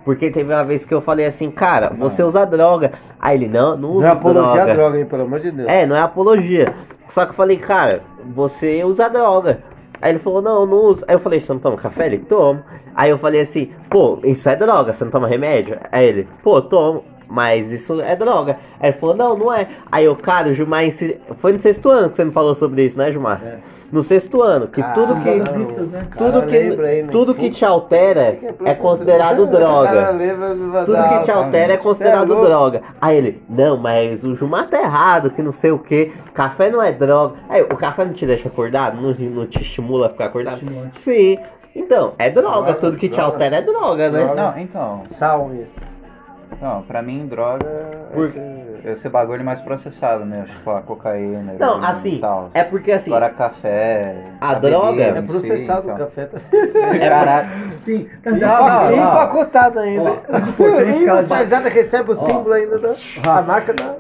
Porque 0.08 0.32
teve 0.32 0.54
uma 0.54 0.64
vez 0.64 0.86
que 0.86 0.94
eu 0.94 1.02
falei 1.02 1.26
assim, 1.26 1.52
cara, 1.52 1.90
você 1.90 2.24
usa 2.24 2.46
droga. 2.46 2.94
Aí 3.20 3.36
ele, 3.36 3.50
não, 3.50 3.76
não 3.76 3.90
usa 3.90 4.00
Não 4.04 4.08
é 4.08 4.12
apologia 4.14 4.54
droga. 4.54 4.72
à 4.72 4.74
droga, 4.74 5.00
hein, 5.00 5.06
pelo 5.06 5.24
amor 5.24 5.42
de 5.42 5.52
Deus. 5.52 5.68
É, 5.68 5.86
não 5.86 5.98
é 5.98 6.00
apologia. 6.00 6.74
Só 7.10 7.26
que 7.26 7.32
eu 7.32 7.36
falei, 7.36 7.58
cara, 7.58 8.02
você 8.34 8.86
usa 8.86 9.10
droga. 9.10 9.60
Aí 10.02 10.14
ele 10.14 10.20
falou, 10.20 10.42
não, 10.42 10.66
não 10.66 10.78
uso. 10.78 11.04
Aí 11.10 11.16
eu 11.16 11.20
falei, 11.20 11.42
você 11.42 11.52
não 11.52 11.60
toma 11.60 11.76
café? 11.76 12.06
Ele, 12.06 12.20
tomo. 12.20 12.64
Aí 12.96 13.10
eu 13.10 13.18
falei 13.18 13.42
assim, 13.42 13.70
pô, 13.90 14.18
isso 14.24 14.48
é 14.48 14.56
droga, 14.56 14.94
você 14.94 15.04
não 15.04 15.12
toma 15.12 15.28
remédio? 15.28 15.78
Aí 15.92 16.06
ele, 16.08 16.28
pô, 16.42 16.62
tomo. 16.62 17.04
Mas 17.30 17.72
isso 17.72 18.00
é 18.02 18.16
droga. 18.16 18.58
Aí 18.80 18.90
ele 18.90 18.98
falou, 18.98 19.16
não, 19.16 19.38
não 19.38 19.54
é. 19.54 19.68
Aí 19.92 20.06
eu, 20.06 20.16
cara, 20.16 20.50
o 20.50 20.54
Gilmar 20.54 20.86
ensi- 20.86 21.18
Foi 21.40 21.52
no 21.52 21.60
sexto 21.60 21.90
ano 21.90 22.10
que 22.10 22.16
você 22.16 22.24
me 22.26 22.32
falou 22.32 22.56
sobre 22.56 22.86
isso, 22.86 22.98
né, 22.98 23.12
Gilmar? 23.12 23.42
É. 23.44 23.58
No 23.92 24.02
sexto 24.04 24.42
ano, 24.42 24.68
que 24.68 24.82
tudo 24.94 25.16
Caramba. 25.16 25.22
que. 25.24 25.50
As 25.50 25.56
listas, 25.58 25.88
né? 25.90 26.08
Cara, 26.10 26.32
Tudo 26.32 26.46
que, 26.48 26.58
aí, 26.58 27.04
né? 27.04 27.10
tudo 27.12 27.36
que 27.36 27.50
te 27.52 27.64
altera 27.66 28.38
é 28.66 28.74
considerado 28.74 29.46
droga. 29.48 30.14
Tudo 30.86 31.04
que 31.10 31.24
te 31.24 31.32
altera 31.32 31.74
é 31.74 31.78
considerado 31.78 32.34
é 32.38 32.42
droga. 32.46 32.82
Aí 33.00 33.18
ele, 33.18 33.42
não, 33.50 33.78
mas 33.78 34.24
o 34.24 34.36
Gilmar 34.36 34.68
tá 34.68 34.80
errado, 34.82 35.30
que 35.30 35.42
não 35.42 35.52
sei 35.52 35.72
o 35.72 35.80
que. 35.80 36.12
Café 36.34 36.70
não 36.70 36.82
é 36.82 36.92
droga. 36.92 37.36
Aí, 37.50 37.62
o 37.62 37.76
café 37.78 38.04
não 38.06 38.14
te 38.14 38.26
deixa 38.26 38.48
acordado? 38.48 39.00
Não, 39.02 39.14
não 39.14 39.48
te 39.48 39.62
estimula 39.62 40.08
a 40.08 40.10
ficar 40.10 40.26
acordado? 40.26 40.62
Sim. 40.98 41.38
Então, 41.76 42.14
é 42.18 42.30
droga. 42.30 42.48
Droga, 42.58 42.74
Tudo 42.76 42.98
que 42.98 43.08
te 43.08 43.16
droga. 43.16 43.32
altera 43.34 43.56
é 43.58 43.62
droga, 43.62 44.10
né? 44.10 44.24
Droga. 44.26 44.36
Não, 44.42 44.58
então, 44.60 45.04
Sal, 45.12 45.52
isso. 45.54 45.68
Não, 46.62 46.82
pra 46.84 47.02
mim 47.02 47.28
droga 47.28 47.66
é 47.68 48.14
Por- 48.14 48.26
esse, 48.26 48.42
esse 48.86 49.10
bagulho 49.10 49.44
mais 49.44 49.60
processado 49.62 50.26
mesmo, 50.26 50.48
tipo 50.48 50.70
a 50.72 50.82
cocaína, 50.82 51.54
Não, 51.60 51.84
assim, 51.84 52.18
tal. 52.20 52.50
É 52.54 52.64
porque 52.64 52.92
assim, 52.92 53.12
Agora 53.12 53.30
café. 53.30 54.16
A 54.42 54.54
droga 54.56 54.92
bebida 54.92 55.20
É 55.20 55.22
em 55.22 55.28
si, 55.28 55.34
processado 55.34 55.88
o 55.88 55.92
então. 55.92 56.06
café. 56.06 56.26
Tá... 56.26 56.40
Caralho. 57.00 57.48
Sim. 57.86 58.08
E 58.26 58.30
Não, 58.30 58.38
empac- 58.38 58.90
não, 58.90 58.98
não. 58.98 58.98
empacotado 58.98 59.80
ainda. 59.80 60.10
Ó, 60.12 60.14
o 61.66 61.70
recebe 61.70 62.12
o 62.12 62.16
símbolo 62.16 62.54
ainda 62.54 62.80
da 62.80 62.90
a 63.38 63.42
marca 63.42 63.74
da. 63.74 63.96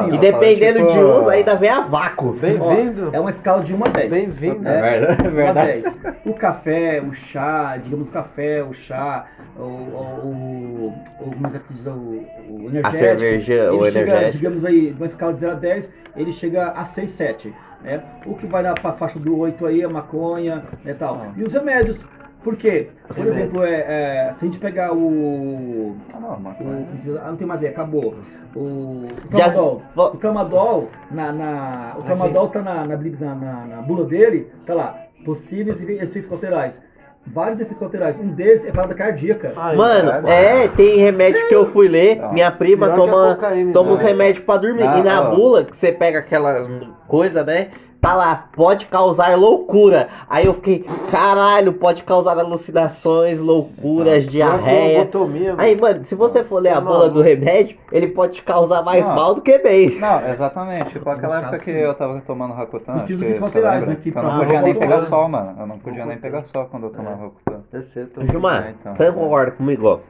Assim, 0.00 0.14
e 0.14 0.18
dependendo 0.18 0.78
tipo, 0.80 0.92
de 0.92 0.98
uns, 0.98 1.28
ainda 1.28 1.54
vem 1.56 1.70
a 1.70 1.80
vácuo. 1.80 2.32
Bem-vindo. 2.32 3.10
É 3.12 3.20
uma 3.20 3.30
escala 3.30 3.62
de 3.62 3.74
1 3.74 3.84
a 3.84 3.88
10. 3.88 4.10
Bem-vindo. 4.10 4.68
É 4.68 4.80
verdade. 4.80 5.26
É 5.26 5.30
verdade. 5.30 5.82
10. 5.82 5.94
O 6.24 6.32
café, 6.34 7.02
o 7.06 7.12
chá, 7.14 7.76
digamos 7.82 8.08
o 8.08 8.12
café, 8.12 8.62
o 8.62 8.72
chá, 8.72 9.26
o, 9.56 9.62
o, 9.62 10.94
o, 11.20 11.26
diz, 11.70 11.86
o, 11.86 11.90
o 11.90 12.60
energético. 12.68 12.86
A 12.86 12.90
cerveja, 12.92 13.72
o 13.72 13.84
chega, 13.84 13.98
energético. 14.00 14.36
digamos 14.38 14.64
aí, 14.64 14.90
de 14.92 14.96
uma 15.00 15.06
escala 15.06 15.32
de 15.34 15.40
0 15.40 15.52
a 15.52 15.54
10, 15.56 15.92
ele 16.16 16.32
chega 16.32 16.68
a 16.70 16.84
6, 16.84 17.10
7. 17.10 17.54
Né? 17.82 18.02
O 18.26 18.34
que 18.34 18.46
vai 18.46 18.62
dar 18.62 18.74
para 18.74 18.90
a 18.90 18.94
faixa 18.94 19.18
do 19.18 19.38
8 19.38 19.66
aí 19.66 19.82
é 19.82 19.88
maconha 19.88 20.62
né, 20.84 20.94
tal. 20.94 21.16
Ah. 21.22 21.32
E 21.36 21.42
os 21.42 21.52
remédios. 21.52 21.98
Por 22.42 22.56
quê? 22.56 22.88
Por 23.08 23.16
Remédio. 23.16 23.32
exemplo, 23.40 23.64
é, 23.64 23.74
é, 23.74 24.34
se 24.36 24.44
a 24.44 24.48
gente 24.48 24.58
pegar 24.58 24.92
o. 24.94 25.96
Ah, 26.12 26.20
não, 26.20 26.28
o 26.28 27.18
ah, 27.22 27.28
não 27.28 27.36
tem 27.36 27.46
mais 27.46 27.62
aí, 27.62 27.68
acabou. 27.68 28.16
O, 28.54 29.06
o 29.24 29.28
tramadol. 29.30 29.82
O 29.96 30.16
tramadol, 30.18 30.88
na, 31.10 31.32
na- 31.32 31.94
o 31.98 32.02
tramadol 32.02 32.48
tá 32.50 32.60
na, 32.60 32.84
na, 32.84 32.96
na, 32.98 33.34
na- 33.34 33.66
na 33.66 33.82
bula 33.82 34.04
dele, 34.04 34.48
tá 34.66 34.74
lá. 34.74 34.94
Possíveis 35.24 35.80
efeitos 35.80 36.26
colaterais. 36.26 36.78
Vários 37.26 37.58
efeitos 37.58 37.78
colaterais. 37.78 38.16
Um 38.20 38.28
deles 38.28 38.64
é 38.66 38.70
parada 38.70 38.94
cardíaca. 38.94 39.52
Ai, 39.56 39.76
Mano, 39.76 40.10
caralho. 40.10 40.28
é, 40.28 40.68
tem 40.68 40.98
remédio 40.98 41.48
que 41.48 41.54
eu 41.54 41.66
fui 41.66 41.88
ler. 41.88 42.16
Não. 42.16 42.32
Minha 42.32 42.50
prima 42.50 42.86
Pior 42.86 42.92
a 42.92 42.96
toma, 42.96 43.34
cocaína, 43.34 43.72
toma 43.72 43.88
né? 43.90 43.94
uns 43.96 44.00
remédios 44.02 44.44
pra 44.44 44.56
dormir. 44.58 44.82
Ah, 44.86 44.98
e 44.98 45.02
na 45.02 45.22
bula, 45.22 45.64
que 45.64 45.76
você 45.76 45.90
pega 45.90 46.18
aquela 46.18 46.68
coisa, 47.08 47.42
né? 47.42 47.68
Tá 48.04 48.12
lá, 48.14 48.48
pode 48.52 48.84
causar 48.84 49.34
loucura. 49.34 50.08
Aí 50.28 50.44
eu 50.44 50.52
fiquei, 50.52 50.84
caralho, 51.10 51.72
pode 51.72 52.02
causar 52.04 52.38
alucinações, 52.38 53.40
loucuras, 53.40 54.26
diarreia. 54.26 54.98
Lobotomia, 54.98 55.54
Aí, 55.56 55.74
mano, 55.74 56.04
se 56.04 56.14
você 56.14 56.44
for 56.44 56.60
ler 56.60 56.72
a 56.72 56.74
Tá 56.74 56.80
bula 56.82 57.08
do 57.08 57.22
remédio, 57.22 57.78
ele 57.90 58.08
pode 58.08 58.34
te 58.34 58.42
causar 58.42 58.82
mais 58.82 59.08
Não. 59.08 59.14
mal 59.14 59.34
do 59.34 59.40
que 59.40 59.56
bem. 59.56 59.98
Não, 59.98 60.28
exatamente. 60.28 60.90
Tipo, 60.90 61.08
aquela 61.08 61.38
época 61.38 61.58
que 61.60 61.72
sim. 61.72 61.78
eu 61.78 61.94
tava 61.94 62.20
tomando 62.26 62.52
Rakutan, 62.52 62.92
acho 62.92 63.06
que 63.06 63.16
de 63.16 63.34
você 63.38 63.58
lembra? 63.58 63.86
né, 63.86 63.96
que 64.02 64.08
Eu 64.14 64.22
não 64.22 64.38
podia 64.38 64.60
nem 64.60 64.74
pegar 64.74 65.00
sol, 65.02 65.28
mano. 65.30 65.54
Eu 65.58 65.66
não 65.66 65.78
podia 65.78 66.04
nem 66.04 66.18
pegar 66.18 66.42
sol 66.44 66.66
quando 66.70 66.84
eu 66.84 66.90
tomava 66.90 67.16
Rakutan. 67.16 67.60
Perfeito. 67.70 68.26
Gilmar, 68.26 68.66
É, 68.66 68.74
então. 68.78 68.94
você 68.94 69.10
concorda 69.12 69.52
comigo, 69.52 70.00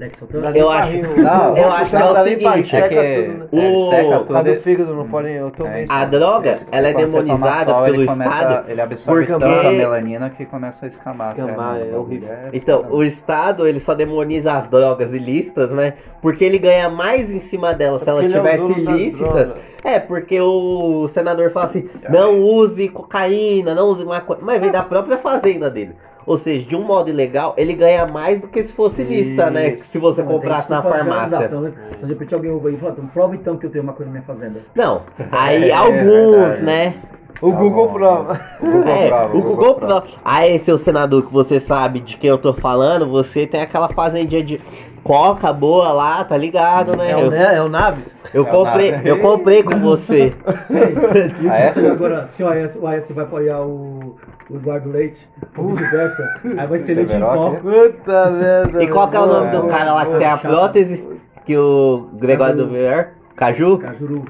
Eu 0.00 0.40
nem 0.52 0.62
pra 0.62 0.74
acho- 0.78 0.96
Não, 1.16 1.56
eu 1.56 1.72
acho 1.72 1.90
que 1.90 1.96
é 1.96 2.04
o 2.04 2.14
seguinte, 2.22 2.76
é 2.76 2.88
que- 2.88 2.94
né? 2.94 3.46
O- 3.50 3.58
Ele 3.58 3.90
seca 3.90 4.24
tudo. 4.24 4.56
fígado 4.62 4.94
não 4.94 5.08
pode. 5.08 5.28
Eu 5.32 5.50
tô 5.50 5.66
É, 5.66 5.70
bem. 5.70 5.84
então. 5.84 5.96
A 5.96 6.04
droga, 6.04 6.58
ela 6.70 6.88
é 6.88 6.94
demonizada 6.94 7.72
sol, 7.72 7.84
pelo 7.84 7.96
ele 7.96 8.06
começa- 8.06 8.30
Estado. 8.30 8.70
Ele 8.70 8.80
absorve 8.80 9.26
porque- 9.26 9.44
tanta 9.44 9.70
melanina 9.72 10.30
que 10.30 10.46
começa 10.46 10.86
a 10.86 10.88
escamar. 10.88 11.30
Escamar, 11.36 11.56
mano, 11.56 11.84
é 11.92 11.96
o 11.96 12.00
horrível. 12.00 12.28
é 12.28 12.50
Então, 12.52 12.86
o 12.90 13.02
Estado, 13.02 13.66
ele 13.66 13.80
só 13.80 13.94
demoniza 13.94 14.52
as 14.52 14.68
drogas 14.68 15.12
ilícitas, 15.12 15.72
né? 15.72 15.94
Porque 16.22 16.44
ele 16.44 16.58
ganha 16.58 16.88
mais 16.88 17.30
em 17.30 17.40
cima 17.40 17.74
delas 17.74 18.02
se 18.02 18.08
É 18.08 18.12
é 18.12 18.14
o 18.16 18.18
dono 18.18 18.84
das 18.84 18.94
ilícitas. 18.94 19.54
É, 19.82 19.98
porque 19.98 20.40
o 20.40 21.08
senador 21.08 21.50
fala 21.50 21.66
assim, 21.66 21.88
não 22.08 22.38
use 22.40 22.88
cocaína, 22.88 23.74
não 23.74 23.88
use 23.88 24.04
maconha. 24.04 24.38
Mas 24.42 24.60
vem 24.60 24.70
da 24.70 24.82
própria 24.82 25.18
fazenda 25.18 25.68
dele. 25.70 25.94
Ou 26.28 26.36
seja, 26.36 26.66
de 26.66 26.76
um 26.76 26.84
modo 26.84 27.08
ilegal, 27.08 27.54
ele 27.56 27.72
ganha 27.72 28.06
mais 28.06 28.38
do 28.40 28.46
que 28.48 28.62
se 28.62 28.72
fosse 28.72 29.02
lícita, 29.02 29.50
né? 29.50 29.76
Se 29.76 29.98
você 29.98 30.22
Não, 30.22 30.32
comprasse 30.32 30.70
na 30.70 30.82
farmácia. 30.82 31.46
Então, 31.46 31.72
Se 31.98 32.04
de 32.06 32.12
repente 32.12 32.34
alguém 32.34 32.50
ouve 32.50 32.68
aí 32.68 32.74
e 32.74 32.76
fala, 32.76 32.92
então, 32.92 33.06
prova 33.06 33.34
então 33.34 33.56
que 33.56 33.64
eu 33.66 33.70
tenho 33.70 33.82
uma 33.82 33.94
coisa 33.94 34.12
na 34.12 34.18
minha 34.20 34.24
fazenda. 34.26 34.60
Não, 34.74 35.02
aí 35.32 35.70
É, 35.70 35.74
alguns, 35.74 36.60
verdade. 36.60 36.62
né? 36.62 36.94
O 37.40 37.50
Tá 37.52 37.56
Google 37.58 37.88
prova. 37.94 38.40
O 38.60 38.66
Google 38.66 38.88
É, 38.92 39.08
prova, 39.08 39.36
o 39.36 39.42
Google 39.42 39.74
Pro. 39.76 40.02
Aí, 40.24 40.58
seu 40.58 40.76
senador, 40.76 41.22
que 41.24 41.32
você 41.32 41.58
sabe 41.58 42.00
de 42.00 42.16
quem 42.16 42.28
eu 42.28 42.38
tô 42.38 42.52
falando, 42.52 43.08
você 43.08 43.46
tem 43.46 43.60
aquela 43.62 43.88
fazendinha 43.88 44.42
de 44.42 44.60
coca 45.08 45.52
boa 45.52 45.92
lá, 45.92 46.22
tá 46.22 46.36
ligado, 46.36 46.94
né? 46.94 47.10
É 47.12 47.16
o, 47.16 47.20
Eu, 47.20 47.30
né? 47.30 47.56
é 47.56 47.62
o 47.62 47.68
Naves? 47.68 48.14
eu 48.34 48.46
É 48.46 48.50
comprei, 48.50 48.90
nada. 48.92 49.08
eu 49.08 49.18
comprei 49.20 49.62
com 49.62 49.80
você. 49.80 50.34
A 51.50 51.56
essa? 51.58 51.90
Agora, 51.92 52.26
se 52.26 52.42
o 52.42 52.48
AS, 52.48 52.76
o 52.76 52.86
AS 52.86 53.08
vai 53.10 53.24
apoiar 53.24 53.60
o, 53.62 54.16
o 54.50 54.56
Eduardo 54.56 54.90
Leite, 54.90 55.26
ou 55.56 55.68
vice-versa, 55.68 56.40
aí 56.56 56.66
vai 56.66 56.78
ser 56.80 56.94
leite 56.94 57.14
em 57.16 57.20
pó. 57.20 57.50
Puta 57.52 58.30
merda. 58.30 58.82
E 58.84 58.88
qual 58.88 59.08
que 59.08 59.16
é 59.16 59.20
o 59.20 59.26
nome 59.26 59.50
do 59.50 59.66
É, 59.66 59.68
cara 59.68 59.94
lá 59.94 60.06
que 60.06 60.14
tem 60.18 60.26
a 60.28 60.36
prótese? 60.36 61.04
Que 61.46 61.56
o 61.56 62.10
Gregório 62.12 62.56
do 62.56 62.68
Ver? 62.68 63.08
Caju? 63.34 63.78
Cajuru. 63.78 64.24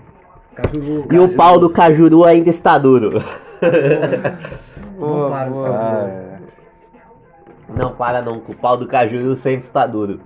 Cajuru. 0.54 1.08
E 1.10 1.18
o 1.18 1.34
pau 1.34 1.58
do 1.58 1.68
Cajuru 1.70 2.24
ainda 2.24 2.50
está 2.50 2.78
duro. 2.78 3.20
Não 4.98 5.30
para, 5.30 5.44
por 5.46 5.52
boa. 5.52 5.66
favor. 5.68 5.80
Ah, 5.80 6.08
é. 6.08 6.38
Não 7.76 7.92
para 7.92 8.22
não, 8.22 8.38
o 8.48 8.54
pau 8.54 8.76
do 8.76 8.86
Cajuru 8.86 9.36
sempre 9.36 9.66
está 9.66 9.86
duro. 9.86 10.20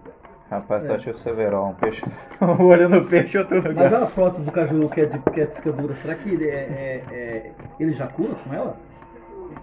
Rapaz, 0.53 0.87
tá 0.87 0.99
tipo 0.99 1.17
Severão, 1.19 1.71
um 1.71 1.75
peixe. 1.75 2.03
Um 2.43 2.67
olho 2.67 2.87
no 2.89 3.05
peixe 3.07 3.37
e 3.37 3.41
outro 3.41 3.63
no 3.63 3.75
Mas 3.75 3.95
a 3.95 4.05
prótese 4.05 4.45
do 4.45 4.53
Cajuru 4.53 4.89
que, 4.91 5.01
é 5.01 5.07
de, 5.07 5.19
que 5.19 5.41
é- 5.41 5.47
fica 5.47 5.73
dura, 5.73 5.95
será 5.95 6.15
que 6.15 6.29
ele, 6.29 6.47
é, 6.47 6.53
é- 6.55 7.03
é- 7.15 7.51
ele 7.81 7.93
já 7.93 8.07
cura 8.09 8.35
com 8.45 8.53
ela? 8.53 8.77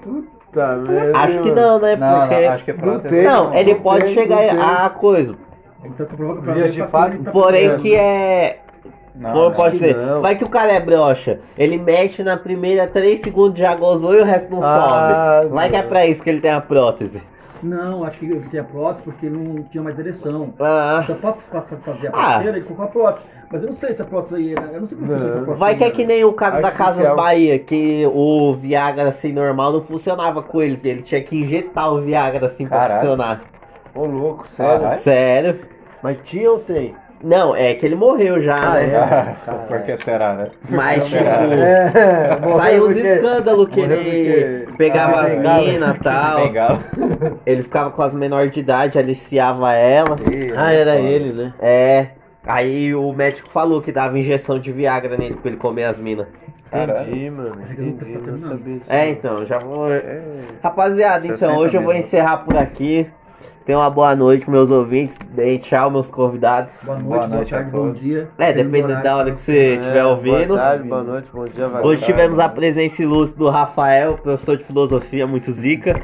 Puta 0.01 0.75
merda. 0.77 1.17
Acho 1.17 1.41
que 1.41 1.51
não, 1.51 1.79
né? 1.79 1.95
Não, 1.95 2.19
Porque. 2.21 2.41
não, 2.47 2.53
acho 2.53 2.65
que 2.65 2.71
é 2.71 2.73
não 2.75 2.99
tem. 2.99 3.23
Não, 3.23 3.53
ele 3.53 3.73
Não 3.75 3.81
pode 3.81 4.05
tem, 4.05 4.13
chegar 4.15 4.85
a 4.85 4.89
coisa. 4.89 5.35
Então 5.83 6.07
você 6.07 6.15
provoca 6.15 6.41
pra 6.41 6.53
de 6.53 6.87
fato, 6.87 7.23
tá 7.23 7.31
Porém 7.31 7.77
que 7.77 7.95
é. 7.95 8.59
Não, 9.13 9.33
Como 9.33 9.51
pode 9.55 9.75
ser? 9.77 9.95
não. 9.95 10.21
Vai 10.21 10.35
que 10.37 10.43
o 10.43 10.49
cara 10.49 10.71
é 10.71 10.79
broxa. 10.79 11.39
Ele 11.57 11.77
mexe 11.77 12.23
na 12.23 12.37
primeira 12.37 12.87
3 12.87 13.19
segundos, 13.19 13.59
já 13.59 13.75
gozou 13.75 14.15
e 14.15 14.21
o 14.21 14.25
resto 14.25 14.49
não 14.49 14.59
Ah, 14.63 15.41
sobe. 15.43 15.53
Vai 15.53 15.69
que 15.69 15.75
é 15.75 15.83
pra 15.83 16.05
isso 16.07 16.23
que 16.23 16.29
ele 16.29 16.39
tem 16.41 16.51
a 16.51 16.61
prótese. 16.61 17.21
Não, 17.61 18.03
acho 18.05 18.17
que 18.17 18.25
ele 18.25 18.39
tinha 18.49 18.63
prótese 18.63 19.03
porque 19.03 19.29
não 19.29 19.63
tinha 19.63 19.83
mais 19.83 19.95
direção. 19.95 20.53
Ah, 20.59 21.03
Só 21.05 21.13
pra 21.15 21.35
satisfazer 21.41 22.09
a 22.13 22.13
Ah. 22.13 22.23
parceira, 22.33 22.57
ele 22.57 22.65
colocou 22.65 22.85
a 22.85 22.87
prótese. 22.87 23.25
Mas 23.51 23.61
eu 23.63 23.67
não 23.69 23.75
sei 23.75 23.93
se 23.93 24.01
a 24.01 24.05
prótese 24.05 24.35
aí, 24.35 24.51
era- 24.53 24.67
eu 24.67 24.81
não 24.81 24.87
sei 24.87 24.97
como 24.97 25.09
funciona 25.11 25.33
essa 25.33 25.41
prótese. 25.43 25.59
vai 25.59 25.75
que 25.75 25.83
é 25.83 25.89
que 25.91 26.01
né? 26.05 26.13
nem 26.13 26.23
o 26.23 26.33
cara 26.33 26.61
da 26.61 26.71
Casas 26.71 26.87
Artificial. 27.05 27.15
Bahia, 27.17 27.59
que 27.59 28.05
o 28.13 28.53
Viagra 28.53 29.09
assim 29.09 29.33
normal 29.33 29.73
não 29.73 29.81
funcionava 29.81 30.41
com 30.41 30.61
ele. 30.61 30.79
Ele 30.83 31.01
tinha 31.01 31.21
que 31.21 31.35
injetar 31.35 31.91
o 31.93 32.01
Viagra 32.01 32.45
assim 32.45 32.67
pra 32.67 32.77
Caralho. 32.77 32.99
funcionar. 33.01 33.41
Ô 33.95 34.05
louco, 34.05 34.47
sério. 34.55 34.79
Caralho. 34.81 34.99
Sério? 34.99 35.59
Mas 36.01 36.17
tinha 36.23 36.49
ou 36.51 36.59
tem? 36.59 36.95
Não, 37.23 37.55
é 37.55 37.73
que 37.73 37.85
ele 37.85 37.95
morreu 37.95 38.41
já, 38.41 38.55
Ah, 38.55 38.73
né? 38.75 38.85
é? 38.85 38.91
Caralho. 39.45 39.67
Por 39.67 39.81
que 39.81 39.97
será, 39.97 40.33
né? 40.35 40.47
Mas 40.69 41.05
tipo. 41.05 41.23
É, 41.23 42.39
morreu 42.39 42.57
Saiu 42.57 42.87
uns 42.87 42.95
escândalos 42.95 43.69
que 43.69 43.79
ele 43.81 44.67
pegava 44.77 45.17
Ah, 45.17 45.25
as 45.25 45.37
minas 45.37 45.95
e 45.95 45.99
tal. 45.99 46.39
Ele 47.45 47.63
ficava 47.63 47.91
com 47.91 48.01
as 48.01 48.13
menores 48.13 48.51
de 48.51 48.59
idade, 48.61 48.97
aliciava 48.97 49.73
elas. 49.73 50.25
Ah, 50.55 50.71
era 50.71 50.95
ele, 50.95 51.33
né? 51.33 51.53
É. 51.59 52.07
Aí 52.45 52.95
o 52.95 53.11
médico 53.11 53.49
falou 53.49 53.81
que 53.81 53.91
dava 53.91 54.17
injeção 54.17 54.57
de 54.57 54.71
Viagra 54.71 55.17
nele 55.17 55.35
pra 55.35 55.51
ele 55.51 55.59
comer 55.59 55.83
as 55.83 55.99
minas. 55.99 56.25
Entendi, 56.71 57.29
mano. 57.31 57.55
Entendi, 57.71 58.17
não 58.25 58.39
sabia 58.39 58.77
disso. 58.77 58.91
É, 58.91 59.09
então, 59.09 59.45
já 59.45 59.57
vou. 59.59 59.87
Rapaziada, 60.63 61.25
então 61.25 61.37
60 61.37 61.57
hoje 61.59 61.77
eu 61.77 61.81
vou 61.81 61.93
encerrar 61.93 62.37
por 62.37 62.55
aqui. 62.55 63.07
Tenham 63.69 63.81
uma 63.81 63.89
boa 63.91 64.15
noite, 64.15 64.49
meus 64.49 64.71
ouvintes. 64.71 65.15
Deem 65.29 65.59
tchau, 65.59 65.91
meus 65.91 66.09
convidados. 66.09 66.73
Boa 66.83 66.95
noite, 66.97 67.07
Boa 67.07 67.19
boa, 67.19 67.35
noite 67.35 67.53
a 67.53 67.57
tarde, 67.57 67.71
bom 67.71 67.91
dia. 67.91 68.27
É, 68.39 68.51
Dependendo 68.51 68.85
horário 68.85 69.03
da 69.03 69.15
hora 69.15 69.31
que 69.31 69.39
você 69.39 69.75
estiver 69.75 69.99
É, 69.99 70.05
ouvindo. 70.05 70.47
Boa 70.47 70.59
tarde, 70.59 70.89
boa 70.89 71.03
noite, 71.03 71.29
bom 71.31 71.45
dia, 71.45 71.67
vai 71.67 71.83
Hoje 71.83 72.01
tarde. 72.01 72.05
tivemos 72.05 72.39
a 72.39 72.49
presença 72.49 73.03
ilustre 73.03 73.37
do 73.37 73.47
Rafael, 73.47 74.15
professor 74.15 74.57
de 74.57 74.63
filosofia, 74.63 75.27
muito 75.27 75.51
zica. 75.51 76.01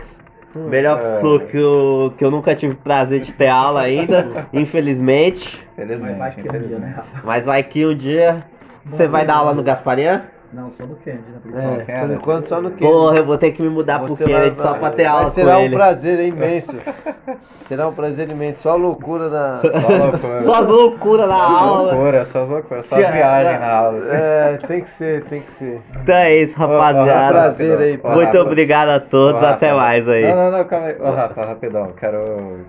Melhor 0.56 1.00
é. 1.00 1.02
professor 1.02 1.42
que 1.42 1.58
eu, 1.58 2.14
que 2.16 2.24
eu 2.24 2.30
nunca 2.30 2.54
tive 2.54 2.76
prazer 2.76 3.22
de 3.22 3.34
ter 3.34 3.48
aula 3.48 3.82
ainda, 3.82 4.46
infelizmente. 4.54 5.68
Mas 5.76 6.18
vai 6.20 6.32
que 6.36 6.48
é 6.48 6.52
um 6.52 6.68
dia, 6.68 6.78
né? 6.78 7.04
Mas 7.24 7.46
vai 7.48 7.64
que 7.64 7.84
um 7.84 7.96
dia 7.96 8.46
você 8.86 9.08
vai 9.08 9.26
dar 9.26 9.38
aula 9.38 9.56
no 9.56 9.64
Gasparian? 9.64 10.22
Não, 10.54 10.72
só 10.72 10.86
do 10.86 10.96
Kennedy, 10.96 11.24
né? 11.30 11.40
por 11.44 11.58
É, 11.58 11.64
enquanto. 11.82 12.00
por 12.08 12.12
enquanto 12.16 12.46
só 12.48 12.62
no 12.62 12.72
que. 12.72 12.80
Porra, 12.86 13.18
eu 13.18 13.26
vou 13.26 13.38
ter 13.38 13.52
que 13.52 13.62
me 13.62 13.70
mudar 13.70 14.00
pro 14.00 14.16
Kennedy 14.16 14.56
só 14.62 14.74
pra 14.76 14.90
ter 14.92 15.06
aula 15.06 15.26
com 15.26 15.32
Será 15.32 15.58
um 15.58 15.62
ele. 15.62 15.76
prazer 15.76 16.20
imenso. 16.28 16.76
Será 17.68 17.88
um 17.88 17.94
prazer 17.94 18.30
imenso. 18.30 18.62
Só 18.62 18.76
loucura 18.76 19.28
na. 19.28 19.60
Só 19.62 19.88
loucura. 20.06 20.42
Só 20.42 20.54
as 20.62 20.68
loucuras 20.68 21.28
na 21.30 21.36
Só 21.36 21.44
aula. 21.44 21.94
loucuras, 21.94 22.28
só 22.28 22.44
as 22.44 22.50
loucuras, 22.50 22.86
só 22.86 22.96
as 22.96 23.10
viagens 23.10 23.60
na 23.60 23.70
aula. 23.72 23.98
assim. 23.98 24.10
É, 24.14 24.60
tem 24.68 24.82
que 24.82 24.90
ser, 24.92 25.24
tem 25.26 25.42
que 25.42 25.52
ser. 25.54 25.82
Então 26.02 26.16
é 26.16 26.36
isso, 26.36 26.56
Ó, 26.58 26.64
ó, 26.66 26.80
rapaziada. 26.80 27.32
prazer 27.34 27.78
aí, 27.80 28.00
Ó, 28.04 28.12
Muito 28.14 28.38
obrigado 28.38 28.90
a 28.90 28.98
Ô, 28.98 29.00
todos, 29.02 29.44
até 29.44 29.74
mais 29.74 30.08
aí. 30.08 30.28
Não, 30.28 30.36
não, 30.52 30.58
não, 30.60 30.66
calma 30.66 30.88
aí. 30.88 30.96
Ô, 31.02 31.12
Rafa, 31.12 31.44
rapidão. 31.46 31.92
Quero, 32.00 32.60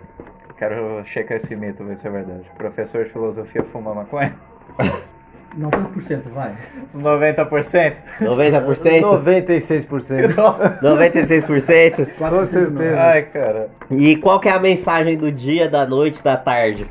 quero 0.59 1.05
checar 1.05 1.37
esse 1.37 1.55
mito, 1.55 1.85
ver 1.85 1.99
se 1.99 2.09
é 2.09 2.11
verdade. 2.11 2.51
Professor 2.57 3.05
de 3.05 3.11
filosofia 3.11 3.63
fuma 3.71 3.95
maconha? 3.95 4.35
Não, 5.57 5.71
quanto 5.71 5.89
por 5.89 6.03
cento, 6.03 6.29
vai? 6.31 6.55
Uns 6.95 7.03
90%? 7.03 7.95
90%? 8.21 9.01
96%. 9.01 10.35
96%? 10.83 12.07
Quatro 12.19 12.39
Com 12.39 12.45
por 12.45 12.47
cento 12.53 12.71
não. 12.71 12.81
certeza. 12.81 13.01
Ai, 13.01 13.23
cara. 13.23 13.69
E 13.91 14.17
qual 14.17 14.39
que 14.41 14.49
é 14.49 14.53
a 14.53 14.59
mensagem 14.61 15.17
do 15.17 15.33
dia, 15.33 15.69
da 15.69 15.87
noite, 15.87 16.23
da 16.23 16.37
tarde? 16.37 16.87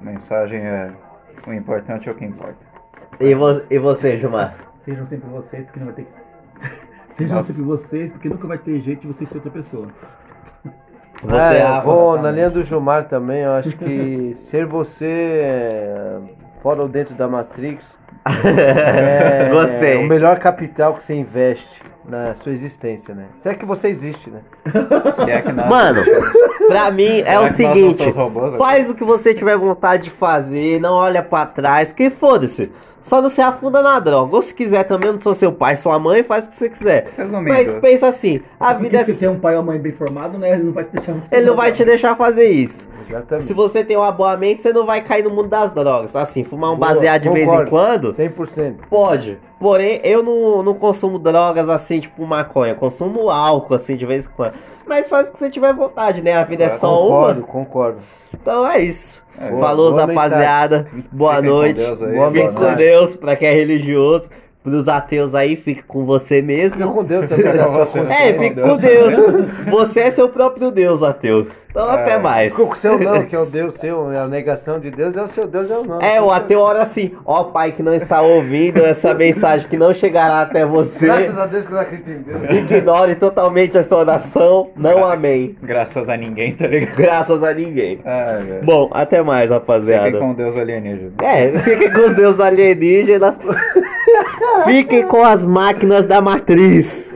Mensagem 0.00 0.60
é: 0.60 0.90
o 1.46 1.52
importante 1.52 2.08
é 2.08 2.12
o 2.12 2.14
que 2.14 2.24
importa. 2.24 2.56
E, 3.18 3.34
vo- 3.34 3.62
e 3.70 3.78
você, 3.78 4.16
Gilmar? 4.18 4.54
Sejam 4.84 5.06
sempre 5.08 5.28
vocês, 5.28 5.64
porque 5.64 5.80
não 5.80 5.86
vai 5.86 5.94
ter 5.96 6.02
que. 6.04 6.76
Sejam 7.16 7.36
Nossa. 7.36 7.52
sempre 7.52 7.66
vocês, 7.66 8.12
porque 8.12 8.28
nunca 8.28 8.46
vai 8.46 8.58
ter 8.58 8.78
jeito 8.80 9.00
de 9.00 9.06
vocês 9.08 9.28
ser 9.28 9.36
outra 9.38 9.50
pessoa. 9.50 9.88
Você, 11.22 11.34
É, 11.56 11.62
Rafa? 11.62 11.86
vou 11.86 12.20
na 12.20 12.30
linha 12.30 12.50
do 12.50 12.62
Gilmar 12.62 13.04
também, 13.08 13.40
eu 13.40 13.52
acho 13.52 13.74
que 13.76 14.34
ser 14.38 14.66
você 14.66 15.40
é, 15.42 16.18
fora 16.66 16.82
ou 16.82 16.88
dentro 16.88 17.14
da 17.14 17.28
Matrix 17.28 17.96
é 18.44 19.48
Gostei. 19.52 19.98
o 19.98 20.02
melhor 20.08 20.36
capital 20.40 20.94
que 20.94 21.04
você 21.04 21.14
investe 21.14 21.80
na 22.04 22.34
sua 22.34 22.50
existência, 22.50 23.14
né? 23.14 23.26
Se 23.40 23.48
é 23.48 23.54
que 23.54 23.64
você 23.64 23.86
existe, 23.86 24.28
né? 24.30 24.40
Se 25.14 25.30
é 25.30 25.42
que 25.42 25.52
nada. 25.52 25.68
Mano, 25.68 26.04
pra 26.66 26.90
mim 26.90 27.20
é 27.20 27.24
Será 27.24 27.42
o 27.42 27.48
seguinte: 27.48 28.02
assim? 28.02 28.58
faz 28.58 28.90
o 28.90 28.96
que 28.96 29.04
você 29.04 29.32
tiver 29.32 29.56
vontade 29.56 30.04
de 30.04 30.10
fazer, 30.10 30.80
não 30.80 30.94
olha 30.94 31.22
pra 31.22 31.46
trás, 31.46 31.92
que 31.92 32.10
foda-se. 32.10 32.72
Só 33.00 33.22
não 33.22 33.30
se 33.30 33.40
afunda 33.40 33.80
na 33.80 34.00
droga. 34.00 34.34
Ou 34.34 34.42
se 34.42 34.52
quiser 34.52 34.82
também, 34.82 35.06
eu 35.06 35.14
não 35.14 35.22
sou 35.22 35.34
seu 35.34 35.52
pai, 35.52 35.76
sua 35.76 35.96
mãe, 36.00 36.24
faz 36.24 36.46
o 36.46 36.48
que 36.48 36.56
você 36.56 36.68
quiser. 36.68 37.12
Resumindo, 37.16 37.48
Mas 37.48 37.72
pensa 37.74 38.08
assim: 38.08 38.40
a 38.58 38.74
Porque 38.74 38.82
vida 38.88 38.98
é. 38.98 39.04
se 39.04 39.20
tem 39.20 39.28
um 39.28 39.38
pai 39.38 39.54
ou 39.54 39.60
uma 39.62 39.70
mãe 39.70 39.80
bem 39.80 39.92
formado, 39.92 40.36
né? 40.36 40.50
Ele 40.54 40.64
não 40.64 40.72
vai 40.72 40.82
te 40.82 40.92
deixar 40.92 41.12
você 41.12 41.36
Ele 41.36 41.46
não 41.46 41.54
vai 41.54 41.70
te 41.70 41.84
deixar 41.84 42.16
fazer 42.16 42.46
isso. 42.46 42.95
Exatamente. 43.08 43.46
Se 43.46 43.54
você 43.54 43.84
tem 43.84 43.96
uma 43.96 44.10
boa 44.12 44.36
mente, 44.36 44.62
você 44.62 44.72
não 44.72 44.84
vai 44.86 45.00
cair 45.02 45.22
no 45.22 45.30
mundo 45.30 45.48
das 45.48 45.72
drogas. 45.72 46.14
Assim, 46.16 46.42
fumar 46.44 46.72
um 46.72 46.76
Boa, 46.76 46.94
baseado 46.94 47.22
de 47.22 47.28
vez 47.30 47.46
em 47.46 47.50
concordo. 47.50 47.70
quando, 47.70 48.12
100%. 48.14 48.74
pode. 48.90 49.38
Porém, 49.60 50.00
eu 50.04 50.22
não, 50.22 50.62
não 50.62 50.74
consumo 50.74 51.18
drogas 51.18 51.68
assim, 51.68 52.00
tipo 52.00 52.26
maconha. 52.26 52.72
Eu 52.72 52.76
consumo 52.76 53.30
álcool, 53.30 53.74
assim, 53.74 53.96
de 53.96 54.04
vez 54.04 54.26
em 54.26 54.30
quando. 54.30 54.52
Mas 54.86 55.08
faz 55.08 55.28
o 55.28 55.32
que 55.32 55.38
você 55.38 55.50
tiver 55.50 55.72
vontade, 55.74 56.22
né? 56.22 56.34
A 56.34 56.44
vida 56.44 56.64
é 56.64 56.70
só 56.70 56.88
concordo, 56.96 57.40
uma. 57.40 57.46
concordo. 57.46 57.98
Então 58.34 58.66
é 58.66 58.80
isso. 58.80 59.22
É, 59.38 59.48
Falou, 59.50 59.92
boa 59.92 60.06
rapaziada. 60.06 60.86
Boa 61.12 61.36
Fiquem 61.36 61.50
com 61.50 61.56
noite. 61.56 61.76
Deus 61.76 62.02
aí. 62.02 62.14
Boa 62.16 62.30
Fique 62.30 62.42
noite. 62.44 62.56
com 62.56 62.74
Deus, 62.74 63.16
pra 63.16 63.36
quem 63.36 63.48
é 63.48 63.52
religioso. 63.52 64.28
Pros 64.62 64.88
ateus 64.88 65.32
aí, 65.32 65.54
fique 65.54 65.84
com 65.84 66.04
você 66.04 66.36
Fica 66.36 66.46
mesmo. 66.46 66.92
com 66.92 67.04
Deus 67.04 67.26
também. 67.26 67.46
É, 68.10 68.32
fique 68.34 68.60
com 68.60 68.76
Deus. 68.76 69.14
Você 69.70 70.00
é 70.00 70.10
seu 70.10 70.28
próprio 70.28 70.72
Deus, 70.72 71.04
ateu. 71.04 71.46
Então 71.76 71.90
até 71.90 72.12
É. 72.12 72.18
mais. 72.18 72.58
O 72.58 72.74
seu 72.74 72.98
não, 72.98 73.22
que 73.26 73.36
é 73.36 73.38
o 73.38 73.44
Deus 73.44 73.74
seu, 73.74 74.08
a 74.08 74.26
negação 74.26 74.80
de 74.80 74.90
Deus 74.90 75.14
é 75.14 75.22
o 75.22 75.28
seu 75.28 75.46
Deus, 75.46 75.70
é 75.70 75.76
o 75.76 75.84
não. 75.84 76.00
É, 76.00 76.18
o 76.20 76.30
ateu 76.30 76.60
ora 76.60 76.80
assim, 76.80 77.12
ó 77.26 77.44
pai 77.44 77.70
que 77.72 77.82
não 77.82 77.94
está 77.94 78.22
ouvindo 78.22 78.78
essa 78.82 79.12
mensagem 79.14 79.68
que 79.68 79.76
não 79.76 79.92
chegará 79.92 80.40
até 80.40 80.64
você. 80.64 81.04
Graças 81.04 81.38
a 81.38 81.44
Deus 81.46 81.66
que 81.66 81.72
eu 81.72 81.76
não 81.76 81.82
acredito 81.82 82.08
em 82.10 82.22
Deus. 82.22 82.42
Ignore 82.50 83.14
totalmente 83.16 83.76
essa 83.76 83.94
oração. 83.94 84.70
Não 84.74 85.04
amém. 85.04 85.54
Graças 85.62 86.08
a 86.08 86.16
ninguém, 86.16 86.54
tá 86.56 86.66
ligado? 86.66 86.96
Graças 86.96 87.42
a 87.42 87.52
ninguém. 87.52 87.96
Velho. 87.98 88.64
Bom, 88.64 88.88
até 88.94 89.22
mais, 89.22 89.42
Fiquem 89.50 89.58
rapaziada. 89.58 90.18
com 90.18 90.32
Deus 90.32 90.56
alienígena. 90.56 91.12
É, 91.22 91.58
fiquem 91.58 91.92
com 91.92 92.00
os 92.00 92.14
deuses 92.14 92.40
alienígenas. 92.40 93.36
Fiquem 94.64 95.02
com 95.02 95.22
as 95.22 95.44
máquinas 95.44 96.06
da 96.06 96.20
matriz. 96.22 97.04